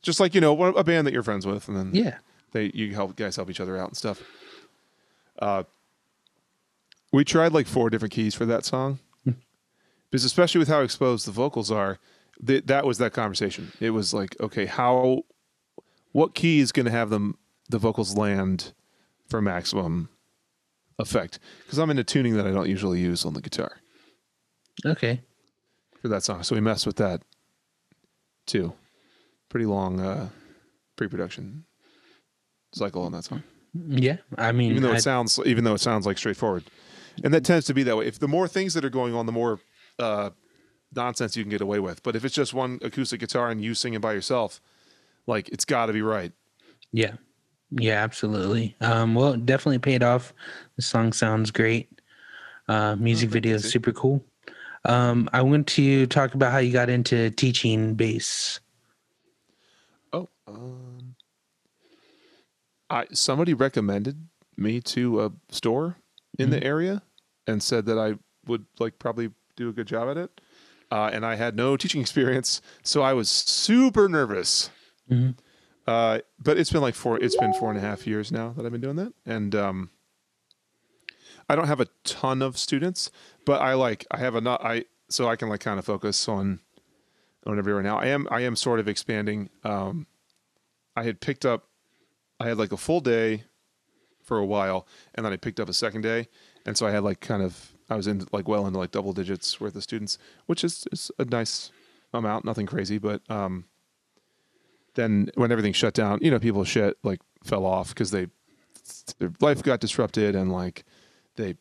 Just 0.02 0.20
like 0.20 0.34
you 0.34 0.40
know, 0.40 0.62
a 0.64 0.84
band 0.86 1.06
that 1.06 1.12
you're 1.14 1.24
friends 1.24 1.46
with, 1.46 1.68
and 1.68 1.76
then 1.76 1.92
Yeah. 1.94 2.20
They 2.52 2.72
you 2.74 2.94
help 2.94 3.16
guys 3.16 3.36
help 3.36 3.50
each 3.50 3.60
other 3.60 3.78
out 3.78 3.90
and 3.90 3.98
stuff. 3.98 4.22
Uh, 5.40 5.64
we 7.14 7.24
tried 7.24 7.54
like 7.54 7.68
four 7.68 7.90
different 7.90 8.14
keys 8.14 8.36
for 8.36 8.46
that 8.46 8.66
song, 8.66 9.00
because 10.10 10.24
especially 10.26 10.60
with 10.60 10.68
how 10.68 10.82
exposed 10.82 11.26
the 11.28 11.32
vocals 11.32 11.72
are, 11.72 12.00
th- 12.46 12.66
that 12.66 12.86
was 12.86 12.98
that 12.98 13.14
conversation. 13.14 13.72
It 13.80 13.92
was 13.92 14.14
like, 14.14 14.36
okay, 14.42 14.66
how, 14.66 15.24
what 16.12 16.36
key 16.36 16.60
is 16.60 16.72
going 16.72 16.86
to 16.86 16.92
have 16.92 17.10
them 17.10 17.38
the 17.70 17.78
vocals 17.78 18.18
land 18.18 18.74
for 19.30 19.42
maximum 19.42 20.10
effect? 21.00 21.40
Because 21.64 21.78
I'm 21.80 21.90
into 21.90 22.04
tuning 22.04 22.36
that 22.36 22.46
I 22.48 22.52
don't 22.52 22.68
usually 22.70 23.00
use 23.00 23.26
on 23.26 23.34
the 23.34 23.42
guitar 23.42 23.78
Okay. 24.86 25.22
for 26.02 26.08
that 26.10 26.24
song, 26.24 26.44
so 26.44 26.56
we 26.56 26.62
messed 26.62 26.86
with 26.86 26.98
that 26.98 27.22
too. 28.48 28.74
Pretty 29.50 29.66
long 29.66 30.00
uh, 30.02 30.30
pre-production 30.98 31.64
cycle 32.74 33.04
on 33.04 33.12
that 33.14 33.24
song. 33.24 33.44
Yeah. 33.90 34.18
I 34.38 34.52
mean, 34.52 34.72
even 34.72 34.84
though 34.84 34.92
I- 34.94 34.98
it 34.98 35.02
sounds 35.02 35.40
even 35.46 35.64
though 35.64 35.74
it 35.74 35.82
sounds 35.82 36.06
like 36.06 36.18
straightforward 36.18 36.64
and 37.24 37.34
that 37.34 37.44
tends 37.44 37.66
to 37.68 37.74
be 37.74 37.84
that 37.84 37.96
way 37.98 38.08
if 38.08 38.20
the 38.20 38.28
more 38.28 38.48
things 38.48 38.74
that 38.76 38.84
are 38.86 38.90
going 38.90 39.14
on 39.14 39.26
the 39.26 39.32
more 39.32 39.60
uh, 40.00 40.30
nonsense 40.96 41.36
you 41.38 41.44
can 41.44 41.50
get 41.52 41.62
away 41.62 41.80
with 41.80 42.02
but 42.04 42.16
if 42.16 42.24
it's 42.26 42.34
just 42.36 42.54
one 42.54 42.80
acoustic 42.82 43.20
guitar 43.20 43.50
and 43.50 43.62
you 43.62 43.74
singing 43.74 44.00
by 44.00 44.14
yourself 44.14 44.62
like 45.28 45.50
it's 45.50 45.66
got 45.66 45.88
to 45.88 45.94
be 45.94 46.02
right 46.02 46.32
Yeah. 46.92 47.14
Yeah, 47.70 48.02
absolutely. 48.02 48.76
Um, 48.80 49.14
well, 49.14 49.34
it 49.34 49.46
definitely 49.46 49.80
paid 49.80 50.02
off. 50.02 50.34
The 50.78 50.82
song 50.82 51.12
sounds 51.12 51.52
great. 51.52 51.90
Uh, 52.70 52.96
music 52.96 53.28
thank 53.28 53.34
video 53.34 53.56
is 53.56 53.70
super 53.70 53.92
cool. 53.92 54.24
Um, 54.86 55.30
I 55.34 55.42
want 55.42 55.68
to 55.68 56.06
talk 56.08 56.34
about 56.34 56.54
how 56.54 56.60
you 56.60 56.72
got 56.72 56.90
into 56.90 57.30
teaching 57.32 57.94
bass. 57.96 58.62
oh 60.14 60.30
um 60.48 60.87
i 62.90 63.06
somebody 63.12 63.54
recommended 63.54 64.28
me 64.56 64.82
to 64.82 65.22
a 65.24 65.32
store 65.50 65.98
in 66.40 66.50
the 66.50 66.64
area 66.64 67.02
and 67.46 67.62
said 67.62 67.86
that 67.86 67.98
i 67.98 68.14
would 68.46 68.66
like 68.80 68.98
probably 69.00 69.32
do 69.56 69.70
a 69.70 69.74
good 69.74 69.88
job 69.88 70.10
at 70.10 70.18
it 70.18 70.42
uh, 70.92 71.10
and 71.12 71.26
i 71.26 71.36
had 71.36 71.56
no 71.56 71.76
teaching 71.78 72.02
experience 72.02 72.62
so 72.84 73.02
i 73.02 73.14
was 73.14 73.30
super 73.30 74.08
nervous 74.10 74.70
Mhm. 75.10 75.38
Uh, 75.88 76.20
but 76.38 76.58
it's 76.58 76.70
been 76.70 76.82
like 76.82 76.96
four. 76.96 77.18
It's 77.24 77.38
been 77.38 77.54
four 77.54 77.70
and 77.70 77.78
a 77.78 77.82
half 77.82 78.06
years 78.06 78.30
now 78.30 78.50
that 78.58 78.66
I've 78.66 78.74
been 78.74 78.82
doing 78.82 78.98
that, 78.98 79.14
and 79.26 79.56
um, 79.56 79.90
I 81.48 81.56
don't 81.56 81.68
have 81.68 81.80
a 81.80 81.88
ton 82.04 82.42
of 82.42 82.58
students, 82.58 83.10
but 83.46 83.62
I 83.62 83.74
like 83.74 84.06
I 84.12 84.18
have 84.18 84.36
a 84.36 84.42
not 84.42 84.62
I 84.66 84.84
so 85.10 85.30
I 85.30 85.38
can 85.38 85.48
like 85.48 85.62
kind 85.62 85.80
of 85.80 85.86
focus 85.86 86.28
on 86.28 86.60
on 87.46 87.56
right 87.58 87.84
now. 87.86 87.98
I 87.98 88.08
am 88.08 88.28
I 88.30 88.42
am 88.42 88.58
sort 88.58 88.82
of 88.82 88.90
expanding. 88.90 89.50
Um, 89.64 90.08
I 90.98 91.04
had 91.04 91.22
picked 91.22 91.46
up, 91.46 91.67
I 92.40 92.48
had 92.48 92.58
like 92.58 92.72
a 92.72 92.78
full 92.78 93.00
day 93.02 93.44
for 94.24 94.38
a 94.38 94.46
while, 94.46 94.86
and 95.16 95.26
then 95.26 95.34
I 95.34 95.38
picked 95.38 95.60
up 95.60 95.70
a 95.70 95.74
second 95.74 96.02
day, 96.02 96.28
and 96.66 96.78
so 96.78 96.86
I 96.86 96.92
had 96.92 97.04
like 97.04 97.20
kind 97.20 97.42
of 97.42 97.74
I 97.90 97.96
was 97.96 98.08
in 98.08 98.26
like 98.32 98.48
well 98.48 98.68
into 98.68 98.78
like 98.80 98.92
double 98.92 99.14
digits 99.14 99.60
worth 99.62 99.76
of 99.76 99.84
students, 99.84 100.18
which 100.46 100.64
is, 100.64 100.86
is 100.92 101.10
a 101.18 101.26
nice 101.26 101.72
amount, 102.14 102.44
nothing 102.46 102.66
crazy, 102.66 102.98
but 102.98 103.22
um, 103.30 103.66
then 104.96 105.30
when 105.36 105.52
everything 105.52 105.72
shut 105.74 105.94
down, 105.94 106.20
you 106.22 106.30
know, 106.32 106.40
people 106.40 106.64
shit 106.66 106.98
like 107.04 107.22
fell 107.44 107.66
off 107.66 107.90
because 107.90 108.12
they 108.12 108.28
their 109.20 109.32
life 109.42 109.62
got 109.64 109.80
disrupted 109.80 110.36
and 110.36 110.52
like 110.52 110.84
they 111.36 111.56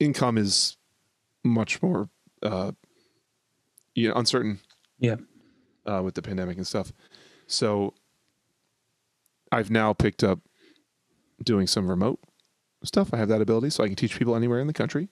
income 0.00 0.38
is 0.38 0.76
much 1.44 1.82
more 1.82 2.08
uh 2.42 2.72
you 3.94 4.08
know 4.08 4.14
uncertain 4.14 4.60
Yeah. 4.98 5.16
uh 5.86 6.02
with 6.02 6.14
the 6.14 6.22
pandemic 6.22 6.56
and 6.56 6.66
stuff. 6.66 6.92
So 7.46 7.94
I've 9.54 9.70
now 9.70 9.92
picked 9.92 10.24
up 10.24 10.40
doing 11.42 11.66
some 11.66 11.88
remote 11.88 12.18
stuff. 12.82 13.14
I 13.14 13.18
have 13.18 13.28
that 13.28 13.40
ability 13.40 13.70
so 13.70 13.84
I 13.84 13.86
can 13.86 13.96
teach 13.96 14.18
people 14.18 14.34
anywhere 14.34 14.60
in 14.60 14.66
the 14.66 14.72
country. 14.72 15.08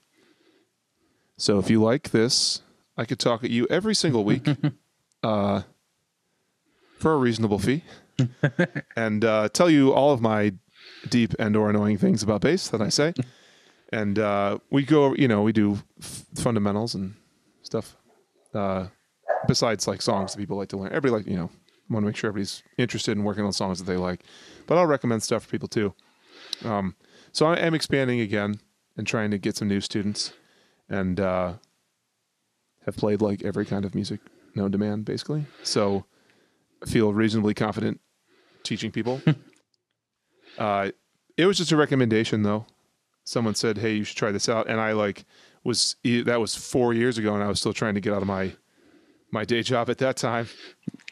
So 1.37 1.59
if 1.59 1.71
you 1.71 1.83
like 1.83 2.11
this, 2.11 2.63
I 2.97 3.05
could 3.05 3.19
talk 3.19 3.45
at 3.45 3.51
you 3.51 3.67
every 3.71 3.95
single 3.95 4.25
week. 4.25 4.47
uh 5.23 5.63
for 6.99 7.15
a 7.15 7.17
reasonable 7.17 7.59
fee 7.59 7.83
and 8.97 9.25
uh, 9.25 9.49
tell 9.49 9.69
you 9.69 9.93
all 9.93 10.13
of 10.13 10.21
my 10.21 10.53
deep 11.09 11.35
and 11.39 11.57
or 11.57 11.69
annoying 11.69 11.99
things 11.99 12.23
about 12.23 12.41
bass 12.41 12.69
that 12.69 12.81
I 12.81 12.89
say. 12.89 13.13
And 13.95 14.19
uh, 14.19 14.57
we 14.71 14.85
go, 14.85 15.15
you 15.17 15.29
know, 15.29 15.43
we 15.43 15.53
do 15.53 15.79
f- 16.01 16.25
fundamentals 16.35 16.95
and 16.95 17.13
stuff. 17.63 17.95
Uh, 18.55 18.87
besides 19.47 19.87
like 19.87 20.01
songs 20.01 20.33
that 20.33 20.39
people 20.39 20.57
like 20.57 20.71
to 20.71 20.79
learn, 20.79 20.95
everybody 20.95 21.11
like 21.11 21.27
you 21.27 21.37
know 21.37 21.51
want 21.93 22.05
to 22.05 22.07
make 22.09 22.17
sure 22.17 22.29
everybody's 22.29 22.63
interested 22.79 23.13
in 23.13 23.25
working 23.25 23.45
on 23.45 23.53
songs 23.53 23.79
that 23.79 23.85
they 23.85 23.97
like. 23.97 24.23
But 24.67 24.79
I'll 24.79 24.87
recommend 24.87 25.23
stuff 25.23 25.45
for 25.45 25.51
people 25.51 25.69
too. 25.69 25.95
Um, 26.65 26.97
so 27.33 27.47
I 27.47 27.57
am 27.57 27.75
expanding 27.75 28.21
again 28.21 28.61
and 28.97 29.07
trying 29.07 29.31
to 29.31 29.39
get 29.39 29.57
some 29.57 29.69
new 29.69 29.81
students, 29.81 30.33
and 30.89 31.19
uh, 31.19 31.55
have 32.85 32.97
played 32.97 33.23
like 33.23 33.43
every 33.43 33.65
kind 33.65 33.85
of 33.85 33.95
music 33.95 34.21
known 34.55 34.73
to 34.73 34.79
man, 34.79 35.03
basically. 35.03 35.47
So 35.63 36.05
I 36.83 36.87
feel 36.87 37.13
reasonably 37.13 37.55
confident 37.55 38.01
teaching 38.63 38.91
people. 38.91 39.23
uh, 40.59 40.91
it 41.37 41.47
was 41.47 41.57
just 41.57 41.73
a 41.73 41.77
recommendation, 41.77 42.43
though. 42.43 42.67
Someone 43.25 43.55
said, 43.55 43.79
"Hey, 43.79 43.95
you 43.95 44.05
should 44.05 44.17
try 44.17 44.33
this 44.33 44.49
out," 44.49 44.69
and 44.69 44.81
I 44.81 44.93
like 44.93 45.25
was 45.65 45.97
that 46.05 46.41
was 46.41 46.55
four 46.55 46.93
years 46.93 47.19
ago, 47.19 47.35
and 47.35 47.43
I 47.43 47.49
was 47.49 47.61
still 47.61 47.73
trying 47.73 47.95
to 47.95 48.01
get 48.01 48.13
out 48.13 48.23
of 48.23 48.29
my 48.29 48.53
my 49.31 49.45
day 49.45 49.63
job 49.63 49.89
at 49.89 49.99
that 49.99 50.17
time, 50.17 50.49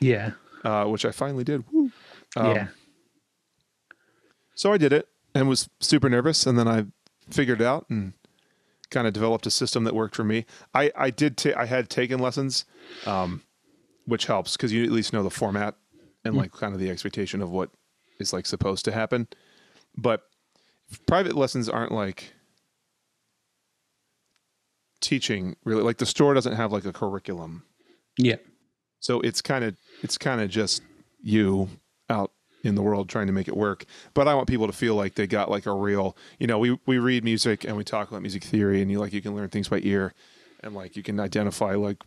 Yeah. 0.01 0.33
Uh, 0.65 0.85
which 0.87 1.05
I 1.05 1.11
finally 1.11 1.45
did. 1.45 1.65
Woo. 1.73 1.91
Um, 2.37 2.57
yeah. 2.57 2.67
So 4.55 4.73
I 4.73 4.79
did 4.79 4.93
it 4.93 5.09
and 5.35 5.49
was 5.49 5.69
super 5.81 6.09
nervous, 6.09 6.47
and 6.47 6.59
then 6.59 6.69
I 6.69 6.87
figured 7.31 7.61
it 7.61 7.67
out 7.67 7.87
and 7.89 8.13
kind 8.91 9.07
of 9.07 9.13
developed 9.13 9.47
a 9.47 9.51
system 9.51 9.85
that 9.85 9.95
worked 9.95 10.15
for 10.17 10.25
me. 10.25 10.45
I 10.75 10.93
I 10.97 11.11
did 11.11 11.37
ta- 11.37 11.57
I 11.57 11.67
had 11.67 11.89
taken 11.89 12.19
lessons, 12.19 12.65
um, 13.07 13.43
which 14.07 14.27
helps 14.27 14.57
because 14.57 14.73
you 14.73 14.85
at 14.85 14.91
least 14.91 15.13
know 15.13 15.23
the 15.23 15.31
format 15.31 15.77
and 16.25 16.37
like 16.37 16.53
kind 16.53 16.75
of 16.75 16.81
the 16.81 16.91
expectation 16.91 17.41
of 17.41 17.51
what 17.51 17.71
is 18.19 18.33
like 18.33 18.45
supposed 18.47 18.85
to 18.85 18.93
happen. 18.93 19.29
But 19.97 20.23
private 21.07 21.35
lessons 21.37 21.69
aren't 21.69 21.93
like 21.93 22.35
teaching 25.01 25.57
really 25.65 25.83
like 25.83 25.97
the 25.97 26.05
store 26.07 26.35
doesn't 26.35 26.57
have 26.57 26.73
like 26.73 26.85
a 26.85 26.93
curriculum 26.93 27.63
Yeah. 28.19 28.37
So 29.01 29.21
it's 29.21 29.43
kind 29.43 29.65
of 29.65 29.77
it's 30.03 30.17
kind 30.17 30.41
of 30.41 30.49
just 30.49 30.83
you 31.23 31.69
out 32.09 32.33
in 32.63 32.75
the 32.75 32.83
world 32.83 33.09
trying 33.09 33.27
to 33.27 33.33
make 33.33 33.49
it 33.49 33.57
work. 33.57 33.85
But 34.15 34.29
I 34.29 34.35
want 34.35 34.49
people 34.49 34.67
to 34.67 34.73
feel 34.73 34.95
like 34.95 35.15
they 35.15 35.27
got 35.27 35.51
like 35.51 35.67
a 35.67 35.73
real, 35.73 36.17
you 36.39 36.47
know, 36.47 36.59
we 36.59 36.79
we 36.87 36.99
read 36.99 37.25
music 37.25 37.65
and 37.65 37.77
we 37.77 37.85
talk 37.85 38.09
about 38.11 38.23
music 38.23 38.45
theory 38.45 38.83
and 38.83 38.91
you 38.91 38.99
like 38.99 39.13
you 39.13 39.23
can 39.23 39.35
learn 39.35 39.49
things 39.49 39.69
by 39.69 39.81
ear 39.83 40.15
and 40.63 40.75
like 40.75 40.97
you 40.97 41.03
can 41.03 41.19
identify 41.19 41.75
like 41.75 42.03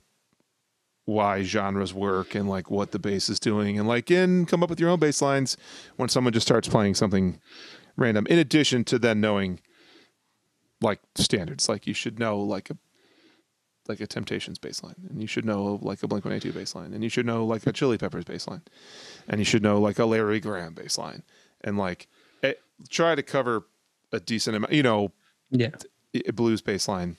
why 1.06 1.44
genres 1.44 1.94
work 1.94 2.34
and 2.34 2.48
like 2.48 2.72
what 2.72 2.92
the 2.92 3.00
bass 3.00 3.28
is 3.28 3.40
doing 3.40 3.78
and 3.78 3.88
like 3.88 4.10
in 4.10 4.46
come 4.46 4.64
up 4.64 4.70
with 4.70 4.80
your 4.80 4.90
own 4.90 5.00
bass 5.00 5.22
lines 5.22 5.58
when 5.98 6.08
someone 6.08 6.32
just 6.32 6.48
starts 6.48 6.70
playing 6.70 6.96
something 6.96 7.42
random 7.98 8.26
in 8.28 8.40
addition 8.40 8.86
to 8.86 8.98
then 8.98 9.20
knowing 9.20 9.60
like 10.80 11.02
standards 11.16 11.68
like 11.68 11.86
you 11.86 11.94
should 11.94 12.20
know 12.20 12.40
like 12.40 12.70
a 12.70 12.78
like 13.88 14.00
a 14.00 14.08
Temptations 14.08 14.60
baseline, 14.60 15.10
and 15.10 15.20
you 15.22 15.28
should 15.28 15.46
know 15.46 15.80
like 15.82 16.02
a 16.04 16.08
Blink 16.08 16.26
One 16.26 16.34
Eighty 16.34 16.52
Two 16.52 16.58
baseline, 16.60 16.94
and 16.94 17.04
you 17.04 17.10
should 17.10 17.26
know 17.26 17.46
like 17.46 17.66
a 17.68 17.72
Chili 17.74 17.98
Peppers 17.98 18.26
baseline, 18.26 18.62
and 19.28 19.40
you 19.40 19.46
should 19.46 19.64
know 19.64 19.80
like 19.80 20.00
a 20.00 20.06
Larry 20.06 20.40
Graham 20.40 20.74
baseline, 20.74 21.24
and 21.62 21.78
like 21.78 22.08
eh, 22.44 22.54
try 22.90 23.16
to 23.16 23.24
cover 23.24 23.66
a 24.12 24.20
decent 24.20 24.56
amount, 24.56 24.74
you 24.74 24.84
know, 24.84 25.12
Yeah. 25.50 25.70
blues 26.34 26.62
baseline, 26.62 27.18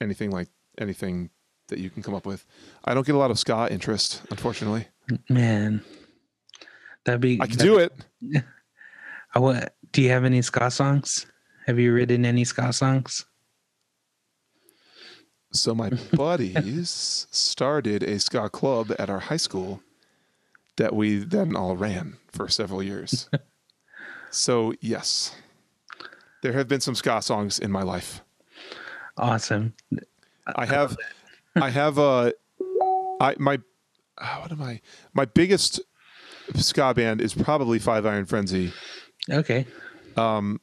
anything 0.00 0.30
like 0.30 0.48
anything 0.78 1.30
that 1.68 1.78
you 1.78 1.90
can 1.90 2.02
come 2.02 2.14
up 2.14 2.26
with. 2.26 2.44
I 2.84 2.94
don't 2.94 3.06
get 3.06 3.14
a 3.14 3.18
lot 3.18 3.30
of 3.30 3.38
ska 3.38 3.68
interest, 3.70 4.22
unfortunately. 4.30 4.88
Man. 5.28 5.82
That'd 7.04 7.20
be 7.20 7.40
I 7.40 7.46
can 7.46 7.58
do 7.58 7.78
it. 7.78 7.92
I 9.34 9.38
want, 9.38 9.68
do 9.92 10.02
you 10.02 10.10
have 10.10 10.24
any 10.24 10.40
ska 10.42 10.70
songs? 10.70 11.26
Have 11.66 11.78
you 11.78 11.92
written 11.92 12.24
any 12.24 12.44
ska 12.44 12.72
songs? 12.72 13.24
So 15.52 15.74
my 15.74 15.90
buddies 16.14 17.26
started 17.30 18.02
a 18.02 18.18
ska 18.18 18.48
club 18.48 18.92
at 18.98 19.10
our 19.10 19.20
high 19.20 19.36
school 19.36 19.82
that 20.76 20.94
we 20.94 21.18
then 21.18 21.54
all 21.54 21.76
ran 21.76 22.16
for 22.30 22.48
several 22.48 22.82
years. 22.82 23.28
so 24.30 24.74
yes, 24.80 25.34
there 26.42 26.54
have 26.54 26.68
been 26.68 26.80
some 26.80 26.94
ska 26.94 27.20
songs 27.22 27.58
in 27.58 27.70
my 27.70 27.82
life. 27.82 28.22
Awesome. 29.18 29.74
I 30.56 30.64
have, 30.64 30.96
I 31.54 31.68
have 31.68 31.98
a, 31.98 32.32
I 33.20 33.36
my, 33.38 33.60
uh, 34.18 34.36
what 34.38 34.52
am 34.52 34.62
I? 34.62 34.80
My 35.12 35.26
biggest 35.26 35.80
ska 36.54 36.94
band 36.94 37.20
is 37.20 37.34
probably 37.34 37.78
Five 37.78 38.06
Iron 38.06 38.24
Frenzy, 38.24 38.72
Okay. 39.30 39.66
Um, 40.16 40.60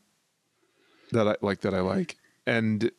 that 1.11 1.27
I 1.27 1.35
like 1.41 1.61
that 1.61 1.73
I 1.73 1.81
like. 1.81 2.17
And 2.45 2.91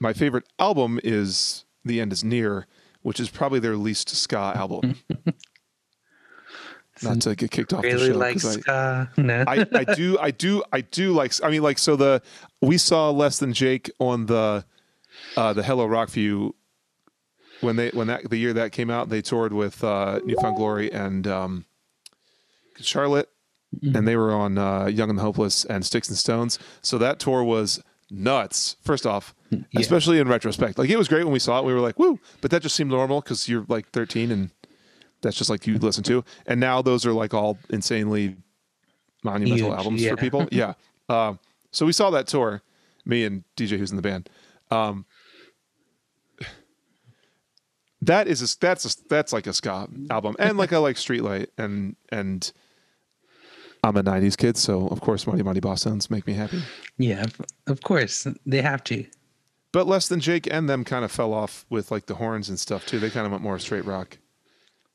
my 0.00 0.12
favorite 0.12 0.44
album 0.58 0.98
is 1.04 1.64
The 1.84 2.00
End 2.00 2.12
is 2.12 2.24
Near, 2.24 2.66
which 3.02 3.20
is 3.20 3.28
probably 3.30 3.58
their 3.60 3.76
least 3.76 4.08
ska 4.10 4.52
album. 4.56 4.96
Not 7.02 7.22
to 7.22 7.34
get 7.34 7.50
kicked 7.50 7.72
off 7.72 7.80
the 7.82 7.88
Really 7.92 8.08
show 8.12 8.18
like 8.18 8.34
'cause 8.34 8.56
I, 8.58 8.60
ska? 8.60 9.10
No. 9.16 9.44
I, 9.46 9.66
I 9.72 9.84
do 9.94 10.18
I 10.18 10.30
do 10.30 10.62
I 10.70 10.82
do 10.82 11.12
like 11.12 11.32
I 11.42 11.48
mean 11.50 11.62
like 11.62 11.78
so 11.78 11.96
the 11.96 12.20
we 12.60 12.76
saw 12.76 13.08
less 13.10 13.38
than 13.38 13.54
Jake 13.54 13.90
on 13.98 14.26
the 14.26 14.66
uh 15.34 15.52
the 15.54 15.62
Hello 15.62 15.86
Rockview 15.88 16.52
when 17.62 17.76
they 17.76 17.88
when 17.90 18.08
that 18.08 18.28
the 18.28 18.36
year 18.36 18.52
that 18.52 18.72
came 18.72 18.90
out 18.90 19.08
they 19.08 19.22
toured 19.22 19.54
with 19.54 19.82
uh 19.82 20.20
New 20.26 20.36
Found 20.42 20.56
Glory 20.56 20.92
and 20.92 21.26
um 21.26 21.64
Charlotte 22.80 23.30
and 23.82 24.06
they 24.06 24.16
were 24.16 24.32
on 24.32 24.58
uh 24.58 24.84
Young 24.86 25.08
and 25.08 25.18
the 25.18 25.22
Hopeless 25.22 25.64
and 25.64 25.86
Sticks 25.86 26.08
and 26.10 26.18
Stones 26.18 26.58
so 26.82 26.98
that 26.98 27.18
tour 27.18 27.42
was 27.42 27.80
nuts 28.10 28.76
first 28.82 29.06
off 29.06 29.34
Yeah. 29.50 29.60
especially 29.76 30.18
in 30.18 30.28
retrospect 30.28 30.78
like 30.78 30.90
it 30.90 30.96
was 30.96 31.08
great 31.08 31.24
when 31.24 31.32
we 31.32 31.38
saw 31.38 31.58
it 31.60 31.64
we 31.64 31.72
were 31.72 31.80
like 31.80 31.98
woo 31.98 32.18
but 32.40 32.50
that 32.50 32.62
just 32.62 32.74
seemed 32.76 32.90
normal 32.90 33.22
cuz 33.22 33.48
you're 33.48 33.64
like 33.68 33.88
13 33.90 34.30
and 34.30 34.50
that's 35.22 35.36
just 35.36 35.50
like 35.50 35.66
you 35.66 35.78
listen 35.78 36.02
to 36.04 36.24
and 36.46 36.58
now 36.60 36.82
those 36.82 37.04
are 37.06 37.12
like 37.12 37.34
all 37.34 37.58
insanely 37.68 38.36
monumental 39.22 39.68
Huge, 39.68 39.76
albums 39.78 40.02
yeah. 40.02 40.10
for 40.10 40.16
people. 40.16 40.48
Yeah. 40.52 40.72
Uh, 41.08 41.34
so 41.72 41.84
we 41.84 41.92
saw 41.92 42.08
that 42.10 42.26
tour, 42.26 42.62
me 43.04 43.24
and 43.24 43.44
DJ 43.56 43.76
who's 43.76 43.90
in 43.90 43.96
the 43.96 44.02
band. 44.02 44.30
Um, 44.70 45.04
that 48.02 48.28
is 48.28 48.40
a, 48.40 48.58
that's 48.58 48.84
a, 48.86 49.08
that's 49.08 49.32
like 49.32 49.46
a 49.46 49.52
ska 49.52 49.88
album, 50.08 50.34
and 50.38 50.56
like 50.56 50.72
I 50.72 50.78
like 50.78 50.96
Streetlight, 50.96 51.48
and 51.58 51.96
and 52.10 52.50
I'm 53.82 53.96
a 53.96 54.02
'90s 54.02 54.36
kid, 54.36 54.56
so 54.56 54.86
of 54.88 55.00
course 55.00 55.26
Mighty 55.26 55.42
Mighty 55.42 55.60
Bosstones 55.60 56.10
make 56.10 56.26
me 56.26 56.34
happy. 56.34 56.62
yeah, 56.98 57.24
of- 57.66 57.82
course 57.82 58.26
they 58.46 58.62
have 58.62 58.84
to. 58.84 59.04
But 59.72 59.86
less 59.86 60.08
than 60.08 60.18
Jake 60.20 60.48
and 60.52 60.68
them 60.68 60.84
kind 60.84 61.04
of 61.04 61.12
fell 61.12 61.32
off 61.32 61.64
with 61.70 61.90
like 61.90 62.06
the 62.06 62.16
horns 62.16 62.48
and 62.48 62.58
stuff 62.58 62.84
too. 62.86 62.98
They 62.98 63.08
kind 63.10 63.24
of 63.26 63.30
went 63.32 63.42
more 63.44 63.58
straight 63.58 63.84
rock. 63.84 64.18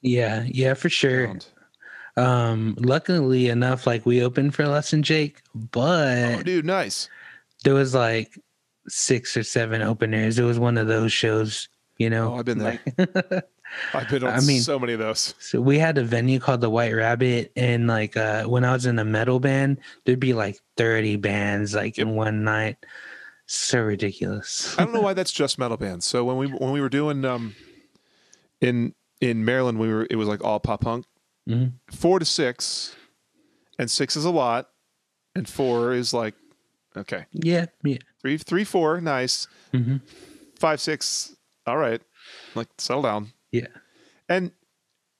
Yeah, 0.01 0.43
yeah, 0.47 0.73
for 0.73 0.89
sure. 0.89 1.37
Um, 2.17 2.75
luckily 2.79 3.49
enough, 3.49 3.87
like 3.87 4.05
we 4.05 4.21
opened 4.21 4.53
for 4.53 4.67
Less 4.67 4.91
than 4.91 5.01
Jake, 5.03 5.41
but 5.53 6.39
Oh, 6.39 6.43
dude, 6.43 6.65
nice. 6.65 7.09
there 7.63 7.73
was 7.73 7.93
like 7.95 8.37
six 8.87 9.35
or 9.35 9.43
seven 9.43 9.81
openers. 9.81 10.37
It 10.39 10.43
was 10.43 10.59
one 10.59 10.77
of 10.77 10.87
those 10.87 11.11
shows, 11.11 11.67
you 11.97 12.09
know. 12.09 12.33
Oh, 12.33 12.37
I've 12.37 12.45
been 12.45 12.59
there. 12.59 12.79
like- 12.97 13.43
I've 13.93 14.09
been 14.09 14.23
on 14.23 14.33
I 14.33 14.39
mean- 14.41 14.61
so 14.61 14.77
many 14.79 14.93
of 14.93 14.99
those. 14.99 15.33
so 15.39 15.59
we 15.61 15.79
had 15.79 15.97
a 15.97 16.03
venue 16.03 16.39
called 16.39 16.61
the 16.61 16.69
White 16.69 16.93
Rabbit, 16.93 17.51
and 17.55 17.87
like 17.87 18.15
uh, 18.17 18.43
when 18.45 18.63
I 18.63 18.73
was 18.73 18.85
in 18.85 18.99
a 18.99 19.05
metal 19.05 19.39
band, 19.39 19.79
there'd 20.05 20.19
be 20.19 20.33
like 20.33 20.59
thirty 20.77 21.15
bands 21.15 21.73
like 21.75 21.97
in 21.97 22.15
one 22.15 22.43
night. 22.43 22.77
So 23.47 23.81
ridiculous. 23.81 24.75
I 24.79 24.83
don't 24.85 24.93
know 24.93 25.01
why 25.01 25.13
that's 25.13 25.31
just 25.31 25.59
metal 25.59 25.77
bands. 25.77 26.05
So 26.05 26.23
when 26.23 26.37
we 26.37 26.47
when 26.47 26.71
we 26.71 26.81
were 26.81 26.89
doing 26.89 27.23
um 27.25 27.55
in 28.61 28.93
in 29.21 29.45
Maryland, 29.45 29.79
we 29.79 29.87
were 29.87 30.07
it 30.09 30.15
was 30.15 30.27
like 30.27 30.43
all 30.43 30.59
pop 30.59 30.81
punk. 30.81 31.05
Mhm. 31.47 31.73
Four 31.91 32.17
to 32.19 32.25
six, 32.25 32.95
and 33.77 33.89
six 33.91 34.15
is 34.15 34.25
a 34.25 34.31
lot, 34.31 34.69
and 35.35 35.47
four 35.47 35.93
is 35.93 36.11
like 36.13 36.33
okay. 36.97 37.25
Yeah, 37.33 37.67
yeah. 37.83 37.97
Three 38.21 38.37
three 38.37 38.63
four 38.63 38.99
nice. 38.99 39.47
Mhm. 39.73 40.01
Five 40.57 40.81
six 40.81 41.35
all 41.67 41.77
right. 41.77 42.01
Like 42.55 42.69
settle 42.79 43.03
down. 43.03 43.31
Yeah. 43.55 43.67
And 44.29 44.51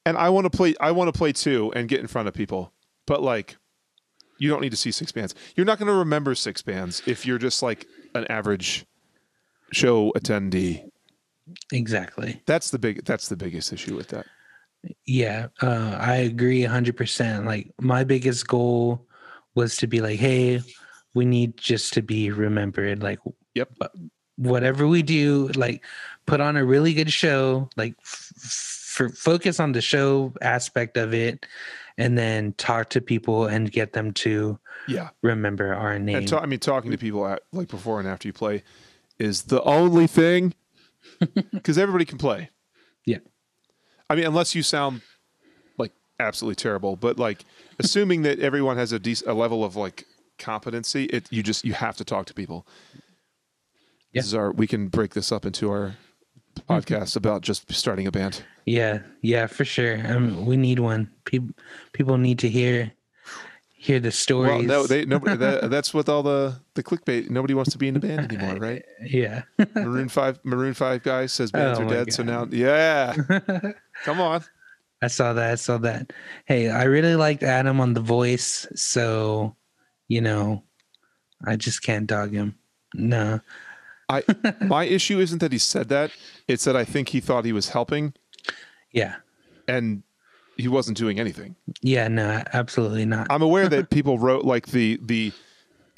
and 0.06 0.18
I 0.18 0.30
want 0.30 0.46
to 0.46 0.56
play 0.56 0.76
I 0.80 0.92
want 0.92 1.14
to 1.14 1.18
play 1.18 1.32
too 1.32 1.72
and 1.76 1.88
get 1.88 2.00
in 2.00 2.08
front 2.08 2.28
of 2.28 2.34
people, 2.34 2.74
but 3.08 3.22
like 3.22 3.58
you 4.38 4.50
don't 4.50 4.62
need 4.62 4.72
to 4.72 4.78
see 4.78 4.92
six 4.92 5.12
bands. 5.12 5.34
You're 5.56 5.66
not 5.66 5.80
going 5.80 5.88
to 5.88 5.94
remember 5.94 6.36
six 6.36 6.62
bands 6.62 7.02
if 7.06 7.26
you're 7.26 7.38
just 7.38 7.64
like 7.64 7.88
an 8.16 8.26
average 8.30 8.86
show 9.72 10.12
attendee. 10.12 10.90
Exactly. 11.72 12.42
That's 12.46 12.72
the 12.72 12.80
big. 12.80 13.06
That's 13.06 13.30
the 13.30 13.38
biggest 13.38 13.72
issue 13.72 13.96
with 13.96 14.10
that. 14.10 14.26
Yeah, 15.06 15.48
uh, 15.62 15.98
I 16.00 16.18
agree 16.18 16.62
100%. 16.62 17.46
Like, 17.46 17.72
my 17.80 18.04
biggest 18.04 18.48
goal 18.48 19.08
was 19.56 19.78
to 19.78 19.88
be 19.88 20.00
like, 20.00 20.20
hey, 20.20 20.62
we 21.16 21.26
need 21.26 21.58
just 21.58 21.94
to 21.94 22.04
be 22.04 22.30
remembered. 22.30 23.02
Like, 23.02 23.20
Yep. 23.56 23.72
whatever 24.36 24.86
we 24.86 25.02
do, 25.02 25.48
like, 25.56 25.84
put 26.26 26.42
on 26.42 26.58
a 26.58 26.66
really 26.66 26.94
good 26.94 27.12
show, 27.12 27.70
like, 27.76 27.96
f- 28.04 28.32
f- 29.00 29.16
focus 29.16 29.60
on 29.60 29.72
the 29.74 29.82
show 29.82 30.34
aspect 30.42 30.98
of 30.98 31.14
it, 31.14 31.46
and 31.98 32.18
then 32.18 32.54
talk 32.54 32.90
to 32.90 33.02
people 33.02 33.46
and 33.46 33.72
get 33.72 33.94
them 33.94 34.12
to 34.14 34.60
Yeah. 34.88 35.10
remember 35.22 35.74
our 35.74 35.98
name. 36.00 36.18
And 36.18 36.28
ta- 36.28 36.40
I 36.40 36.46
mean, 36.46 36.60
talking 36.60 36.92
to 36.92 36.98
people 36.98 37.26
at, 37.28 37.44
like 37.52 37.68
before 37.70 38.00
and 38.00 38.08
after 38.10 38.28
you 38.28 38.34
play 38.34 38.64
is 39.18 39.44
the 39.44 39.62
only 39.64 40.08
thing 40.08 40.54
because 41.54 41.78
everybody 41.78 42.04
can 42.06 42.18
play. 42.18 42.50
Yeah. 43.06 43.20
I 44.10 44.16
mean, 44.16 44.26
unless 44.26 44.56
you 44.56 44.62
sound 44.64 45.02
like 45.78 45.94
absolutely 46.20 46.56
terrible, 46.56 46.96
but 46.98 47.18
like 47.18 47.46
assuming 47.80 48.24
that 48.24 48.40
everyone 48.40 48.76
has 48.78 48.92
a 48.92 49.00
decent 49.00 49.30
a 49.30 49.34
level 49.34 49.64
of 49.64 49.76
like 49.78 50.06
competency, 50.38 51.06
it 51.06 51.28
you 51.32 51.42
just 51.44 51.64
you 51.64 51.74
have 51.74 51.96
to 51.98 52.04
talk 52.04 52.26
to 52.26 52.34
people. 52.34 52.68
Yeah. 54.12 54.20
This 54.22 54.26
is 54.28 54.34
our 54.34 54.52
we 54.52 54.68
can 54.68 54.90
break 54.90 55.14
this 55.14 55.32
up 55.32 55.46
into 55.46 55.70
our 55.70 55.96
Mm-hmm. 56.56 56.74
podcast 56.74 57.16
about 57.16 57.42
just 57.42 57.72
starting 57.72 58.08
a 58.08 58.12
band. 58.12 58.44
Yeah, 58.66 59.00
yeah, 59.22 59.48
for 59.48 59.66
sure. 59.66 59.98
Mean, 59.98 60.46
we 60.46 60.58
need 60.58 60.80
one. 60.80 61.12
People, 61.26 61.50
people 61.94 62.18
need 62.18 62.40
to 62.40 62.50
hear, 62.50 62.92
hear 63.76 64.00
the 64.00 64.12
stories. 64.12 64.68
Well, 64.68 64.82
no, 64.82 64.88
they 64.88 65.06
nobody 65.06 65.36
that, 65.38 65.70
that's 65.70 65.94
with 65.94 66.10
all 66.10 66.24
the 66.24 66.60
the 66.74 66.84
clickbait. 66.84 67.30
Nobody 67.30 67.54
wants 67.54 67.72
to 67.72 67.78
be 67.78 67.88
in 67.88 67.96
a 67.96 68.00
band 68.00 68.32
anymore, 68.32 68.56
right? 68.56 68.84
yeah, 69.02 69.44
Maroon 69.76 70.10
Five, 70.10 70.40
Maroon 70.44 70.74
Five 70.74 71.04
guy 71.04 71.26
says 71.28 71.52
bands 71.52 71.80
Oh 71.80 71.84
are 71.84 71.90
dead. 71.90 72.14
So 72.14 72.24
now, 72.24 72.48
yeah, 72.50 73.16
come 74.04 74.22
on. 74.22 74.44
I 75.02 75.08
saw 75.08 75.34
that. 75.34 75.52
I 75.52 75.56
saw 75.56 75.78
that. 75.80 76.14
Hey, 76.46 76.70
I 76.70 76.84
really 76.84 77.16
liked 77.16 77.44
Adam 77.44 77.80
on 77.80 77.94
The 77.94 78.02
Voice, 78.02 78.66
so 78.76 79.56
you 80.08 80.22
know, 80.22 80.64
I 81.46 81.58
just 81.58 81.84
can't 81.84 82.08
dog 82.08 82.34
him. 82.34 82.58
No, 82.96 83.42
I 84.10 84.24
my 84.62 84.86
issue 84.86 85.20
isn't 85.20 85.40
that 85.40 85.52
he 85.52 85.58
said 85.58 85.90
that; 85.90 86.12
it's 86.48 86.64
that 86.66 86.76
I 86.76 86.86
think 86.86 87.10
he 87.10 87.20
thought 87.20 87.46
he 87.46 87.54
was 87.54 87.70
helping, 87.70 88.14
yeah, 88.92 89.16
and 89.68 90.04
he 90.58 90.68
wasn't 90.68 90.98
doing 90.98 91.20
anything. 91.20 91.56
yeah, 91.82 92.08
no, 92.08 92.44
absolutely 92.54 93.06
not. 93.06 93.28
I'm 93.30 93.42
aware 93.42 93.68
that 93.70 93.90
people 93.98 94.20
wrote 94.20 94.46
like 94.46 94.68
the 94.68 95.00
the 95.02 95.32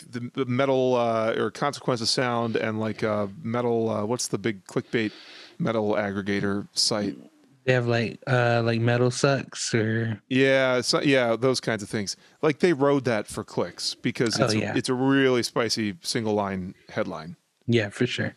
the, 0.09 0.45
metal 0.45 0.95
uh, 0.95 1.33
or 1.37 1.51
consequence 1.51 2.01
of 2.01 2.07
sound 2.09 2.55
and 2.55 2.79
like 2.79 3.03
uh, 3.03 3.27
metal. 3.41 3.89
Uh, 3.89 4.05
what's 4.05 4.27
the 4.29 4.37
big 4.37 4.63
clickbait 4.65 5.11
metal 5.59 5.93
aggregator 5.95 6.67
site? 6.73 7.17
They 7.65 7.73
have 7.73 7.87
like, 7.87 8.19
uh, 8.25 8.61
like 8.63 8.79
Metal 8.79 9.11
Sucks 9.11 9.75
or 9.75 10.21
Yeah, 10.29 10.79
so, 10.79 11.01
yeah, 11.01 11.35
those 11.35 11.59
kinds 11.59 11.83
of 11.83 11.89
things. 11.89 12.15
Like 12.41 12.59
they 12.59 12.71
wrote 12.71 13.03
that 13.03 13.27
for 13.27 13.43
clicks 13.43 13.93
because 13.93 14.39
Oh, 14.39 14.45
it's 14.45 14.55
yeah. 14.55 14.73
a, 14.73 14.77
it's 14.77 14.87
a 14.87 14.93
really 14.93 15.43
spicy 15.43 15.97
single 16.01 16.33
line 16.33 16.75
headline. 16.87 17.35
yeah, 17.65 17.89
for 17.89 18.07
sure. 18.07 18.35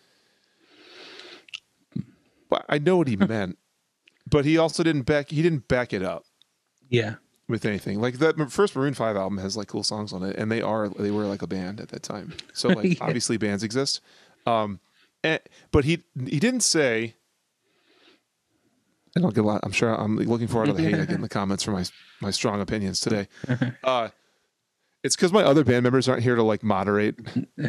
But 2.51 2.66
I 2.68 2.78
know 2.78 2.98
what 2.98 3.09
he 3.09 3.16
meant, 3.34 3.57
but 4.28 4.44
he 4.44 4.59
also 4.59 4.82
didn't 4.82 5.03
back 5.03 5.30
he 5.30 5.40
didn't 5.42 5.66
back 5.68 5.92
it 5.94 6.03
up 6.03 6.24
Yeah, 6.88 7.14
with 7.48 7.64
anything. 7.64 8.01
Like 8.01 8.18
that 8.18 8.51
first 8.51 8.76
Maroon 8.76 8.92
Five 8.94 9.16
album 9.16 9.38
has 9.38 9.57
like 9.57 9.68
cool 9.68 9.82
songs 9.84 10.12
on 10.12 10.22
it, 10.24 10.36
and 10.36 10.51
they 10.53 10.61
are 10.61 10.88
they 10.90 11.11
were 11.11 11.24
like 11.24 11.40
a 11.42 11.46
band 11.46 11.80
at 11.80 11.88
that 11.88 12.03
time. 12.03 12.34
So 12.53 12.68
like 12.74 12.98
Yeah. 12.98 13.07
obviously 13.07 13.36
bands 13.38 13.62
exist. 13.62 14.01
Um, 14.46 14.80
and, 15.24 15.40
but 15.70 15.84
he 15.84 16.03
he 16.26 16.38
didn't 16.40 16.61
say. 16.62 17.14
I 19.16 19.20
don't 19.20 19.34
get 19.34 19.42
a 19.42 19.46
lot. 19.46 19.61
I'm 19.64 19.72
sure 19.72 19.92
I'm 19.92 20.16
looking 20.18 20.46
forward 20.46 20.66
to 20.66 20.72
the 20.72 20.82
hate 20.82 20.94
I 20.94 20.98
get 21.05 21.11
in 21.16 21.20
the 21.20 21.28
comments 21.40 21.64
for 21.64 21.72
my 21.72 21.84
my 22.20 22.30
strong 22.30 22.61
opinions 22.61 23.01
today. 23.01 23.26
Uh, 23.82 24.11
it's 25.03 25.16
because 25.16 25.32
my 25.32 25.42
other 25.42 25.64
band 25.64 25.82
members 25.82 26.09
aren't 26.09 26.22
here 26.22 26.36
to 26.36 26.42
like 26.44 26.62
moderate 26.62 27.16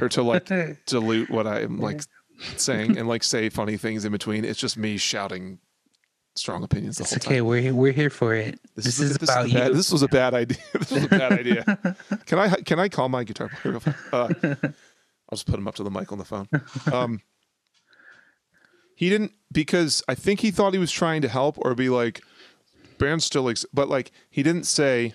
or 0.01 0.07
to 0.09 0.21
like 0.21 0.47
dilute 0.85 1.29
what 1.31 1.47
I'm 1.47 1.79
like 1.79 2.01
saying 2.57 2.97
and 2.97 3.07
like 3.07 3.23
say 3.23 3.49
funny 3.49 3.77
things 3.77 4.05
in 4.05 4.11
between. 4.11 4.45
It's 4.45 4.59
just 4.59 4.77
me 4.77 4.97
shouting 4.97 5.59
strong 6.35 6.63
opinions 6.63 6.97
the 6.97 7.03
it's 7.03 7.11
whole 7.11 7.19
time. 7.19 7.31
okay. 7.33 7.41
We're 7.41 7.61
here, 7.61 7.73
we're 7.73 7.91
here 7.91 8.09
for 8.09 8.33
it. 8.33 8.59
This, 8.75 8.99
is, 8.99 9.11
a- 9.11 9.23
about 9.23 9.45
a 9.49 9.53
bad- 9.53 9.67
you. 9.69 9.73
This 9.73 9.91
was 9.91 10.01
a 10.01 10.07
bad 10.07 10.33
idea. 10.33 10.57
this 10.73 10.91
was 10.91 11.03
a 11.03 11.07
bad 11.09 11.31
idea. 11.33 11.63
Can 12.25 12.39
I 12.39 12.49
can 12.61 12.79
I 12.79 12.87
call 12.89 13.09
my 13.09 13.23
guitar 13.23 13.49
player? 13.61 13.79
Uh, 14.13 14.29
I'll 14.63 15.35
just 15.35 15.45
put 15.45 15.55
him 15.59 15.67
up 15.67 15.75
to 15.75 15.83
the 15.83 15.91
mic 15.91 16.11
on 16.11 16.17
the 16.17 16.25
phone. 16.25 16.47
Um, 16.91 17.21
he 18.95 19.09
didn't 19.09 19.31
because 19.51 20.03
I 20.07 20.15
think 20.15 20.39
he 20.41 20.51
thought 20.51 20.73
he 20.73 20.79
was 20.79 20.91
trying 20.91 21.21
to 21.23 21.27
help 21.27 21.57
or 21.59 21.73
be 21.75 21.89
like 21.89 22.21
band 22.97 23.23
still 23.23 23.49
ex-, 23.49 23.65
but 23.73 23.89
like 23.89 24.11
he 24.29 24.43
didn't 24.43 24.65
say 24.65 25.13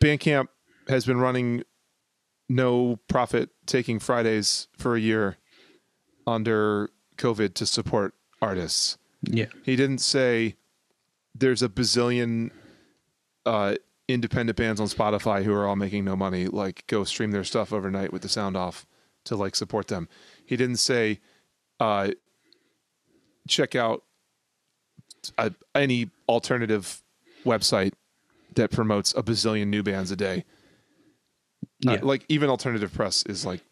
Bandcamp 0.00 0.46
has 0.88 1.04
been 1.04 1.18
running 1.18 1.62
no 2.48 2.98
profit 3.08 3.50
taking 3.66 3.98
Fridays 3.98 4.68
for 4.76 4.96
a 4.96 5.00
year 5.00 5.36
under 6.26 6.90
COVID 7.16 7.54
to 7.54 7.66
support 7.66 8.14
artists 8.40 8.98
yeah, 9.22 9.46
he 9.64 9.76
didn't 9.76 9.98
say 9.98 10.56
there's 11.34 11.62
a 11.62 11.68
bazillion 11.68 12.50
uh, 13.44 13.74
independent 14.06 14.56
bands 14.56 14.80
on 14.80 14.86
Spotify 14.86 15.42
who 15.42 15.52
are 15.52 15.66
all 15.66 15.76
making 15.76 16.04
no 16.04 16.16
money 16.16 16.46
like 16.46 16.86
go 16.86 17.04
stream 17.04 17.30
their 17.30 17.44
stuff 17.44 17.72
overnight 17.72 18.12
with 18.12 18.22
the 18.22 18.28
sound 18.28 18.56
off 18.56 18.86
to 19.24 19.36
like 19.36 19.56
support 19.56 19.88
them. 19.88 20.08
He 20.44 20.56
didn't 20.56 20.76
say 20.76 21.20
uh 21.80 22.10
check 23.48 23.74
out 23.74 24.04
uh, 25.36 25.50
any 25.74 26.10
alternative 26.28 27.02
website 27.44 27.92
that 28.54 28.70
promotes 28.70 29.12
a 29.14 29.22
bazillion 29.22 29.68
new 29.68 29.82
bands 29.82 30.10
a 30.10 30.16
day. 30.16 30.44
Uh, 31.86 31.92
Yeah. 31.92 32.00
like 32.02 32.24
even 32.28 32.50
alternative 32.50 32.92
press 32.92 33.22
is 33.24 33.44
like 33.46 33.62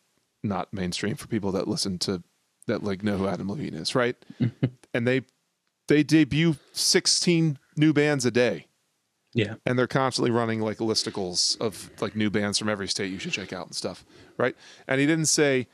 not 0.43 0.73
mainstream 0.73 1.17
for 1.17 1.27
people 1.27 1.51
that 1.53 1.67
listen 1.67 1.99
to 2.01 2.23
that 2.69 2.83
like 2.85 3.03
know 3.03 3.17
who 3.19 3.27
Adam 3.27 3.49
Levine 3.51 3.75
is, 3.75 3.95
right? 3.95 4.17
and 4.95 5.07
they 5.07 5.23
they 5.89 6.03
debut 6.03 6.57
16 6.73 7.59
new 7.77 7.93
bands 7.93 8.25
a 8.27 8.31
day 8.31 8.67
Yeah. 9.35 9.55
and 9.65 9.79
they're 9.79 9.87
constantly 9.87 10.31
running 10.31 10.61
like 10.61 10.79
listicles 10.79 11.59
of 11.61 11.91
like 12.01 12.15
new 12.17 12.31
bands 12.31 12.59
from 12.59 12.69
every 12.69 12.89
state 12.89 13.11
you 13.13 13.19
should 13.19 13.33
check 13.33 13.53
out 13.53 13.67
and 13.67 13.75
stuff, 13.75 14.05
right? 14.39 14.57
And 14.89 15.01
he 15.01 15.07
didn't 15.07 15.27
say, 15.27 15.67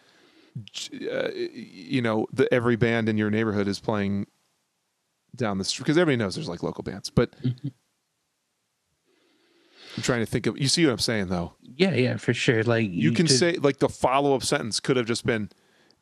uh, 1.10 1.30
you 1.34 2.02
know, 2.02 2.26
that 2.32 2.48
every 2.52 2.76
band 2.76 3.08
in 3.08 3.16
your 3.16 3.30
neighborhood 3.30 3.66
is 3.68 3.80
playing 3.80 4.26
down 5.34 5.56
the 5.58 5.64
street 5.64 5.84
because 5.84 5.96
everybody 5.96 6.16
knows 6.22 6.34
there's 6.34 6.48
like 6.48 6.62
local 6.62 6.84
bands, 6.84 7.08
but 7.08 7.34
I'm 9.96 10.02
trying 10.02 10.20
to 10.20 10.26
think 10.26 10.46
of. 10.46 10.58
You 10.58 10.68
see 10.68 10.84
what 10.86 10.92
I'm 10.92 10.98
saying 10.98 11.28
though? 11.28 11.52
Yeah, 11.76 11.94
yeah, 11.94 12.16
for 12.16 12.32
sure. 12.34 12.62
Like 12.64 12.88
You 12.90 13.12
can 13.12 13.26
could- 13.26 13.36
say 13.36 13.54
like 13.54 13.78
the 13.78 13.88
follow 13.88 14.34
up 14.34 14.42
sentence 14.42 14.80
could 14.80 14.96
have 14.96 15.06
just 15.06 15.26
been, 15.26 15.50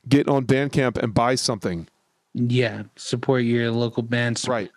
"Get 0.09 0.29
on 0.29 0.47
Bandcamp 0.47 0.97
and 0.97 1.13
buy 1.15 1.35
something." 1.35 1.89
yeah, 2.35 2.85
support 2.95 3.43
your 3.43 3.73
local 3.73 4.05
bands, 4.05 4.47
Right. 4.47 4.71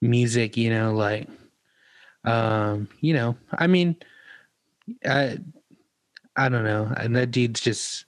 music, 0.00 0.56
you 0.56 0.70
know, 0.70 0.92
like 0.92 1.28
um, 2.24 2.88
you 3.00 3.12
know, 3.14 3.36
I 3.52 3.66
mean 3.68 3.96
I 5.04 5.38
I 6.36 6.48
don't 6.48 6.64
know. 6.64 6.92
And 6.96 7.14
that 7.16 7.30
dude's 7.30 7.60
just 7.60 8.06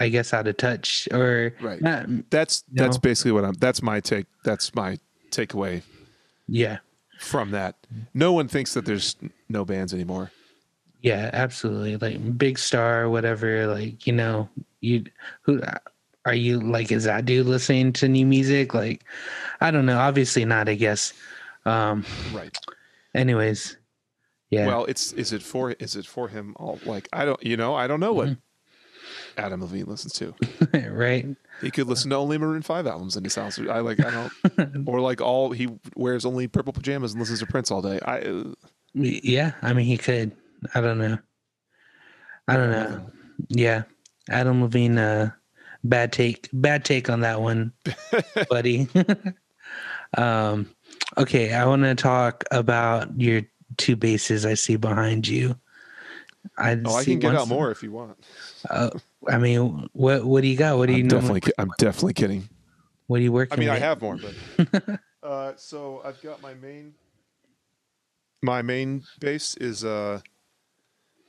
I 0.00 0.08
guess 0.08 0.32
out 0.32 0.48
of 0.48 0.56
touch 0.56 1.06
or 1.12 1.54
Right. 1.60 1.80
not, 1.82 2.06
That's 2.30 2.64
that's 2.72 2.96
No. 2.96 3.00
basically 3.00 3.32
what 3.32 3.44
I'm. 3.44 3.52
That's 3.54 3.82
my 3.82 4.00
take. 4.00 4.26
That's 4.44 4.74
my 4.74 4.98
takeaway 5.30 5.82
yeah. 6.48 6.78
From 7.22 7.50
that. 7.52 7.76
No 8.14 8.32
one 8.32 8.48
thinks 8.48 8.74
that 8.74 8.84
there's 8.84 9.16
no 9.48 9.64
bands 9.64 9.94
anymore. 9.94 10.30
Yeah, 11.00 11.30
absolutely. 11.32 11.96
Like 11.96 12.38
big 12.38 12.58
star, 12.58 13.08
whatever. 13.08 13.66
Like 13.66 14.06
you 14.06 14.12
know, 14.12 14.48
you 14.80 15.04
who 15.42 15.60
are 16.24 16.34
you? 16.34 16.60
Like, 16.60 16.92
is 16.92 17.04
that 17.04 17.24
dude 17.24 17.46
listening 17.46 17.92
to 17.94 18.08
new 18.08 18.26
music? 18.26 18.74
Like, 18.74 19.04
I 19.60 19.70
don't 19.70 19.86
know. 19.86 19.98
Obviously 19.98 20.44
not. 20.44 20.68
I 20.68 20.74
guess. 20.74 21.12
Um. 21.64 22.04
Right. 22.32 22.56
Anyways, 23.14 23.76
yeah. 24.50 24.66
Well, 24.66 24.84
it's 24.86 25.12
is 25.12 25.32
it 25.32 25.42
for 25.42 25.72
is 25.72 25.96
it 25.96 26.06
for 26.06 26.28
him? 26.28 26.54
All 26.58 26.78
like 26.86 27.08
I 27.12 27.24
don't 27.24 27.42
you 27.42 27.56
know 27.56 27.74
I 27.74 27.86
don't 27.86 28.00
know 28.00 28.12
what 28.12 28.28
Mm-hmm. 28.28 28.40
Adam 29.36 29.60
Levine 29.60 29.86
listens 29.86 30.12
to. 30.14 30.34
right. 30.90 31.26
He 31.60 31.70
could 31.70 31.86
listen 31.86 32.10
to 32.10 32.16
only 32.16 32.38
Maroon 32.38 32.62
Five 32.62 32.86
albums 32.86 33.16
in 33.16 33.24
his 33.24 33.34
house. 33.34 33.58
I 33.58 33.80
like 33.80 34.04
I 34.04 34.10
don't 34.10 34.86
or 34.88 35.00
like 35.00 35.20
all 35.20 35.50
he 35.52 35.68
wears 35.96 36.24
only 36.24 36.48
purple 36.48 36.72
pajamas 36.72 37.12
and 37.12 37.20
listens 37.20 37.40
to 37.40 37.46
Prince 37.46 37.70
all 37.70 37.82
day. 37.82 38.00
I 38.04 38.20
uh, 38.20 38.44
Yeah. 38.94 39.52
I 39.62 39.72
mean, 39.72 39.86
he 39.86 39.96
could. 39.98 40.32
I 40.74 40.80
don't 40.80 40.98
know. 40.98 41.18
I 42.48 42.56
don't 42.56 42.70
know. 42.70 43.06
Yeah. 43.48 43.82
Adam 44.28 44.62
Levine. 44.62 44.98
Uh, 44.98 45.30
bad 45.84 46.12
take. 46.12 46.48
Bad 46.52 46.84
take 46.84 47.08
on 47.10 47.20
that 47.20 47.40
one, 47.40 47.72
buddy. 48.50 48.88
um. 50.16 50.68
Okay, 51.18 51.52
I 51.52 51.66
want 51.66 51.82
to 51.82 51.94
talk 51.94 52.44
about 52.50 53.20
your 53.20 53.42
two 53.76 53.96
basses 53.96 54.46
I 54.46 54.54
see 54.54 54.76
behind 54.76 55.28
you. 55.28 55.58
I 56.56 56.80
oh 56.84 56.94
I 56.94 57.04
can 57.04 57.18
get 57.18 57.34
out 57.34 57.48
more 57.48 57.70
if 57.70 57.82
you 57.82 57.92
want. 57.92 58.18
Uh, 58.68 58.90
I 59.28 59.38
mean, 59.38 59.88
what 59.92 60.24
what 60.24 60.42
do 60.42 60.48
you 60.48 60.56
got? 60.56 60.76
What 60.78 60.86
do 60.86 60.92
you 60.92 61.00
I'm 61.02 61.08
know? 61.08 61.16
definitely 61.16 61.40
ki- 61.42 61.52
I'm 61.58 61.70
definitely 61.78 62.14
kidding. 62.14 62.48
What 63.06 63.20
are 63.20 63.22
you 63.22 63.32
working? 63.32 63.58
I 63.58 63.60
mean 63.60 63.68
I 63.68 63.78
have 63.78 64.00
more, 64.00 64.18
but 64.18 65.00
uh, 65.22 65.52
so 65.56 66.02
I've 66.04 66.20
got 66.22 66.42
my 66.42 66.54
main 66.54 66.94
my 68.42 68.62
main 68.62 69.04
bass 69.20 69.56
is 69.56 69.84
uh 69.84 70.20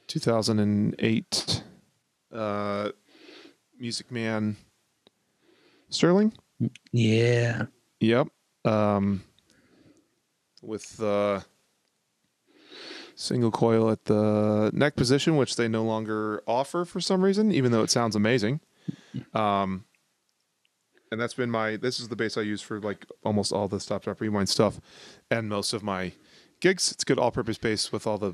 2008 0.08 1.64
uh 2.32 2.90
Music 3.80 4.12
Man 4.12 4.56
Sterling. 5.90 6.34
Yeah. 6.92 7.64
Yep. 8.00 8.28
Um, 8.66 9.24
with 10.62 10.98
the 10.98 11.44
single 13.16 13.52
coil 13.52 13.90
at 13.90 14.06
the 14.06 14.72
neck 14.74 14.96
position, 14.96 15.38
which 15.38 15.56
they 15.56 15.68
no 15.68 15.84
longer 15.84 16.42
offer 16.48 16.86
for 16.86 17.00
some 17.00 17.24
reason, 17.24 17.52
even 17.52 17.72
though 17.72 17.84
it 17.84 17.90
sounds 17.92 18.16
amazing. 18.16 18.60
Um, 19.34 19.86
and 21.12 21.22
that's 21.22 21.34
been 21.36 21.52
my. 21.52 21.76
This 21.78 22.00
is 22.00 22.08
the 22.10 22.16
bass 22.16 22.38
I 22.38 22.42
use 22.42 22.62
for 22.62 22.80
like 22.80 23.06
almost 23.24 23.54
all 23.54 23.68
the 23.68 23.80
stop 23.80 24.04
drop 24.04 24.20
rewind 24.20 24.50
stuff, 24.50 24.80
and 25.30 25.48
most 25.48 25.74
of 25.74 25.84
my 25.84 26.14
gigs. 26.60 26.92
It's 26.92 27.04
good 27.04 27.20
all-purpose 27.20 27.58
bass 27.60 27.92
with 27.92 28.08
all 28.08 28.18
the, 28.18 28.34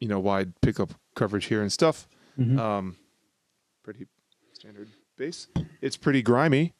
you 0.00 0.08
know, 0.08 0.18
wide 0.18 0.60
pickup 0.62 0.94
coverage 1.14 1.44
here 1.46 1.60
and 1.62 1.72
stuff. 1.72 2.08
Mhm. 2.38 2.58
Um, 2.58 2.96
pretty 3.84 4.06
standard 4.52 4.88
bass. 5.16 5.46
It's 5.80 5.96
pretty 5.96 6.22
grimy, 6.22 6.74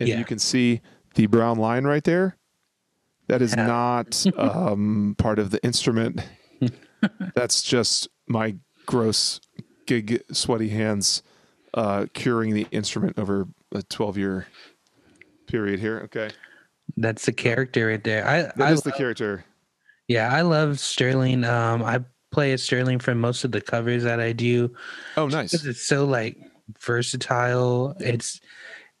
and 0.00 0.08
Yeah. 0.08 0.18
you 0.18 0.24
can 0.24 0.38
see 0.38 0.80
the 1.14 1.26
brown 1.26 1.58
line 1.58 1.84
right 1.84 2.04
there. 2.04 2.36
That 3.28 3.42
is 3.42 3.54
Yeah. 3.54 3.66
not 3.66 4.24
um, 4.38 5.14
part 5.18 5.38
of 5.38 5.50
the 5.50 5.62
instrument. 5.62 6.22
That's 7.34 7.62
just 7.62 8.08
my 8.26 8.56
gross 8.86 9.40
gig 9.86 10.22
sweaty 10.32 10.68
hands 10.68 11.22
uh, 11.74 12.06
curing 12.14 12.54
the 12.54 12.66
instrument 12.70 13.18
over 13.18 13.46
a 13.72 13.82
12 13.82 14.18
year 14.18 14.46
period 15.46 15.80
here. 15.80 16.00
Okay. 16.04 16.30
That's 16.96 17.26
the 17.26 17.32
character 17.32 17.88
right 17.88 18.02
there. 18.02 18.26
I, 18.26 18.42
that 18.56 18.72
is 18.72 18.86
I 18.86 18.90
the 18.90 18.96
character. 18.96 19.44
yeah, 20.08 20.32
I 20.32 20.42
love 20.42 20.78
Sterling. 20.78 21.44
Um, 21.44 21.82
I 21.82 22.04
play 22.30 22.52
a 22.52 22.58
Sterling 22.58 22.98
for 22.98 23.14
most 23.14 23.44
of 23.44 23.52
the 23.52 23.60
covers 23.60 24.04
that 24.04 24.20
I 24.20 24.32
do. 24.32 24.74
Oh, 25.16 25.26
nice. 25.28 25.54
it's 25.64 25.86
so 25.86 26.04
like 26.04 26.38
versatile. 26.78 27.96
It's 28.00 28.40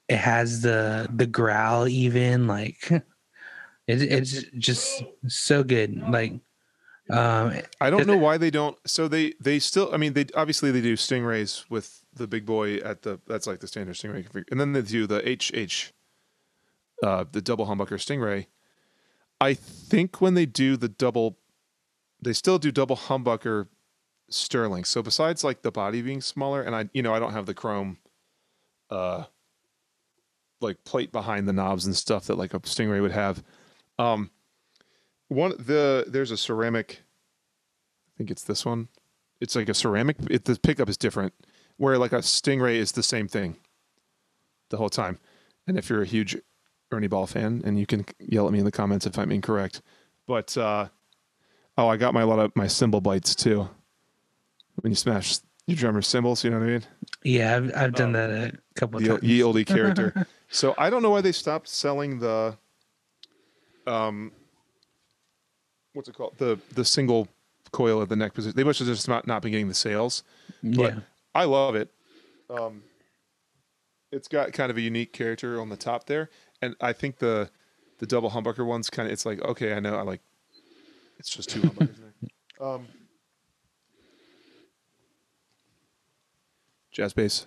it 0.08 0.16
has 0.16 0.62
the 0.62 1.08
the 1.14 1.26
growl 1.26 1.88
even 1.88 2.46
like 2.46 2.90
it, 2.90 3.02
it's 3.86 4.42
just 4.58 5.02
so 5.28 5.62
good. 5.62 5.96
Like 6.08 6.40
um 7.10 7.52
I 7.80 7.90
don't 7.90 8.06
know 8.06 8.16
why 8.16 8.38
they 8.38 8.50
don't. 8.50 8.78
So 8.86 9.08
they 9.08 9.34
they 9.40 9.58
still. 9.58 9.90
I 9.92 9.98
mean, 9.98 10.14
they 10.14 10.26
obviously 10.34 10.70
they 10.70 10.80
do 10.80 10.96
stingrays 10.96 11.68
with 11.68 12.02
the 12.14 12.26
big 12.26 12.46
boy 12.46 12.76
at 12.76 13.02
the. 13.02 13.20
That's 13.26 13.46
like 13.46 13.60
the 13.60 13.68
standard 13.68 13.96
stingray 13.96 14.28
config, 14.28 14.44
and 14.50 14.58
then 14.58 14.72
they 14.72 14.82
do 14.82 15.06
the 15.06 15.18
HH, 15.18 15.92
uh, 17.06 17.24
the 17.30 17.42
double 17.42 17.66
humbucker 17.66 17.98
stingray. 17.98 18.46
I 19.40 19.52
think 19.52 20.20
when 20.20 20.34
they 20.34 20.46
do 20.46 20.76
the 20.76 20.88
double, 20.88 21.36
they 22.22 22.32
still 22.32 22.58
do 22.58 22.72
double 22.72 22.96
humbucker 22.96 23.68
sterling. 24.30 24.84
So 24.84 25.02
besides 25.02 25.44
like 25.44 25.60
the 25.60 25.70
body 25.70 26.00
being 26.00 26.22
smaller, 26.22 26.62
and 26.62 26.74
I 26.74 26.88
you 26.94 27.02
know 27.02 27.14
I 27.14 27.18
don't 27.18 27.32
have 27.32 27.44
the 27.44 27.54
chrome, 27.54 27.98
uh, 28.88 29.24
like 30.62 30.84
plate 30.84 31.12
behind 31.12 31.46
the 31.46 31.52
knobs 31.52 31.84
and 31.84 31.94
stuff 31.94 32.26
that 32.26 32.38
like 32.38 32.54
a 32.54 32.60
stingray 32.60 33.02
would 33.02 33.12
have. 33.12 33.42
Um, 33.98 34.30
one 35.28 35.50
the 35.58 36.04
there's 36.08 36.30
a 36.30 36.36
ceramic 36.36 37.02
I 38.14 38.18
think 38.18 38.30
it's 38.30 38.44
this 38.44 38.64
one. 38.64 38.88
It's 39.40 39.56
like 39.56 39.68
a 39.68 39.74
ceramic. 39.74 40.16
It, 40.30 40.44
the 40.44 40.56
pickup 40.58 40.88
is 40.88 40.96
different. 40.96 41.34
Where 41.76 41.98
like 41.98 42.12
a 42.12 42.18
Stingray 42.18 42.76
is 42.76 42.92
the 42.92 43.02
same 43.02 43.26
thing 43.26 43.56
the 44.70 44.76
whole 44.76 44.88
time. 44.88 45.18
And 45.66 45.76
if 45.76 45.90
you're 45.90 46.02
a 46.02 46.06
huge 46.06 46.36
Ernie 46.92 47.08
Ball 47.08 47.26
fan, 47.26 47.60
and 47.64 47.76
you 47.78 47.86
can 47.86 48.04
yell 48.20 48.46
at 48.46 48.52
me 48.52 48.60
in 48.60 48.64
the 48.64 48.70
comments 48.70 49.04
if 49.06 49.18
I'm 49.18 49.32
incorrect, 49.32 49.82
but 50.28 50.56
uh, 50.56 50.86
oh, 51.76 51.88
I 51.88 51.96
got 51.96 52.14
my 52.14 52.22
lot 52.22 52.38
of 52.38 52.54
my 52.54 52.68
cymbal 52.68 53.00
bites 53.00 53.34
too. 53.34 53.68
When 54.76 54.92
you 54.92 54.96
smash 54.96 55.38
your 55.66 55.76
drummer's 55.76 56.06
cymbals, 56.06 56.44
you 56.44 56.50
know 56.50 56.60
what 56.60 56.66
I 56.66 56.70
mean? 56.70 56.82
yeah, 57.24 57.56
I've 57.56 57.72
I've 57.76 57.94
done 57.94 58.12
that 58.12 58.30
a 58.30 58.52
couple 58.76 59.00
The 59.00 59.08
times. 59.08 59.22
ye 59.24 59.42
olde 59.42 59.66
character. 59.66 60.26
so 60.48 60.74
I 60.78 60.88
don't 60.90 61.02
know 61.02 61.10
why 61.10 61.20
they 61.22 61.32
stopped 61.32 61.68
selling 61.68 62.20
the 62.20 62.56
um 63.88 64.30
what's 65.94 66.08
it 66.08 66.14
called 66.14 66.34
the 66.38 66.58
the 66.74 66.84
single 66.84 67.28
coil 67.72 68.02
at 68.02 68.08
the 68.08 68.16
neck 68.16 68.34
position. 68.34 68.56
They 68.56 68.64
must 68.64 68.78
have 68.78 68.88
just 68.88 69.08
not, 69.08 69.26
not 69.26 69.42
been 69.42 69.52
getting 69.52 69.68
the 69.68 69.74
sales. 69.74 70.22
But 70.62 70.94
yeah. 70.94 71.00
I 71.34 71.44
love 71.44 71.74
it. 71.74 71.90
Um, 72.48 72.82
it's 74.12 74.28
got 74.28 74.52
kind 74.52 74.70
of 74.70 74.76
a 74.76 74.80
unique 74.80 75.12
character 75.12 75.60
on 75.60 75.68
the 75.68 75.76
top 75.76 76.06
there, 76.06 76.30
and 76.62 76.76
I 76.80 76.92
think 76.92 77.18
the 77.18 77.50
the 77.98 78.06
double 78.06 78.30
humbucker 78.30 78.64
one's 78.64 78.90
kind 78.90 79.06
of. 79.08 79.12
It's 79.12 79.26
like 79.26 79.40
okay, 79.42 79.74
I 79.74 79.80
know, 79.80 79.96
I 79.96 80.02
like. 80.02 80.20
It's 81.18 81.28
just 81.28 81.50
two 81.50 81.60
humbuckers 81.60 81.96
there. 81.98 82.12
Um, 82.60 82.86
jazz 86.92 87.12
bass. 87.12 87.46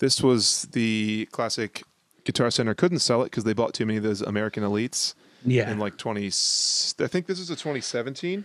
This 0.00 0.22
was 0.22 0.62
the 0.72 1.28
classic 1.30 1.82
Guitar 2.24 2.50
Center 2.50 2.74
couldn't 2.74 3.00
sell 3.00 3.20
it 3.20 3.26
because 3.26 3.44
they 3.44 3.52
bought 3.52 3.74
too 3.74 3.84
many 3.84 3.98
of 3.98 4.02
those 4.02 4.22
American 4.22 4.62
elites, 4.62 5.14
Yeah. 5.44 5.70
in 5.70 5.78
like 5.78 5.96
20 5.96 6.26
I 6.26 7.06
think 7.06 7.26
this 7.26 7.38
is 7.38 7.50
a 7.50 7.54
2017. 7.56 8.44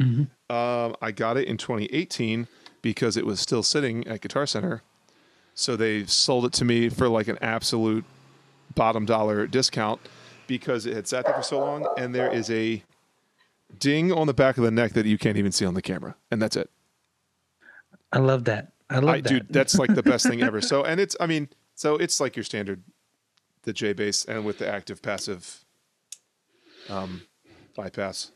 Mhm. 0.00 0.28
Um, 0.50 0.96
I 1.00 1.12
got 1.12 1.36
it 1.36 1.46
in 1.48 1.56
2018 1.56 2.46
because 2.82 3.16
it 3.16 3.26
was 3.26 3.40
still 3.40 3.62
sitting 3.62 4.06
at 4.06 4.20
Guitar 4.20 4.46
Center. 4.46 4.82
So 5.54 5.76
they 5.76 6.04
sold 6.04 6.44
it 6.44 6.52
to 6.54 6.64
me 6.64 6.88
for 6.88 7.08
like 7.08 7.28
an 7.28 7.38
absolute 7.40 8.04
bottom 8.74 9.04
dollar 9.06 9.46
discount 9.46 10.00
because 10.46 10.86
it 10.86 10.94
had 10.94 11.08
sat 11.08 11.24
there 11.24 11.34
for 11.34 11.42
so 11.42 11.58
long 11.58 11.86
and 11.96 12.14
there 12.14 12.32
is 12.32 12.48
a 12.50 12.82
ding 13.78 14.12
on 14.12 14.26
the 14.26 14.34
back 14.34 14.56
of 14.56 14.64
the 14.64 14.70
neck 14.70 14.92
that 14.92 15.04
you 15.06 15.18
can't 15.18 15.36
even 15.36 15.52
see 15.52 15.64
on 15.66 15.74
the 15.74 15.82
camera 15.82 16.14
and 16.30 16.40
that's 16.40 16.56
it. 16.56 16.70
I 18.12 18.18
love 18.18 18.44
that. 18.44 18.72
I 18.88 19.00
love 19.00 19.14
I, 19.16 19.20
that. 19.20 19.28
dude, 19.28 19.46
that's 19.50 19.78
like 19.78 19.94
the 19.94 20.02
best 20.02 20.26
thing 20.26 20.42
ever. 20.42 20.60
So, 20.68 20.84
and 20.84 21.00
it's, 21.00 21.14
I 21.20 21.26
mean, 21.26 21.48
so 21.74 21.96
it's 21.96 22.20
like 22.20 22.36
your 22.36 22.44
standard, 22.44 22.82
the 23.62 23.72
J 23.72 23.92
bass, 23.92 24.24
and 24.24 24.44
with 24.44 24.58
the 24.58 24.68
active 24.68 25.02
passive 25.02 25.64
um, 26.88 27.22
bypass. 27.76 28.32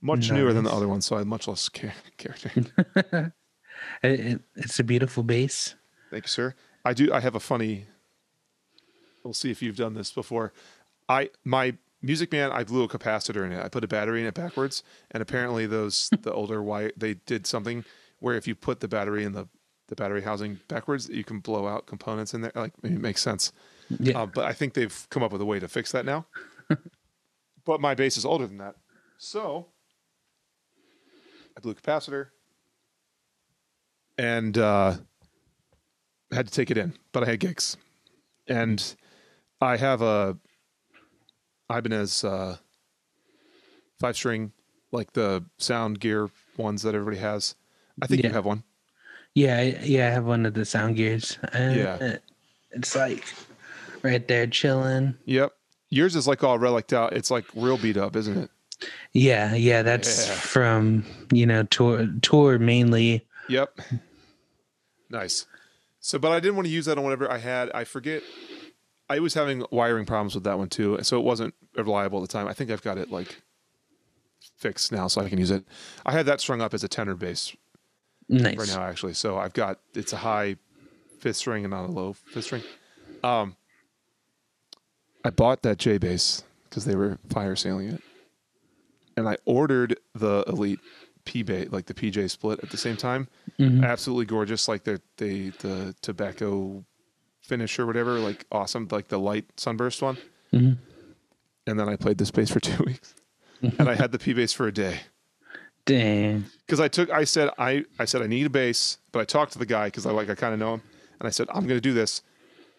Much 0.00 0.30
newer 0.30 0.52
than 0.52 0.64
the 0.64 0.70
other 0.72 0.86
one, 0.88 1.00
so 1.00 1.16
I 1.16 1.20
had 1.20 1.26
much 1.26 1.48
less 1.48 1.68
ca- 1.68 1.92
character. 2.18 3.32
It- 4.02 4.40
it's 4.54 4.78
a 4.78 4.84
beautiful 4.84 5.22
bass. 5.22 5.74
Thank 6.10 6.24
you, 6.24 6.28
sir. 6.28 6.54
I 6.84 6.92
do. 6.94 7.12
I 7.12 7.20
have 7.20 7.34
a 7.34 7.40
funny. 7.40 7.86
We'll 9.24 9.34
see 9.34 9.50
if 9.50 9.62
you've 9.62 9.76
done 9.76 9.94
this 9.94 10.12
before. 10.12 10.52
I 11.08 11.30
my 11.44 11.76
Music 12.02 12.30
Man, 12.32 12.52
I 12.52 12.62
blew 12.64 12.82
a 12.84 12.88
capacitor 12.88 13.44
in 13.44 13.52
it. 13.52 13.62
I 13.64 13.68
put 13.68 13.82
a 13.82 13.88
battery 13.88 14.20
in 14.20 14.26
it 14.26 14.34
backwards, 14.34 14.82
and 15.10 15.22
apparently 15.22 15.66
those 15.66 16.08
the 16.22 16.32
older 16.32 16.62
wire 16.62 16.92
they 16.96 17.14
did 17.14 17.46
something 17.46 17.84
where 18.20 18.36
if 18.36 18.46
you 18.46 18.54
put 18.54 18.80
the 18.80 18.88
battery 18.88 19.24
in 19.24 19.32
the 19.32 19.48
the 19.88 19.96
battery 19.96 20.22
housing 20.22 20.60
backwards, 20.68 21.08
you 21.08 21.24
can 21.24 21.40
blow 21.40 21.66
out 21.66 21.86
components 21.86 22.32
in 22.32 22.42
there. 22.42 22.52
Like 22.54 22.72
it 22.84 22.92
makes 22.92 23.22
sense. 23.22 23.52
Yeah. 23.98 24.22
Uh, 24.22 24.26
but 24.26 24.44
I 24.44 24.52
think 24.52 24.74
they've 24.74 25.06
come 25.10 25.22
up 25.22 25.32
with 25.32 25.40
a 25.40 25.46
way 25.46 25.58
to 25.58 25.68
fix 25.68 25.90
that 25.92 26.04
now. 26.06 26.26
But 27.64 27.80
my 27.80 27.94
bass 27.94 28.16
is 28.16 28.24
older 28.24 28.46
than 28.46 28.58
that, 28.58 28.76
so 29.18 29.68
I 31.56 31.60
blew 31.60 31.72
a 31.72 31.74
capacitor 31.74 32.28
and 34.18 34.56
uh, 34.58 34.96
had 36.30 36.46
to 36.46 36.52
take 36.52 36.70
it 36.70 36.76
in. 36.78 36.94
But 37.12 37.22
I 37.22 37.26
had 37.26 37.40
gigs, 37.40 37.76
and 38.46 38.94
I 39.60 39.76
have 39.78 40.02
a 40.02 40.36
Ibanez 41.70 42.22
uh, 42.24 42.58
five 43.98 44.16
string, 44.16 44.52
like 44.92 45.12
the 45.14 45.44
Soundgear 45.58 46.30
ones 46.58 46.82
that 46.82 46.94
everybody 46.94 47.16
has. 47.18 47.54
I 48.02 48.06
think 48.06 48.22
Yeah. 48.22 48.28
you 48.28 48.34
have 48.34 48.44
one. 48.44 48.64
Yeah, 49.34 49.62
yeah, 49.62 50.08
I 50.08 50.10
have 50.10 50.26
one 50.26 50.44
of 50.46 50.54
the 50.54 50.60
Soundgears. 50.62 51.38
And 51.54 51.76
Yeah. 51.76 52.16
it's 52.72 52.94
like 52.94 53.24
right 54.02 54.26
there 54.28 54.46
chilling. 54.46 55.16
Yep. 55.24 55.52
Yours 55.94 56.16
is 56.16 56.26
like 56.26 56.42
all 56.42 56.58
relicked 56.58 56.92
out. 56.92 57.12
It's 57.12 57.30
like 57.30 57.44
real 57.54 57.78
beat 57.78 57.96
up, 57.96 58.16
isn't 58.16 58.36
it? 58.36 58.50
Yeah, 59.12 59.54
yeah, 59.54 59.82
that's 59.82 60.26
Yeah. 60.28 60.34
from 60.34 61.04
you 61.32 61.46
know 61.46 61.62
tour 61.64 62.08
tour 62.22 62.58
mainly. 62.58 63.26
Yep. 63.48 63.78
Nice. 65.10 65.46
So, 66.00 66.18
but 66.18 66.32
I 66.32 66.40
didn't 66.40 66.56
want 66.56 66.66
to 66.66 66.72
use 66.72 66.86
that 66.86 66.98
on 66.98 67.04
whatever 67.04 67.30
I 67.30 67.38
had. 67.38 67.70
I 67.72 67.84
forget. 67.84 68.22
I 69.08 69.20
was 69.20 69.34
having 69.34 69.64
wiring 69.70 70.06
problems 70.06 70.34
with 70.34 70.44
that 70.44 70.58
one 70.58 70.68
too, 70.68 70.98
so 71.02 71.18
it 71.18 71.24
wasn't 71.24 71.54
reliable 71.76 72.22
at 72.22 72.28
the 72.28 72.32
time. 72.32 72.48
I 72.48 72.52
think 72.54 72.70
I've 72.70 72.82
got 72.82 72.98
it 72.98 73.10
like 73.10 73.42
fixed 74.56 74.92
now, 74.92 75.08
so 75.08 75.20
I 75.20 75.28
can 75.28 75.38
use 75.38 75.50
it. 75.50 75.64
I 76.04 76.12
had 76.12 76.26
that 76.26 76.40
strung 76.40 76.60
up 76.60 76.74
as 76.74 76.82
a 76.84 76.88
tenor 76.88 77.14
bass 77.14 77.54
Nice. 78.28 78.56
right 78.56 78.68
now, 78.68 78.82
actually. 78.82 79.14
So 79.14 79.36
I've 79.38 79.52
got 79.52 79.78
it's 79.94 80.12
a 80.12 80.16
high 80.18 80.56
fifth 81.20 81.36
string 81.36 81.64
and 81.64 81.70
not 81.72 81.84
a 81.84 81.92
low 81.92 82.14
fifth 82.14 82.44
string. 82.46 82.62
Um, 83.22 83.56
I 85.24 85.30
bought 85.30 85.62
that 85.62 85.78
J 85.78 85.98
bass 85.98 86.42
because 86.68 86.84
they 86.84 86.94
were 86.94 87.18
fire 87.30 87.56
sailing 87.56 87.88
it, 87.88 88.02
and 89.16 89.28
I 89.28 89.36
ordered 89.44 89.98
the 90.14 90.44
Elite 90.46 90.80
P 91.24 91.42
bass, 91.42 91.68
like 91.70 91.86
the 91.86 91.94
PJ 91.94 92.30
split, 92.30 92.60
at 92.62 92.70
the 92.70 92.76
same 92.76 92.96
time. 92.96 93.28
Mhm. 93.58 93.84
Absolutely 93.84 94.26
gorgeous, 94.26 94.68
like 94.68 94.84
the 94.84 95.00
the 95.16 95.50
the 95.60 95.94
tobacco 96.02 96.84
finish 97.42 97.78
or 97.78 97.86
whatever, 97.86 98.18
like 98.18 98.44
awesome, 98.52 98.86
like 98.90 99.08
the 99.08 99.18
light 99.18 99.46
sunburst 99.56 100.02
one. 100.02 100.18
Mhm. 100.52 100.76
And 101.66 101.80
then 101.80 101.88
I 101.88 101.96
played 101.96 102.18
this 102.18 102.30
bass 102.30 102.50
for 102.50 102.60
two 102.60 102.82
weeks, 102.86 103.14
and 103.62 103.88
I 103.88 103.94
had 103.94 104.12
the 104.12 104.18
P 104.18 104.34
bass 104.34 104.52
for 104.52 104.66
a 104.66 104.72
day 104.72 105.00
Damn. 105.86 106.46
because 106.66 106.80
I 106.80 106.88
took 106.88 107.10
I 107.10 107.24
said 107.24 107.48
I 107.58 107.84
I 107.98 108.04
said 108.04 108.20
I 108.20 108.26
need 108.26 108.44
a 108.46 108.50
bass, 108.50 108.98
but 109.12 109.20
I 109.20 109.24
talked 109.24 109.52
to 109.52 109.58
the 109.58 109.66
guy 109.66 109.86
because 109.86 110.04
I 110.06 110.10
like 110.10 110.28
I 110.28 110.34
kind 110.34 110.52
of 110.52 110.60
know 110.60 110.74
him, 110.74 110.82
and 111.20 111.26
I 111.26 111.30
said 111.30 111.48
I'm 111.50 111.64
going 111.66 111.76
to 111.78 111.80
do 111.80 111.94
this, 111.94 112.20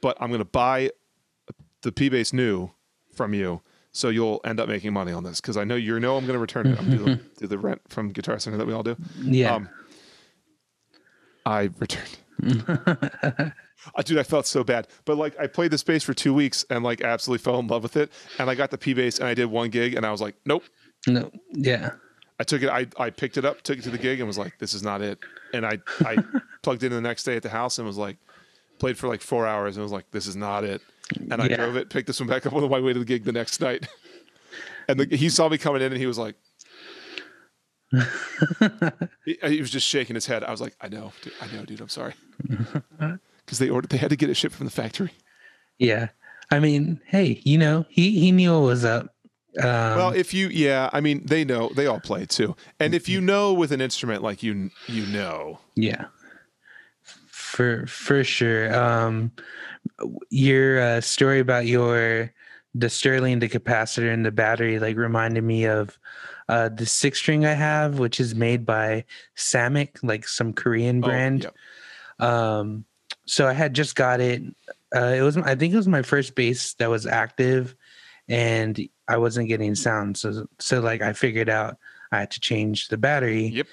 but 0.01 0.15
I'm 0.21 0.29
going 0.29 0.39
to 0.39 0.45
buy 0.45 0.91
the 1.85 1.91
P 1.93 2.09
bass 2.09 2.33
new 2.33 2.71
from 3.13 3.33
you, 3.33 3.61
so 3.91 4.09
you'll 4.09 4.41
end 4.45 4.59
up 4.59 4.67
making 4.67 4.91
money 4.93 5.11
on 5.11 5.23
this 5.23 5.39
because 5.41 5.55
I 5.57 5.63
know 5.63 5.75
you 5.75 5.99
know 5.99 6.17
I'm 6.17 6.25
going 6.25 6.33
to 6.35 6.39
return 6.39 6.67
it. 6.67 6.77
I'm 6.79 6.89
do, 6.89 6.97
the- 6.97 7.19
do 7.37 7.47
the 7.47 7.57
rent 7.57 7.81
from 7.87 8.09
Guitar 8.11 8.37
Center 8.39 8.57
that 8.57 8.67
we 8.67 8.73
all 8.73 8.83
do. 8.83 8.95
Yeah. 9.21 9.55
Um, 9.55 9.69
I 11.45 11.69
returned. 11.79 12.17
Uh, 13.93 14.01
Dude, 14.01 14.17
I 14.17 14.23
felt 14.23 14.47
so 14.47 14.63
bad. 14.63 14.87
But 15.03 15.17
like, 15.17 15.37
I 15.39 15.45
played 15.45 15.69
this 15.69 15.83
bass 15.83 16.01
for 16.01 16.13
two 16.15 16.33
weeks 16.33 16.65
and 16.71 16.83
like 16.83 17.01
absolutely 17.01 17.43
fell 17.43 17.59
in 17.59 17.67
love 17.67 17.83
with 17.83 17.97
it. 17.97 18.11
And 18.39 18.49
I 18.49 18.55
got 18.55 18.71
the 18.71 18.79
P 18.79 18.95
bass 18.95 19.19
and 19.19 19.27
I 19.27 19.35
did 19.35 19.45
one 19.45 19.69
gig 19.69 19.93
and 19.93 20.03
I 20.05 20.11
was 20.11 20.21
like, 20.21 20.33
nope. 20.43 20.63
no. 21.05 21.29
Yeah. 21.51 21.91
I 22.39 22.43
took 22.45 22.63
it. 22.63 22.69
I, 22.69 22.87
I 22.97 23.11
picked 23.11 23.37
it 23.37 23.45
up, 23.45 23.61
took 23.61 23.77
it 23.77 23.83
to 23.83 23.91
the 23.91 23.97
gig, 23.99 24.19
and 24.19 24.27
was 24.27 24.37
like, 24.39 24.57
"This 24.59 24.73
is 24.73 24.81
not 24.83 25.01
it." 25.01 25.19
And 25.53 25.65
I 25.65 25.79
I 26.01 26.17
plugged 26.63 26.83
in 26.83 26.91
the 26.91 26.99
next 26.99 27.23
day 27.23 27.37
at 27.37 27.43
the 27.43 27.49
house 27.49 27.77
and 27.77 27.87
was 27.87 27.95
like, 27.97 28.17
played 28.79 28.97
for 28.97 29.07
like 29.07 29.21
four 29.21 29.45
hours 29.47 29.77
and 29.77 29.83
was 29.83 29.91
like, 29.93 30.09
"This 30.11 30.27
is 30.27 30.35
not 30.35 30.63
it." 30.65 30.81
And 31.31 31.41
I 31.41 31.47
Yeah. 31.47 31.57
drove 31.57 31.75
it, 31.77 31.89
picked 31.89 32.07
this 32.07 32.19
one 32.19 32.27
back 32.29 32.45
up 32.45 32.53
on 32.53 32.69
my 32.69 32.79
way 32.79 32.93
to 32.93 32.99
the 32.99 33.05
gig 33.05 33.23
the 33.25 33.31
next 33.31 33.61
night. 33.61 33.87
And 34.87 34.99
the, 34.99 35.15
he 35.15 35.29
saw 35.29 35.49
me 35.49 35.57
coming 35.57 35.81
in 35.81 35.91
and 35.91 35.99
he 35.99 36.07
was 36.07 36.17
like, 36.17 36.35
he, 39.25 39.37
he 39.43 39.61
was 39.61 39.69
just 39.71 39.87
shaking 39.87 40.15
his 40.15 40.25
head. 40.25 40.43
I 40.43 40.51
was 40.51 40.59
like, 40.61 40.75
"I 40.81 40.87
know, 40.89 41.13
dude, 41.21 41.33
I 41.41 41.47
know, 41.55 41.65
dude. 41.65 41.81
I'm 41.81 41.89
sorry." 41.89 42.13
Because 43.45 43.59
they 43.59 43.69
ordered, 43.69 43.91
they 43.91 43.97
had 43.97 44.09
to 44.09 44.15
get 44.15 44.31
it 44.31 44.33
shipped 44.33 44.55
from 44.55 44.65
the 44.65 44.71
factory. 44.71 45.11
Yeah. 45.77 46.07
I 46.49 46.59
mean, 46.59 46.99
hey, 47.05 47.41
you 47.43 47.59
know, 47.59 47.85
he 47.89 48.19
he 48.19 48.31
knew 48.31 48.53
what 48.53 48.61
was 48.65 48.83
up. 48.83 49.13
Um, 49.59 49.63
well, 49.95 50.09
if 50.09 50.33
you, 50.33 50.47
yeah, 50.47 50.89
I 50.91 50.99
mean, 50.99 51.23
they 51.27 51.45
know, 51.45 51.69
they 51.75 51.85
all 51.85 51.99
play 51.99 52.25
too. 52.25 52.55
And 52.79 52.95
if 52.95 53.07
you 53.07 53.21
know 53.21 53.53
with 53.53 53.71
an 53.71 53.81
instrument, 53.81 54.23
like 54.23 54.41
you, 54.41 54.71
you 54.87 55.05
know, 55.05 55.59
yeah. 55.75 56.05
For 57.29 57.85
for 57.85 58.23
sure. 58.23 58.73
Um 58.75 59.31
your 60.29 60.81
uh, 60.81 61.01
story 61.01 61.39
about 61.39 61.65
your 61.65 62.33
the 62.73 62.89
Sterling, 62.89 63.39
the 63.39 63.47
capacitor, 63.49 64.13
and 64.13 64.25
the 64.25 64.31
battery 64.31 64.79
like 64.79 64.97
reminded 64.97 65.43
me 65.43 65.65
of 65.65 65.97
uh 66.49 66.69
the 66.69 66.85
six 66.85 67.19
string 67.19 67.45
I 67.45 67.53
have, 67.53 67.99
which 67.99 68.19
is 68.19 68.35
made 68.35 68.65
by 68.65 69.05
Samick, 69.37 69.97
like 70.03 70.27
some 70.27 70.53
Korean 70.53 71.03
Oh, 71.03 71.07
brand. 71.07 71.43
yeah. 72.19 72.57
Um, 72.59 72.85
so 73.25 73.47
I 73.47 73.53
had 73.53 73.73
just 73.73 73.95
got 73.95 74.19
it. 74.19 74.43
Uh, 74.95 75.13
it 75.17 75.21
was 75.21 75.37
I 75.37 75.55
think 75.55 75.73
it 75.73 75.77
was 75.77 75.87
my 75.87 76.01
first 76.01 76.35
bass 76.35 76.73
that 76.75 76.89
was 76.89 77.05
active, 77.07 77.75
and 78.27 78.79
I 79.07 79.17
wasn't 79.17 79.47
getting 79.47 79.75
sound. 79.75 80.17
So 80.17 80.47
so 80.59 80.79
like 80.81 81.01
I 81.01 81.13
figured 81.13 81.49
out 81.49 81.77
I 82.11 82.19
had 82.19 82.31
to 82.31 82.39
change 82.39 82.89
the 82.89 82.97
battery. 82.97 83.47
Yep. 83.47 83.67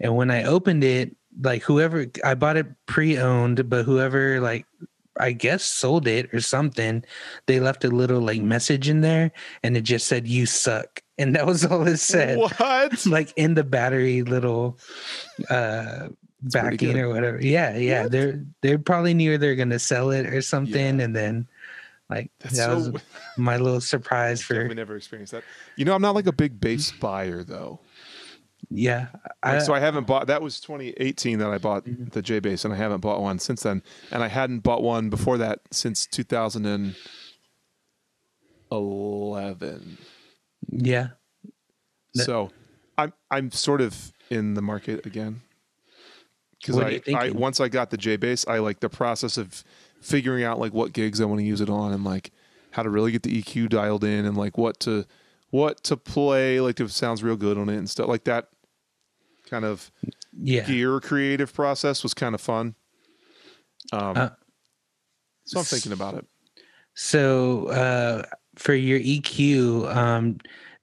And 0.00 0.16
when 0.16 0.30
I 0.30 0.44
opened 0.44 0.84
it, 0.84 1.14
like 1.40 1.62
whoever 1.62 2.06
I 2.24 2.34
bought 2.34 2.56
it 2.56 2.66
pre-owned, 2.86 3.68
but 3.70 3.84
whoever 3.84 4.40
like 4.40 4.66
I 5.18 5.32
guess 5.32 5.64
sold 5.64 6.06
it 6.06 6.32
or 6.32 6.40
something, 6.40 7.04
they 7.46 7.60
left 7.60 7.84
a 7.84 7.88
little 7.88 8.20
like 8.20 8.42
message 8.42 8.88
in 8.88 9.00
there, 9.00 9.32
and 9.62 9.76
it 9.76 9.82
just 9.82 10.06
said 10.06 10.26
"you 10.28 10.46
suck," 10.46 11.02
and 11.18 11.34
that 11.34 11.46
was 11.46 11.64
all 11.64 11.86
it 11.86 11.98
said 11.98 12.38
What? 12.38 13.06
like 13.06 13.32
in 13.36 13.54
the 13.54 13.64
battery 13.64 14.22
little 14.22 14.78
uh 15.50 16.08
backing 16.42 16.98
or 16.98 17.08
whatever. 17.08 17.40
Yeah, 17.40 17.76
yeah. 17.76 18.02
What? 18.04 18.12
They're 18.12 18.44
they 18.62 18.76
probably 18.76 19.14
knew 19.14 19.38
they're 19.38 19.56
gonna 19.56 19.78
sell 19.78 20.10
it 20.10 20.26
or 20.26 20.42
something, 20.42 21.00
and 21.00 21.14
then 21.14 21.48
like 22.08 22.30
That's 22.40 22.56
that 22.56 22.66
so. 22.66 22.74
was 22.92 23.02
my 23.36 23.56
little 23.56 23.80
surprise 23.80 24.42
for 24.42 24.68
never 24.68 24.96
experienced 24.96 25.32
that. 25.32 25.44
You 25.76 25.84
know, 25.84 25.94
I'm 25.94 26.02
not 26.02 26.14
like 26.14 26.26
a 26.26 26.32
big 26.32 26.60
bass 26.60 26.92
buyer 26.92 27.42
though. 27.42 27.80
Yeah. 28.70 29.08
I, 29.42 29.58
so 29.58 29.72
I 29.74 29.80
haven't 29.80 30.06
bought. 30.06 30.26
That 30.26 30.42
was 30.42 30.60
2018 30.60 31.38
that 31.38 31.48
I 31.50 31.58
bought 31.58 31.84
Mhm. 31.84 32.10
the 32.12 32.22
J 32.22 32.40
bass, 32.40 32.64
and 32.64 32.72
I 32.74 32.76
haven't 32.76 33.00
bought 33.00 33.20
one 33.22 33.38
since 33.38 33.62
then. 33.62 33.82
And 34.10 34.22
I 34.22 34.28
hadn't 34.28 34.60
bought 34.60 34.82
one 34.82 35.08
before 35.10 35.38
that 35.38 35.60
since 35.70 36.06
2011. 36.06 36.94
yeah. 40.70 41.08
That- 42.14 42.24
So 42.24 42.50
I'm 42.98 43.12
I'm 43.30 43.50
sort 43.50 43.80
of 43.80 44.12
in 44.30 44.54
the 44.54 44.62
market 44.62 45.04
again 45.06 45.42
because 46.60 46.76
I, 46.78 47.00
I 47.14 47.30
once 47.30 47.60
I 47.60 47.68
got 47.68 47.90
the 47.90 47.96
J 47.96 48.16
bass, 48.16 48.44
I 48.48 48.58
like 48.58 48.80
the 48.80 48.88
process 48.88 49.36
of 49.36 49.62
figuring 50.00 50.42
out 50.44 50.58
like 50.58 50.72
what 50.72 50.92
gigs 50.92 51.20
I 51.20 51.24
want 51.26 51.40
to 51.40 51.44
use 51.46 51.60
it 51.60 51.68
on 51.70 51.92
and 51.92 52.04
like 52.04 52.32
how 52.72 52.82
to 52.82 52.90
really 52.90 53.12
get 53.12 53.22
the 53.22 53.42
EQ 53.42 53.68
dialed 53.68 54.02
in 54.04 54.24
and 54.24 54.36
like 54.36 54.56
what 54.58 54.80
to 54.80 55.04
what 55.50 55.82
to 55.84 55.96
play 55.96 56.60
like 56.60 56.80
if 56.80 56.88
it 56.88 56.92
sounds 56.92 57.22
real 57.22 57.36
good 57.36 57.56
on 57.58 57.68
it 57.68 57.76
and 57.76 57.88
stuff 57.88 58.08
like 58.08 58.24
that 58.24 58.48
kind 59.48 59.64
of 59.64 59.90
Yeah. 60.38 60.66
gear 60.66 61.00
creative 61.00 61.52
process 61.54 62.02
was 62.02 62.14
kind 62.14 62.34
of 62.34 62.40
fun. 62.40 62.74
Um, 63.92 64.16
Uh, 64.16 64.30
so 65.44 65.60
I'm 65.60 65.64
thinking 65.64 65.92
about 65.92 66.14
it. 66.14 66.26
So 66.94 67.66
uh 67.68 68.22
for 68.56 68.74
your 68.74 68.98
EQ, 69.00 69.86
um, 69.94 70.38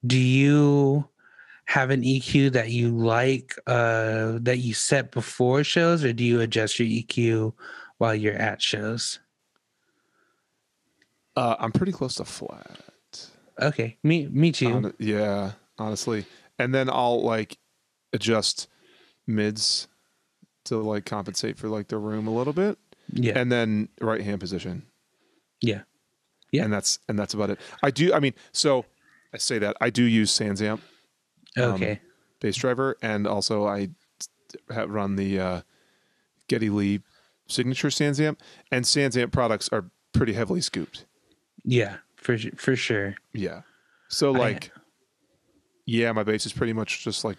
do 0.06 0.18
you 0.18 1.08
have 1.66 1.90
an 1.90 2.02
EQ 2.02 2.52
that 2.52 2.70
you 2.70 2.90
like 2.96 3.56
uh, 3.66 4.38
that 4.42 4.58
you 4.58 4.74
set 4.74 5.10
before 5.10 5.64
shows, 5.64 6.04
or 6.04 6.12
do 6.12 6.22
you 6.22 6.40
adjust 6.40 6.78
your 6.78 6.86
EQ 6.86 7.52
while 7.98 8.14
you're 8.14 8.34
at 8.36 8.62
shows? 8.62 9.18
Uh, 11.36 11.56
I'm 11.58 11.72
pretty 11.72 11.90
close 11.92 12.14
to 12.16 12.24
flat. 12.24 12.78
Okay, 13.60 13.96
me 14.04 14.28
me 14.28 14.52
too. 14.52 14.70
Hon- 14.72 14.94
yeah, 14.98 15.52
honestly. 15.78 16.26
And 16.58 16.72
then 16.74 16.88
I'll 16.88 17.22
like 17.22 17.58
adjust 18.14 18.68
mids 19.26 19.88
to 20.64 20.78
like 20.78 21.04
compensate 21.04 21.58
for 21.58 21.68
like 21.68 21.88
the 21.88 21.98
room 21.98 22.26
a 22.26 22.34
little 22.34 22.52
bit. 22.54 22.78
yeah, 23.12 23.38
And 23.38 23.52
then 23.52 23.88
right 24.00 24.22
hand 24.22 24.40
position. 24.40 24.86
yeah, 25.60 25.82
Yeah. 26.52 26.64
And 26.64 26.72
that's 26.72 26.98
and 27.08 27.18
that's 27.18 27.34
about 27.34 27.50
it. 27.50 27.58
I 27.82 27.90
do 27.90 28.14
I 28.14 28.20
mean, 28.20 28.32
so 28.52 28.86
I 29.34 29.38
say 29.38 29.58
that 29.58 29.76
I 29.80 29.90
do 29.90 30.02
use 30.04 30.30
Sansamp 30.32 30.80
um, 31.58 31.74
okay, 31.74 32.00
bass 32.40 32.56
driver 32.56 32.96
and 33.02 33.26
also 33.26 33.66
I 33.66 33.90
have 34.70 34.88
run 34.90 35.16
the 35.16 35.38
uh, 35.40 35.60
Geddy 36.48 36.70
Lee 36.70 37.00
signature 37.48 37.88
Sansamp 37.88 38.38
and 38.70 38.84
Sansamp 38.84 39.32
products 39.32 39.68
are 39.70 39.84
pretty 40.12 40.32
heavily 40.32 40.60
scooped. 40.62 41.04
yeah, 41.64 41.96
for 42.16 42.38
for 42.56 42.74
sure. 42.76 43.16
Yeah. 43.34 43.62
So 44.08 44.34
I- 44.34 44.38
like 44.38 44.70
yeah, 45.86 46.12
my 46.12 46.22
bass 46.22 46.46
is 46.46 46.52
pretty 46.54 46.72
much 46.72 47.04
just 47.04 47.24
like 47.24 47.36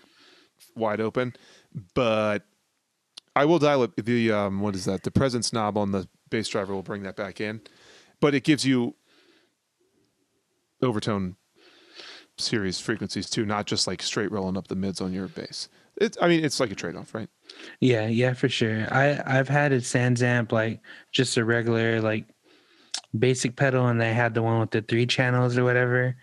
wide 0.76 1.02
open, 1.02 1.34
but 1.94 2.44
I 3.36 3.46
will 3.46 3.60
dial 3.60 3.84
up 3.84 3.96
the 3.96 4.32
um 4.32 4.62
what 4.62 4.76
is 4.76 4.86
that? 4.86 5.04
The 5.04 5.12
presence 5.12 5.54
knob 5.54 5.78
on 5.78 5.92
the 5.92 6.08
bass 6.30 6.48
driver 6.48 6.74
will 6.74 6.84
bring 6.84 7.04
that 7.04 7.16
back 7.16 7.42
in. 7.42 7.62
But 8.20 8.34
it 8.34 8.44
gives 8.44 8.66
you 8.66 8.96
overtone 10.82 11.36
series 12.38 12.80
frequencies 12.80 13.30
too, 13.30 13.46
not 13.46 13.66
just 13.66 13.88
like 13.88 14.02
straight 14.02 14.32
rolling 14.32 14.58
up 14.58 14.68
the 14.68 14.76
mids 14.76 15.02
on 15.02 15.14
your 15.14 15.28
bass. 15.28 15.70
It's 15.98 16.18
I 16.22 16.28
mean 16.28 16.44
it's 16.44 16.60
like 16.60 16.72
a 16.72 16.76
trade 16.76 16.96
off, 16.96 17.14
right? 17.14 17.30
Yeah, 17.80 18.08
yeah, 18.08 18.34
for 18.34 18.50
sure. 18.50 18.88
I 18.94 19.22
I've 19.26 19.50
had 19.50 19.72
a 19.72 19.80
Sansamp 19.80 20.52
like 20.52 20.82
just 21.12 21.38
a 21.38 21.46
regular 21.46 22.02
like 22.02 22.26
basic 23.18 23.56
pedal, 23.56 23.88
and 23.88 24.02
I 24.02 24.08
had 24.08 24.34
the 24.34 24.42
one 24.42 24.60
with 24.60 24.72
the 24.72 24.82
three 24.82 25.06
channels 25.06 25.58
or 25.58 25.64
whatever. 25.64 26.16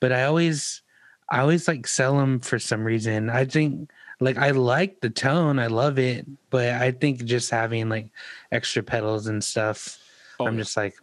But 0.00 0.12
I 0.12 0.24
always, 0.24 0.82
I 1.30 1.40
always 1.40 1.68
like 1.68 1.86
sell 1.86 2.16
them 2.18 2.40
for 2.40 2.58
some 2.58 2.84
reason. 2.84 3.30
I 3.30 3.44
think 3.44 3.90
like 4.20 4.38
I 4.38 4.50
like 4.50 5.00
the 5.00 5.10
tone, 5.10 5.58
I 5.58 5.66
love 5.66 5.98
it, 5.98 6.26
but 6.50 6.70
I 6.70 6.90
think 6.92 7.24
just 7.24 7.50
having 7.50 7.88
like 7.88 8.10
extra 8.50 8.82
pedals 8.82 9.26
and 9.26 9.42
stuff, 9.42 9.98
Oh, 10.40 10.46
I'm 10.46 10.56
just 10.56 10.76
like 10.76 10.94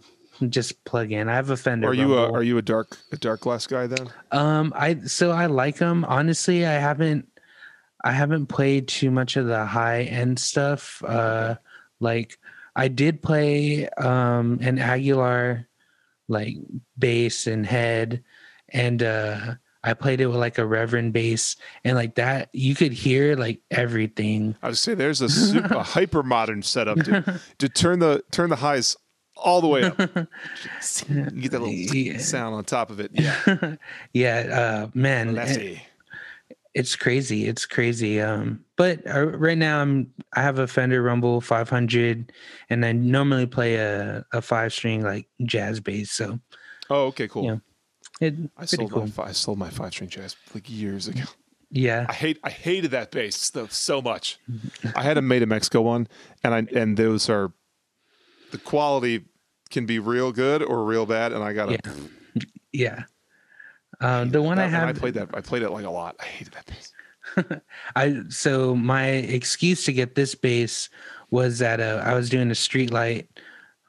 just 0.50 0.84
plug 0.86 1.12
in. 1.12 1.30
I 1.30 1.36
have 1.36 1.50
a 1.50 1.58
Fender. 1.58 1.90
Are 1.90 1.94
you 1.94 2.16
a 2.16 2.32
are 2.32 2.44
you 2.44 2.58
a 2.58 2.62
dark 2.62 2.98
a 3.12 3.18
Darkglass 3.18 3.68
guy 3.68 3.88
then? 3.88 4.10
Um, 4.32 4.74
I 4.76 5.00
so 5.06 5.32
I 5.32 5.46
like 5.46 5.78
them. 5.78 6.06
Honestly, 6.06 6.66
I 6.66 6.74
haven't 6.74 7.28
I 8.04 8.12
haven't 8.12 8.48
played 8.48 8.88
too 8.88 9.12
much 9.12 9.36
of 9.38 9.48
the 9.48 9.66
high 9.66 10.04
end 10.04 10.40
stuff. 10.40 11.04
Uh, 11.06 11.56
like 12.00 12.38
I 12.76 12.88
did 12.88 13.22
play 13.22 13.88
um 13.90 14.60
an 14.62 14.80
Aguilar 14.80 15.68
like 16.28 16.56
bass 16.98 17.48
and 17.48 17.66
head, 17.66 18.24
and 18.70 19.04
uh 19.04 19.56
I 19.86 19.94
played 19.94 20.20
it 20.20 20.26
with 20.28 20.38
like 20.38 20.58
a 20.58 20.66
Reverend 20.66 21.14
bass, 21.14 21.56
and 21.84 21.96
like 21.96 22.16
that 22.16 22.50
you 22.54 22.76
could 22.76 22.92
hear 22.92 23.36
like 23.36 23.62
everything. 23.72 24.56
I 24.64 24.68
would 24.68 24.78
say 24.78 24.94
there's 24.96 25.22
a 25.22 25.30
super 25.54 25.80
hyper 25.80 26.24
modern 26.24 26.62
setup 26.64 26.98
to 27.06 27.40
to 27.60 27.70
turn 27.70 28.00
the 28.00 28.24
turn 28.32 28.50
the 28.50 28.56
highs 28.58 28.98
all 29.38 29.62
the 29.62 29.68
way 29.68 29.84
up. 29.84 30.00
You 31.10 31.42
get 31.42 31.52
that 31.52 31.60
little 31.60 31.70
Yeah. 31.74 32.18
sound 32.20 32.56
on 32.56 32.64
top 32.64 32.90
of 32.90 33.00
it. 33.00 33.12
Yeah. 33.14 33.76
yeah, 34.14 34.38
uh, 34.86 34.88
man, 34.94 35.38
it- 35.38 35.80
it's 36.74 36.94
crazy 36.98 37.46
it's 37.48 37.66
crazy 37.66 38.20
um 38.20 38.60
but 38.76 39.00
uh, 39.08 39.28
right 39.38 39.58
now 39.58 39.80
i'm 39.80 40.12
i 40.36 40.42
have 40.42 40.60
a 40.60 40.68
fender 40.68 41.02
rumble 41.02 41.40
500 41.40 42.34
and 42.70 42.86
i 42.86 42.92
normally 42.92 43.46
play 43.46 43.76
a, 43.78 44.26
a 44.34 44.42
five 44.42 44.74
string 44.74 45.02
like 45.02 45.26
jazz 45.46 45.80
bass 45.80 46.12
so 46.12 46.38
Oh, 46.90 47.06
okay, 47.06 47.28
cool. 47.30 47.46
Yeah. 47.46 47.58
It 48.22 48.34
I 48.58 48.66
sold 48.66 48.92
cool 48.92 49.08
my 49.18 49.24
I 49.26 49.32
sold 49.32 49.58
my 49.58 49.70
five 49.70 49.92
string 49.94 50.10
jazz 50.10 50.36
like 50.54 50.70
years 50.70 51.08
ago. 51.08 51.24
yeah 51.72 52.06
I 52.10 52.14
hate 52.14 52.40
I 52.44 52.50
hated 52.50 52.92
that 52.92 53.12
bass 53.12 53.50
though 53.50 53.68
so 53.68 54.02
much. 54.02 54.40
I 54.96 55.04
had 55.04 55.18
a 55.18 55.22
made 55.22 55.42
in 55.42 55.50
Mexico 55.50 55.82
one, 55.82 56.08
and 56.44 56.54
I 56.54 56.66
and 56.80 56.96
those 56.98 57.30
are 57.30 57.52
the 58.52 58.58
quality 58.58 59.26
can 59.72 59.86
be 59.86 60.00
real 60.00 60.32
good 60.32 60.62
or 60.64 60.84
real 60.86 61.06
bad, 61.06 61.34
and 61.34 61.44
I 61.44 61.54
got 61.54 61.70
a 61.70 61.80
Yeah. 62.72 63.04
um 64.00 64.30
the 64.32 64.42
one 64.42 64.60
i 64.60 64.62
that- 64.62 64.66
and 64.68 64.76
have 64.76 64.90
I 64.90 64.94
played 64.94 65.14
that 65.16 65.30
I 65.34 65.42
played 65.42 65.64
it 65.64 65.70
like 65.72 65.86
a 65.86 65.90
lot. 65.90 66.16
I 66.20 66.26
hated 66.26 66.54
that 66.54 66.66
bass. 66.66 66.92
I 67.96 68.22
so 68.30 68.76
my 68.76 69.08
excuse 69.08 69.84
to 69.86 69.94
get 69.94 70.16
this 70.16 70.36
bass 70.36 70.90
was 71.32 71.58
that 71.60 71.80
uh, 71.82 72.02
I 72.06 72.14
was 72.14 72.30
doing 72.30 72.50
a 72.52 72.54
streetlight, 72.54 73.28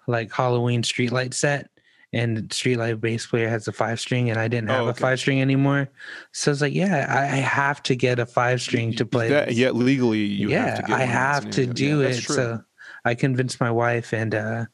like 0.06 0.32
Halloween 0.32 0.82
streetlight 0.82 1.34
set, 1.34 1.68
and 2.12 2.48
Streetlight 2.48 3.00
bass 3.00 3.26
player 3.26 3.48
has 3.48 3.68
a 3.68 3.72
five 3.72 4.00
string, 4.00 4.30
and 4.30 4.38
I 4.38 4.48
didn't 4.48 4.70
have 4.70 4.86
Oh, 4.86 4.88
a 4.88 4.94
five 4.94 5.18
string 5.18 5.40
anymore. 5.40 5.88
So 6.32 6.50
I 6.50 6.52
was 6.52 6.62
like, 6.62 6.74
yeah, 6.74 7.06
I, 7.08 7.36
I 7.36 7.40
have 7.40 7.82
to 7.84 7.96
get 7.96 8.18
a 8.18 8.26
five 8.26 8.60
string 8.60 8.92
to 8.94 9.04
play. 9.04 9.28
That, 9.28 9.52
yeah, 9.54 9.70
legally 9.70 10.24
you 10.24 10.48
yeah, 10.50 10.66
have 10.66 10.76
to 10.76 10.82
get 10.82 11.00
I 11.00 11.04
have 11.04 11.50
to 11.50 11.66
do 11.66 12.02
yeah, 12.02 12.08
it. 12.08 12.22
So 12.22 12.62
I 13.04 13.14
convinced 13.14 13.60
my 13.60 13.70
wife, 13.70 14.12
and 14.12 14.34
uh, 14.34 14.66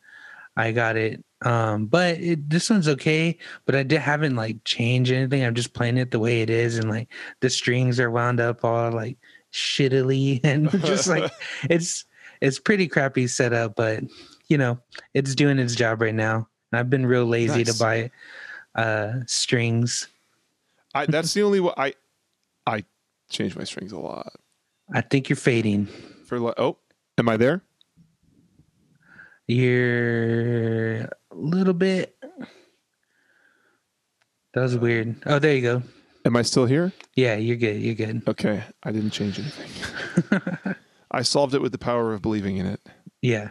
I 0.57 0.72
got 0.72 0.97
it. 0.97 1.24
Um, 1.45 1.87
but 1.87 2.18
it, 2.18 2.49
this 2.49 2.70
one's 2.70 2.89
okay. 2.89 3.39
But 3.64 3.74
I 3.74 3.83
did 3.83 4.01
haven't 4.01 4.37
like 4.37 4.62
changed 4.64 5.11
anything. 5.11 5.45
I'm 5.45 5.55
just 5.55 5.74
playing 5.74 5.97
it 5.99 6.11
the 6.11 6.18
way 6.20 6.43
it 6.43 6.51
is, 6.51 6.78
and 6.78 6.89
like 6.89 7.09
the 7.41 7.51
strings 7.51 7.99
are 7.99 8.11
wound 8.11 8.41
up 8.41 8.64
all 8.64 8.93
like 8.93 9.18
shittily, 9.53 10.41
and 10.45 10.70
just 10.85 11.09
like 11.09 11.33
it's 11.68 12.05
it's 12.41 12.59
pretty 12.59 12.89
crappy 12.89 13.26
setup. 13.26 13.74
But 13.74 14.05
you 14.49 14.59
know, 14.59 14.78
it's 15.14 15.35
doing 15.35 15.59
its 15.59 15.74
job 15.74 16.03
right 16.03 16.14
now. 16.14 16.49
I've 16.73 16.91
been 16.91 17.07
real 17.07 17.27
lazy 17.27 17.64
Nice. 17.64 17.73
to 17.73 17.79
buy 17.83 18.11
uh 18.75 19.20
strings. 19.27 20.09
I, 20.95 21.07
that's 21.07 21.33
the 21.35 21.43
only 21.43 21.61
way 21.61 21.73
I 21.77 21.95
I 22.66 22.85
change 23.31 23.57
my 23.57 23.64
strings 23.64 23.93
a 23.93 23.99
lot. 23.99 24.33
I 24.95 25.01
think 25.01 25.29
you're 25.29 25.37
fading. 25.37 25.87
For 26.27 26.37
oh, 26.59 26.77
am 27.18 27.29
I 27.29 27.37
there? 27.37 27.62
You're 29.47 31.01
a 31.03 31.11
little 31.33 31.75
bit. 31.75 32.16
That 34.55 34.61
was 34.62 34.77
weird. 34.77 35.16
Oh, 35.27 35.39
there 35.39 35.55
you 35.55 35.62
go. 35.62 35.83
Am 36.25 36.37
I 36.37 36.43
still 36.43 36.66
here? 36.66 36.93
Yeah, 37.16 37.35
you're 37.37 37.57
good. 37.57 37.81
You're 37.81 37.95
good. 37.95 38.23
Okay, 38.29 38.62
I 38.83 38.93
didn't 38.93 39.11
change 39.11 39.39
anything. 39.39 40.75
I 41.11 41.23
solved 41.23 41.55
it 41.55 41.61
with 41.61 41.73
the 41.73 41.79
power 41.79 42.12
of 42.14 42.23
believing 42.23 42.57
in 42.59 42.66
it. 42.66 42.81
Yeah. 43.25 43.51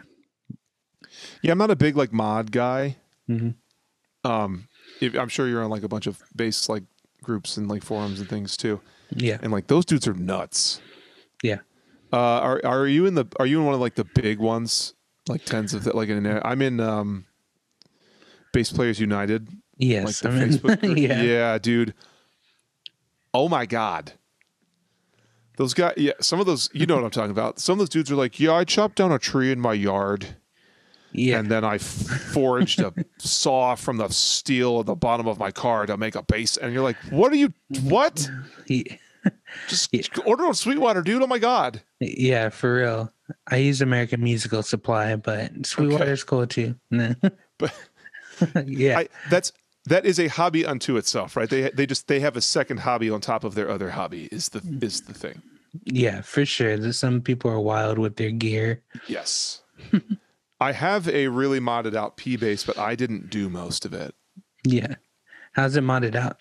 Yeah, 1.40 1.52
I'm 1.52 1.58
not 1.58 1.70
a 1.70 1.76
big 1.76 1.96
like 1.96 2.12
mod 2.12 2.52
guy. 2.52 2.96
Hmm 3.26 3.50
Um, 4.24 4.68
if, 5.00 5.14
I'm 5.16 5.28
sure 5.28 5.48
you're 5.48 5.62
on 5.64 5.70
like 5.70 5.82
a 5.82 5.88
bunch 5.88 6.06
of 6.06 6.20
bass 6.34 6.68
like 6.68 6.84
groups 7.22 7.56
and 7.56 7.68
like 7.68 7.82
forums 7.82 8.20
and 8.20 8.28
things 8.28 8.56
too. 8.56 8.80
Yeah. 9.10 9.38
And 9.42 9.52
like 9.52 9.66
those 9.66 9.84
dudes 9.84 10.06
are 10.08 10.14
nuts. 10.14 10.80
Yeah. 11.42 11.58
Uh, 12.12 12.16
are 12.16 12.60
are 12.64 12.86
you 12.86 13.06
in 13.06 13.14
the 13.14 13.26
are 13.38 13.46
you 13.46 13.58
in 13.60 13.64
one 13.66 13.74
of 13.74 13.80
like 13.80 13.94
the 13.94 14.04
big 14.04 14.38
ones 14.38 14.94
like 15.28 15.44
tens 15.44 15.72
of 15.74 15.86
like 15.86 16.08
in 16.08 16.26
I'm 16.44 16.60
in 16.62 16.78
um, 16.80 17.26
Bass 18.52 18.70
Players 18.72 19.00
United 19.00 19.46
like 19.48 19.56
Yes. 19.78 20.20
the 20.20 20.28
I 20.28 20.32
mean, 20.32 20.48
Facebook 20.50 20.80
group. 20.80 20.98
yeah. 20.98 21.22
yeah, 21.22 21.58
dude. 21.58 21.94
Oh 23.34 23.48
my 23.48 23.66
god. 23.66 24.12
Those 25.56 25.74
guys, 25.74 25.94
yeah, 25.96 26.12
some 26.20 26.40
of 26.40 26.46
those, 26.46 26.70
you 26.72 26.86
know 26.86 26.96
what 26.96 27.04
I'm 27.04 27.10
talking 27.10 27.30
about. 27.30 27.58
Some 27.58 27.74
of 27.74 27.78
those 27.80 27.88
dudes 27.90 28.10
are 28.10 28.14
like, 28.16 28.40
yeah, 28.40 28.52
I 28.52 28.64
chopped 28.64 28.96
down 28.96 29.12
a 29.12 29.18
tree 29.18 29.52
in 29.52 29.60
my 29.60 29.74
yard, 29.74 30.36
Yeah. 31.12 31.38
and 31.38 31.50
then 31.50 31.64
I 31.64 31.78
forged 31.78 32.80
a 32.80 32.92
saw 33.18 33.74
from 33.74 33.98
the 33.98 34.08
steel 34.08 34.80
at 34.80 34.86
the 34.86 34.94
bottom 34.94 35.26
of 35.26 35.38
my 35.38 35.50
car 35.50 35.86
to 35.86 35.96
make 35.96 36.14
a 36.14 36.22
bass. 36.22 36.56
And 36.56 36.72
you're 36.72 36.82
like, 36.82 36.96
what 37.10 37.32
are 37.32 37.36
you? 37.36 37.52
What? 37.82 38.28
He- 38.66 38.98
Just 39.68 39.90
Yeah. 39.92 40.02
order 40.26 40.44
on 40.46 40.54
Sweetwater, 40.54 41.02
dude. 41.02 41.22
Oh 41.22 41.26
my 41.26 41.38
god. 41.38 41.82
yeah, 42.00 42.48
for 42.48 42.74
real. 42.76 43.12
I 43.50 43.56
use 43.56 43.80
American 43.80 44.22
Musical 44.22 44.62
Supply, 44.62 45.14
but 45.16 45.64
Sweetwater's 45.66 46.24
cool 46.24 46.46
too. 46.46 46.74
But 47.58 47.72
yeah. 48.66 48.98
I, 48.98 49.08
that's 49.30 49.52
that 49.84 50.04
is 50.06 50.18
a 50.18 50.26
hobby 50.28 50.64
unto 50.66 50.96
itself, 50.96 51.36
right? 51.36 51.48
They 51.48 51.70
they 51.70 51.86
just 51.86 52.08
they 52.08 52.18
have 52.20 52.36
a 52.36 52.40
second 52.40 52.78
hobby 52.80 53.10
on 53.10 53.20
top 53.20 53.44
of 53.44 53.54
their 53.54 53.70
other 53.70 53.90
hobby. 53.90 54.28
Is 54.32 54.48
the 54.48 54.60
is 54.80 55.02
the 55.02 55.14
thing? 55.14 55.40
yeah, 55.84 56.20
for 56.22 56.44
sure. 56.44 56.92
Some 56.92 57.20
people 57.20 57.50
are 57.50 57.60
wild 57.60 57.98
with 57.98 58.16
their 58.16 58.30
gear. 58.32 58.82
Yes. 59.06 59.62
I 60.62 60.70
have 60.72 61.08
a 61.08 61.26
really 61.26 61.58
modded 61.58 61.96
out 61.96 62.16
P 62.16 62.36
bass, 62.36 62.64
but 62.64 62.78
I 62.78 62.94
didn't 62.94 63.30
do 63.30 63.48
most 63.48 63.84
of 63.84 63.92
it. 63.92 64.14
Yeah. 64.64 64.94
How's 65.54 65.74
it 65.74 65.82
modded 65.82 66.14
out? 66.14 66.40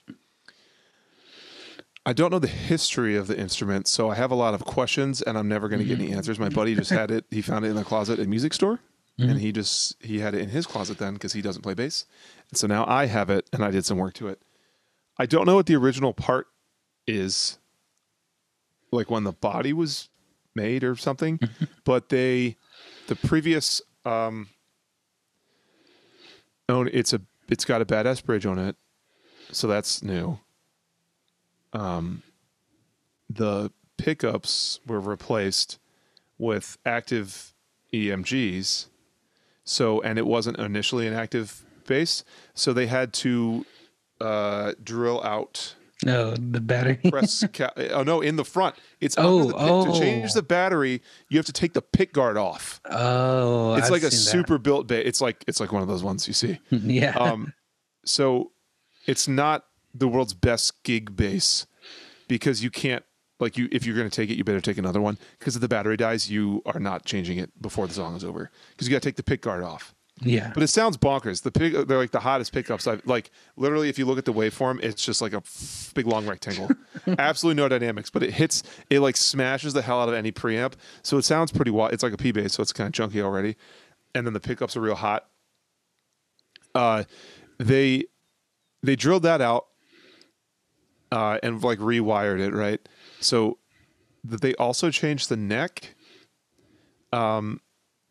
I 2.05 2.13
don't 2.13 2.31
know 2.31 2.37
the 2.37 2.47
history 2.47 3.15
of 3.15 3.25
the 3.25 3.37
instrument, 3.37 3.87
so 3.87 4.11
I 4.11 4.15
have 4.15 4.29
a 4.29 4.35
lot 4.35 4.53
of 4.53 4.63
questions 4.63 5.23
and 5.23 5.37
I'm 5.37 5.47
never 5.47 5.69
going 5.69 5.81
to 5.81 5.87
get 5.87 5.99
any 5.99 6.13
answers. 6.13 6.39
My 6.39 6.49
buddy 6.49 6.75
just 6.75 6.91
had 6.91 7.09
it. 7.09 7.25
He 7.31 7.41
found 7.41 7.65
it 7.65 7.69
in 7.69 7.75
the 7.75 7.83
closet 7.83 8.19
at 8.19 8.25
a 8.25 8.29
music 8.29 8.53
store. 8.53 8.79
and 9.17 9.31
mm-hmm. 9.31 9.39
he 9.39 9.51
just 9.51 9.95
he 10.03 10.19
had 10.19 10.35
it 10.35 10.41
in 10.41 10.49
his 10.49 10.67
closet 10.67 10.99
then 10.99 11.13
because 11.13 11.33
he 11.33 11.41
doesn't 11.41 11.61
play 11.61 11.73
bass, 11.73 12.05
and 12.49 12.57
so 12.57 12.65
now 12.65 12.85
I 12.87 13.07
have 13.07 13.29
it, 13.29 13.47
and 13.51 13.63
I 13.63 13.69
did 13.69 13.85
some 13.85 13.97
work 13.97 14.13
to 14.15 14.29
it. 14.29 14.41
I 15.17 15.25
don't 15.25 15.45
know 15.45 15.55
what 15.55 15.65
the 15.65 15.75
original 15.75 16.13
part 16.13 16.47
is, 17.05 17.59
like 18.91 19.11
when 19.11 19.23
the 19.23 19.33
body 19.33 19.73
was 19.73 20.09
made 20.55 20.83
or 20.83 20.95
something, 20.95 21.37
mm-hmm. 21.37 21.65
but 21.83 22.09
they, 22.09 22.57
the 23.07 23.15
previous 23.15 23.81
um, 24.05 24.49
own 26.69 26.89
it's 26.93 27.13
a 27.13 27.21
it's 27.49 27.65
got 27.65 27.81
a 27.81 27.85
badass 27.85 28.23
bridge 28.23 28.45
on 28.45 28.57
it, 28.57 28.75
so 29.51 29.67
that's 29.67 30.01
new. 30.03 30.39
Um, 31.73 32.23
the 33.29 33.71
pickups 33.97 34.79
were 34.87 34.99
replaced 34.99 35.79
with 36.37 36.77
active 36.85 37.53
EMGs. 37.93 38.87
So, 39.63 40.01
and 40.01 40.17
it 40.17 40.25
wasn't 40.25 40.57
initially 40.57 41.07
an 41.07 41.13
active 41.13 41.63
bass, 41.87 42.23
so 42.53 42.73
they 42.73 42.87
had 42.87 43.13
to 43.13 43.65
uh, 44.19 44.73
drill 44.83 45.23
out 45.23 45.75
No, 46.03 46.35
the 46.35 46.59
battery. 46.59 46.95
press. 47.09 47.43
ca- 47.53 47.71
oh 47.91 48.03
no, 48.03 48.21
in 48.21 48.35
the 48.35 48.45
front. 48.45 48.75
It's 48.99 49.15
Oh, 49.17 49.39
under 49.41 49.53
the 49.53 49.57
oh. 49.59 49.93
to 49.93 49.99
change 49.99 50.33
the 50.33 50.41
battery. 50.43 51.01
You 51.29 51.37
have 51.37 51.45
to 51.45 51.53
take 51.53 51.73
the 51.73 51.81
pick 51.81 52.13
guard 52.13 52.37
off. 52.37 52.81
oh, 52.89 53.75
It's 53.75 53.85
I've 53.85 53.91
like 53.91 54.01
a 54.01 54.05
that. 54.05 54.11
super 54.11 54.57
built 54.57 54.87
bass. 54.87 55.03
It's 55.05 55.21
like 55.21 55.43
it's 55.47 55.59
like 55.59 55.71
one 55.71 55.81
of 55.81 55.87
those 55.87 56.03
ones 56.03 56.27
you 56.27 56.33
see. 56.33 56.59
yeah. 56.71 57.11
Um, 57.17 57.53
so 58.05 58.51
it's 59.05 59.27
not 59.27 59.65
the 59.93 60.07
world's 60.07 60.33
best 60.33 60.83
gig 60.83 61.15
bass 61.15 61.67
because 62.27 62.63
you 62.63 62.69
can't 62.71 63.03
like 63.39 63.57
you 63.57 63.67
if 63.71 63.85
you're 63.85 63.95
going 63.95 64.09
to 64.09 64.15
take 64.15 64.29
it 64.29 64.35
you 64.35 64.43
better 64.43 64.61
take 64.61 64.77
another 64.77 65.01
one 65.01 65.17
because 65.37 65.55
if 65.55 65.61
the 65.61 65.67
battery 65.67 65.97
dies 65.97 66.29
you 66.31 66.61
are 66.65 66.79
not 66.79 67.03
changing 67.05 67.37
it 67.39 67.49
before 67.61 67.87
the 67.87 67.93
song 67.93 68.15
is 68.15 68.23
over 68.23 68.49
because 68.71 68.87
you 68.87 68.91
got 68.93 69.01
to 69.01 69.07
take 69.09 69.15
the 69.17 69.23
pick 69.23 69.41
guard 69.41 69.63
off 69.63 69.93
yeah. 70.21 70.51
but 70.53 70.63
it 70.63 70.67
sounds 70.67 70.97
bonkers. 70.97 71.41
The 71.41 71.51
pick 71.51 71.73
they're 71.87 71.97
like 71.97 72.11
the 72.11 72.19
hottest 72.19 72.53
pickups 72.53 72.87
i've 72.87 73.05
like 73.05 73.31
literally 73.55 73.89
if 73.89 73.97
you 73.97 74.05
look 74.05 74.17
at 74.17 74.25
the 74.25 74.33
waveform 74.33 74.81
it's 74.83 75.03
just 75.03 75.21
like 75.21 75.33
a 75.33 75.41
big 75.93 76.05
long 76.07 76.25
rectangle. 76.27 76.69
Absolutely 77.19 77.61
no 77.61 77.67
dynamics 77.67 78.09
but 78.09 78.23
it 78.23 78.33
hits 78.33 78.63
it 78.89 78.99
like 78.99 79.17
smashes 79.17 79.73
the 79.73 79.81
hell 79.81 80.01
out 80.01 80.09
of 80.09 80.15
any 80.15 80.31
preamp. 80.31 80.73
So 81.01 81.17
it 81.17 81.23
sounds 81.23 81.51
pretty 81.51 81.71
wild 81.71 81.93
it's 81.93 82.03
like 82.03 82.13
a 82.13 82.17
p 82.17 82.31
bass 82.31 82.53
so 82.53 82.61
it's 82.61 82.73
kind 82.73 82.87
of 82.87 82.93
chunky 82.93 83.21
already. 83.21 83.55
And 84.13 84.25
then 84.25 84.33
the 84.33 84.39
pickups 84.39 84.77
are 84.77 84.81
real 84.81 84.95
hot. 84.95 85.27
Uh 86.75 87.03
they 87.57 88.05
they 88.83 88.95
drilled 88.95 89.23
that 89.23 89.41
out 89.41 89.67
uh 91.11 91.39
and 91.41 91.63
like 91.63 91.79
rewired 91.79 92.39
it 92.39 92.53
right? 92.53 92.79
So 93.19 93.57
they 94.23 94.53
also 94.55 94.91
changed 94.91 95.29
the 95.29 95.37
neck 95.37 95.95
um 97.11 97.59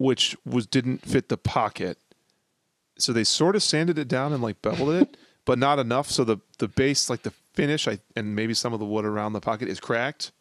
which 0.00 0.34
was 0.46 0.66
didn't 0.66 1.02
fit 1.04 1.28
the 1.28 1.36
pocket. 1.36 1.98
So 2.98 3.12
they 3.12 3.22
sort 3.22 3.54
of 3.54 3.62
sanded 3.62 3.98
it 3.98 4.08
down 4.08 4.32
and 4.32 4.42
like 4.42 4.62
beveled 4.62 4.94
it 4.94 5.18
but 5.44 5.58
not 5.58 5.78
enough 5.78 6.10
so 6.10 6.24
the 6.24 6.38
the 6.58 6.68
bass 6.68 7.10
like 7.10 7.22
the 7.22 7.32
finish 7.52 7.86
I, 7.86 7.98
and 8.16 8.34
maybe 8.34 8.54
some 8.54 8.72
of 8.72 8.80
the 8.80 8.86
wood 8.86 9.04
around 9.04 9.34
the 9.34 9.40
pocket 9.40 9.68
is 9.68 9.78
cracked. 9.78 10.32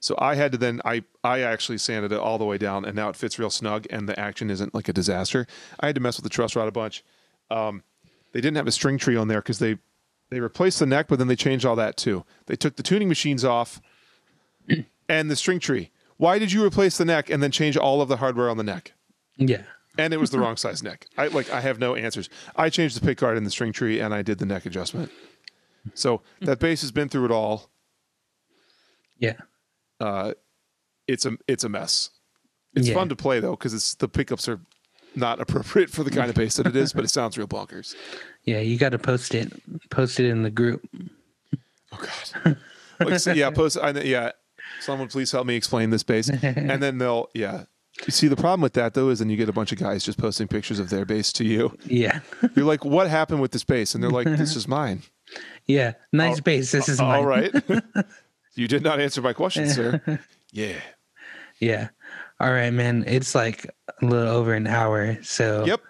So 0.00 0.14
i 0.18 0.36
had 0.36 0.52
to 0.52 0.58
then 0.58 0.80
i 0.86 1.04
i 1.22 1.40
actually 1.40 1.76
sanded 1.76 2.12
it 2.12 2.18
all 2.18 2.38
the 2.38 2.46
way 2.46 2.56
down 2.56 2.86
and 2.86 2.96
now 2.96 3.10
it 3.10 3.16
fits 3.16 3.38
real 3.38 3.50
snug 3.50 3.86
and 3.90 4.08
the 4.08 4.18
action 4.18 4.48
isn't 4.50 4.74
like 4.74 4.88
a 4.88 4.92
disaster. 4.94 5.46
I 5.78 5.86
had 5.86 5.94
to 5.96 6.00
mess 6.00 6.16
with 6.16 6.24
the 6.24 6.30
truss 6.30 6.56
rod 6.56 6.66
a 6.66 6.72
bunch. 6.72 7.04
Um, 7.50 7.82
they 8.32 8.40
didn't 8.40 8.56
have 8.56 8.66
a 8.66 8.72
string 8.72 8.96
tree 8.96 9.16
on 9.16 9.28
there 9.28 9.42
because 9.42 9.58
they 9.58 9.76
they 10.30 10.40
replaced 10.40 10.78
the 10.78 10.86
neck 10.86 11.08
but 11.08 11.18
then 11.18 11.28
they 11.28 11.36
changed 11.36 11.66
all 11.66 11.76
that 11.76 11.98
too. 11.98 12.24
They 12.46 12.56
took 12.56 12.76
the 12.76 12.82
tuning 12.82 13.08
machines 13.08 13.44
off 13.44 13.82
and 15.10 15.30
the 15.30 15.36
string 15.36 15.60
tree 15.60 15.90
why 16.16 16.38
did 16.38 16.52
you 16.52 16.64
replace 16.64 16.98
the 16.98 17.04
neck 17.04 17.30
and 17.30 17.42
then 17.42 17.50
change 17.50 17.76
all 17.76 18.00
of 18.00 18.08
the 18.08 18.16
hardware 18.16 18.48
on 18.48 18.56
the 18.56 18.64
neck 18.64 18.92
yeah. 19.36 19.62
and 19.98 20.12
it 20.14 20.18
was 20.18 20.30
the 20.30 20.38
wrong 20.38 20.56
size 20.56 20.82
neck. 20.82 21.06
I 21.16 21.28
like 21.28 21.50
I 21.50 21.60
have 21.60 21.78
no 21.78 21.94
answers. 21.94 22.28
I 22.56 22.70
changed 22.70 22.96
the 23.00 23.06
pick 23.06 23.18
guard 23.18 23.36
in 23.36 23.44
the 23.44 23.50
string 23.50 23.72
tree 23.72 24.00
and 24.00 24.14
I 24.14 24.22
did 24.22 24.38
the 24.38 24.46
neck 24.46 24.66
adjustment. 24.66 25.10
So 25.94 26.22
that 26.40 26.58
bass 26.58 26.80
has 26.80 26.90
been 26.92 27.08
through 27.08 27.26
it 27.26 27.30
all. 27.30 27.70
Yeah. 29.18 29.34
Uh, 30.00 30.32
it's 31.06 31.24
a 31.26 31.32
it's 31.46 31.64
a 31.64 31.68
mess. 31.68 32.10
It's 32.74 32.88
Yeah. 32.88 32.94
fun 32.94 33.08
to 33.08 33.16
play 33.16 33.40
though 33.40 33.52
because 33.56 33.72
it's 33.72 33.94
the 33.94 34.08
pickups 34.08 34.48
are 34.48 34.60
not 35.14 35.40
appropriate 35.40 35.88
for 35.90 36.02
the 36.02 36.10
kind 36.10 36.28
of 36.28 36.36
bass 36.36 36.56
that 36.56 36.66
it 36.66 36.76
is, 36.76 36.92
but 36.92 37.04
it 37.04 37.08
sounds 37.08 37.38
real 37.38 37.46
bonkers. 37.46 37.94
Yeah. 38.44 38.60
You 38.60 38.76
got 38.78 38.90
to 38.90 38.98
post 38.98 39.34
it. 39.34 39.52
Post 39.90 40.20
it 40.20 40.28
in 40.28 40.42
the 40.42 40.50
group. 40.50 40.86
Oh 41.92 41.98
god. 42.44 42.56
Like 42.98 43.20
so, 43.20 43.32
yeah, 43.32 43.50
post. 43.50 43.76
I, 43.80 43.90
yeah, 43.90 44.32
someone 44.80 45.08
please 45.08 45.30
help 45.32 45.46
me 45.46 45.54
explain 45.56 45.90
this 45.90 46.02
bass. 46.02 46.28
and 46.42 46.82
then 46.82 46.98
they'll 46.98 47.28
yeah. 47.34 47.64
You 48.06 48.10
see 48.12 48.28
the 48.28 48.36
problem 48.36 48.60
with 48.60 48.74
that 48.74 48.92
though 48.94 49.08
is 49.08 49.20
then 49.20 49.30
you 49.30 49.36
get 49.38 49.48
a 49.48 49.52
bunch 49.54 49.72
of 49.72 49.78
guys 49.78 50.04
just 50.04 50.18
posting 50.18 50.48
pictures 50.48 50.78
of 50.78 50.90
their 50.90 51.04
bass 51.06 51.32
to 51.34 51.44
you. 51.44 51.76
Yeah. 51.86 52.20
You're 52.54 52.66
like, 52.66 52.84
what 52.84 53.08
happened 53.08 53.40
with 53.40 53.52
this 53.52 53.64
bass? 53.64 53.94
And 53.94 54.04
they're 54.04 54.10
like, 54.10 54.26
this 54.26 54.54
is 54.54 54.68
mine. 54.68 55.02
yeah. 55.64 55.94
Nice 56.12 56.40
bass. 56.40 56.72
This 56.72 56.88
is 56.90 57.00
mine. 57.00 57.18
All 57.20 57.24
right. 57.24 57.50
you 58.54 58.68
did 58.68 58.82
not 58.82 59.00
answer 59.00 59.22
my 59.22 59.32
question, 59.32 59.68
sir. 59.70 60.20
Yeah. 60.52 60.76
Yeah. 61.58 61.88
All 62.38 62.52
right, 62.52 62.70
man. 62.70 63.02
It's 63.06 63.34
like 63.34 63.66
a 64.02 64.04
little 64.04 64.28
over 64.28 64.52
an 64.52 64.66
hour. 64.66 65.16
So 65.22 65.64
Yep. 65.64 65.80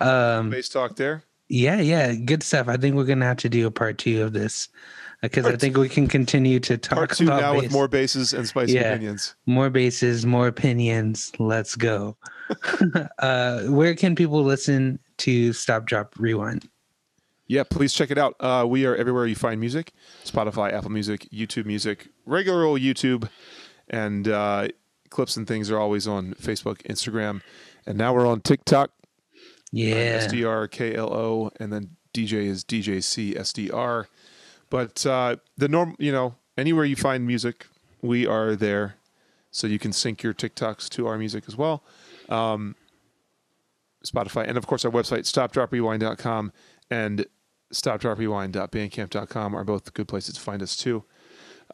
um 0.00 0.50
Bass 0.50 0.68
talk 0.68 0.96
there. 0.96 1.22
yeah, 1.48 1.80
yeah, 1.80 2.14
good 2.14 2.42
stuff. 2.42 2.68
I 2.68 2.76
think 2.76 2.96
we're 2.96 3.04
gonna 3.04 3.24
have 3.26 3.36
to 3.38 3.48
do 3.48 3.66
a 3.66 3.70
part 3.70 3.98
two 3.98 4.22
of 4.22 4.32
this 4.32 4.68
because 5.22 5.46
I 5.46 5.56
think 5.56 5.76
we 5.76 5.88
can 5.88 6.08
continue 6.08 6.58
to 6.60 6.76
talk 6.76 6.98
Part 6.98 7.10
two 7.12 7.24
about 7.24 7.40
now 7.40 7.56
with 7.56 7.72
more 7.72 7.88
basses 7.88 8.32
and 8.34 8.46
spicy 8.46 8.72
Yeah. 8.72 8.92
opinions. 8.92 9.34
more 9.46 9.70
basses, 9.70 10.26
more 10.26 10.48
opinions. 10.48 11.32
Let's 11.38 11.76
go. 11.76 12.16
uh, 13.20 13.62
where 13.62 13.94
can 13.94 14.14
people 14.14 14.42
listen 14.42 14.98
to 15.18 15.52
Stop 15.52 15.86
Drop 15.86 16.14
Rewind? 16.18 16.68
Yeah, 17.46 17.64
please 17.64 17.92
check 17.92 18.10
it 18.10 18.18
out. 18.18 18.34
Uh, 18.40 18.64
we 18.68 18.86
are 18.86 18.96
everywhere 18.96 19.26
you 19.26 19.34
find 19.34 19.60
music 19.60 19.92
Spotify, 20.24 20.72
Apple 20.72 20.90
Music, 20.90 21.28
YouTube 21.32 21.66
Music, 21.66 22.08
regular 22.26 22.64
old 22.64 22.80
YouTube, 22.80 23.28
and 23.88 24.26
uh, 24.26 24.68
clips 25.10 25.36
and 25.36 25.46
things 25.46 25.70
are 25.70 25.78
always 25.78 26.08
on 26.08 26.34
Facebook, 26.34 26.82
Instagram, 26.82 27.42
and 27.86 27.98
now 27.98 28.12
we're 28.14 28.26
on 28.26 28.40
TikTok. 28.40 28.90
Yeah, 29.70 29.94
S 29.94 30.30
D 30.32 30.44
R 30.44 30.66
K 30.66 30.94
L 30.94 31.12
O, 31.12 31.50
and 31.60 31.72
then 31.72 31.96
DJ 32.14 32.46
is 32.46 32.64
DJC 32.64 33.36
SDR. 33.36 34.06
But 34.72 35.04
uh, 35.04 35.36
the 35.58 35.68
norm, 35.68 35.96
you 35.98 36.12
know, 36.12 36.36
anywhere 36.56 36.86
you 36.86 36.96
find 36.96 37.26
music, 37.26 37.66
we 38.00 38.26
are 38.26 38.56
there, 38.56 38.94
so 39.50 39.66
you 39.66 39.78
can 39.78 39.92
sync 39.92 40.22
your 40.22 40.32
TikToks 40.32 40.88
to 40.92 41.06
our 41.06 41.18
music 41.18 41.44
as 41.46 41.58
well. 41.58 41.84
Um, 42.30 42.74
Spotify, 44.02 44.48
and 44.48 44.56
of 44.56 44.66
course 44.66 44.86
our 44.86 44.90
website, 44.90 45.30
stopdroprewind.com 45.30 46.52
and 46.90 47.26
stopdroprewind.bandcamp.com 47.70 49.54
are 49.54 49.64
both 49.64 49.92
good 49.92 50.08
places 50.08 50.36
to 50.36 50.40
find 50.40 50.62
us 50.62 50.74
too. 50.74 51.04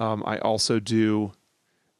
Um, 0.00 0.24
I 0.26 0.38
also 0.38 0.80
do 0.80 1.30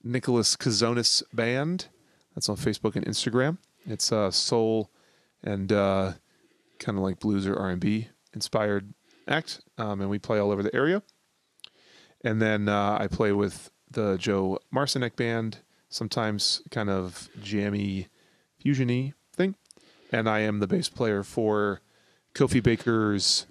Nicholas 0.02 0.56
Kazonis 0.56 1.22
Band. 1.32 1.86
That's 2.34 2.48
on 2.48 2.56
Facebook 2.56 2.96
and 2.96 3.06
Instagram. 3.06 3.58
It's 3.86 4.10
uh, 4.10 4.32
soul 4.32 4.90
and 5.44 5.70
uh, 5.72 6.14
kind 6.80 6.98
of 6.98 7.04
like 7.04 7.20
blues 7.20 7.46
or 7.46 7.56
R 7.56 7.70
and 7.70 7.80
B 7.80 8.08
inspired 8.34 8.94
act, 9.28 9.60
um, 9.76 10.00
and 10.00 10.10
we 10.10 10.18
play 10.18 10.38
all 10.38 10.50
over 10.50 10.62
the 10.62 10.74
area. 10.74 11.02
And 12.24 12.42
then 12.42 12.68
uh, 12.68 12.98
I 13.00 13.06
play 13.06 13.32
with 13.32 13.70
the 13.90 14.16
Joe 14.18 14.58
Marcinek 14.74 15.16
band, 15.16 15.58
sometimes 15.88 16.62
kind 16.70 16.90
of 16.90 17.28
jammy, 17.40 18.08
fusiony 18.62 19.14
thing, 19.32 19.54
and 20.10 20.28
I 20.28 20.40
am 20.40 20.58
the 20.58 20.66
bass 20.66 20.88
player 20.88 21.22
for 21.22 21.80
Kofi 22.34 22.62
Baker's 22.62 23.46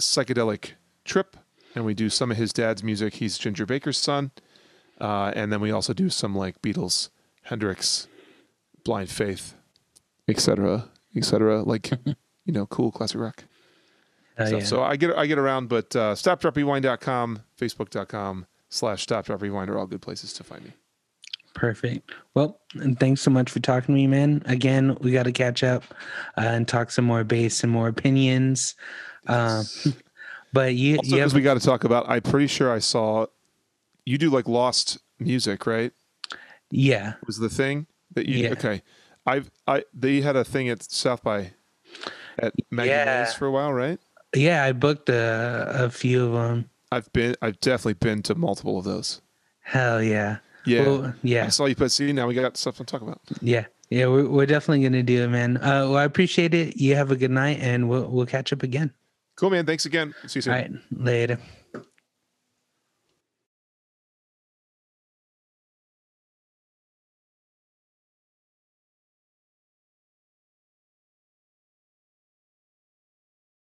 psychedelic 0.00 0.72
trip, 1.04 1.36
and 1.74 1.84
we 1.84 1.94
do 1.94 2.08
some 2.08 2.30
of 2.30 2.36
his 2.36 2.52
dad's 2.52 2.82
music. 2.82 3.14
He's 3.14 3.38
Ginger 3.38 3.66
Baker's 3.66 3.98
son, 3.98 4.30
uh, 5.00 5.32
and 5.34 5.52
then 5.52 5.60
we 5.60 5.70
also 5.70 5.92
do 5.92 6.08
some 6.08 6.34
like 6.34 6.62
Beatles, 6.62 7.10
Hendrix, 7.42 8.08
Blind 8.84 9.10
Faith, 9.10 9.54
etc., 10.28 10.88
etc. 11.14 11.62
Like 11.62 11.90
you 12.44 12.52
know, 12.52 12.66
cool 12.66 12.92
classic 12.92 13.20
rock. 13.20 13.44
Oh, 14.38 14.46
yeah. 14.48 14.64
So 14.64 14.82
I 14.82 14.96
get 14.96 15.16
I 15.16 15.26
get 15.26 15.38
around, 15.38 15.68
but 15.68 15.94
uh, 15.96 16.14
stopdroprewind.com, 16.14 17.40
facebook.com 17.58 18.46
slash 18.68 19.06
stopdroprewind 19.06 19.68
are 19.68 19.78
all 19.78 19.86
good 19.86 20.02
places 20.02 20.32
to 20.34 20.44
find 20.44 20.64
me. 20.64 20.72
Perfect. 21.54 22.10
Well, 22.34 22.60
and 22.74 23.00
thanks 23.00 23.22
so 23.22 23.30
much 23.30 23.50
for 23.50 23.60
talking 23.60 23.86
to 23.86 23.92
me, 23.94 24.06
man. 24.06 24.42
Again, 24.44 24.94
we 25.00 25.10
got 25.12 25.22
to 25.22 25.32
catch 25.32 25.64
up 25.64 25.84
uh, 26.36 26.42
and 26.42 26.68
talk 26.68 26.90
some 26.90 27.06
more 27.06 27.24
bass 27.24 27.62
and 27.62 27.72
more 27.72 27.88
opinions. 27.88 28.74
Um, 29.26 29.64
but 30.52 30.74
you, 30.74 30.96
Also, 30.98 31.08
you 31.08 31.16
because 31.16 31.32
have, 31.32 31.36
we 31.36 31.42
got 31.42 31.54
to 31.54 31.60
talk 31.64 31.84
about, 31.84 32.04
I'm 32.10 32.20
pretty 32.20 32.46
sure 32.48 32.70
I 32.70 32.78
saw 32.78 33.26
you 34.04 34.18
do 34.18 34.28
like 34.28 34.46
lost 34.46 34.98
music, 35.18 35.66
right? 35.66 35.92
yeah, 36.70 37.14
Was 37.26 37.38
the 37.38 37.48
thing 37.48 37.86
that 38.12 38.26
you 38.28 38.44
Yeah. 38.44 38.50
okay? 38.52 38.82
I've 39.24 39.50
I 39.66 39.84
they 39.94 40.20
had 40.20 40.36
a 40.36 40.44
thing 40.44 40.68
at 40.68 40.82
South 40.82 41.22
by 41.22 41.52
at 42.38 42.52
Maggie 42.70 42.90
Yeah. 42.90 43.24
For 43.32 43.46
a 43.46 43.50
while, 43.50 43.72
right? 43.72 43.98
Yeah. 44.36 44.64
I 44.64 44.72
booked 44.72 45.08
a, 45.08 45.84
a 45.84 45.90
few 45.90 46.26
of 46.26 46.32
them. 46.32 46.70
I've 46.92 47.12
been 47.12 47.34
I've 47.42 47.58
definitely 47.60 47.94
been 47.94 48.22
to 48.24 48.34
multiple 48.34 48.78
of 48.78 48.84
those. 48.84 49.20
Hell 49.60 50.02
yeah. 50.02 50.38
Yeah. 50.64 50.82
Well, 50.82 51.14
I 51.24 51.48
saw 51.48 51.66
you 51.66 51.76
put 51.76 51.90
see 51.92 52.12
now 52.12 52.26
we 52.26 52.34
got 52.34 52.56
stuff 52.56 52.76
to 52.78 52.84
talk 52.84 53.02
about. 53.02 53.20
yeah. 53.40 53.66
Yeah, 53.88 54.06
we're, 54.06 54.28
we're 54.28 54.46
definitely 54.46 54.82
gonna 54.82 55.04
do 55.04 55.22
it, 55.22 55.28
man. 55.28 55.58
Uh, 55.58 55.86
well, 55.88 55.96
I 55.96 56.04
appreciate 56.04 56.54
it. 56.54 56.76
You 56.76 56.96
have 56.96 57.12
a 57.12 57.16
good 57.16 57.30
night, 57.30 57.58
and 57.60 57.88
we'll 57.88 58.08
we'll 58.08 58.26
catch 58.26 58.52
up 58.52 58.64
again. 58.64 58.92
Cool, 59.36 59.50
man. 59.50 59.64
Thanks 59.64 59.86
again. 59.86 60.12
See 60.26 60.38
you 60.38 60.42
soon. 60.42 60.52
All 60.54 60.58
right, 60.58 60.70
later. 60.90 61.38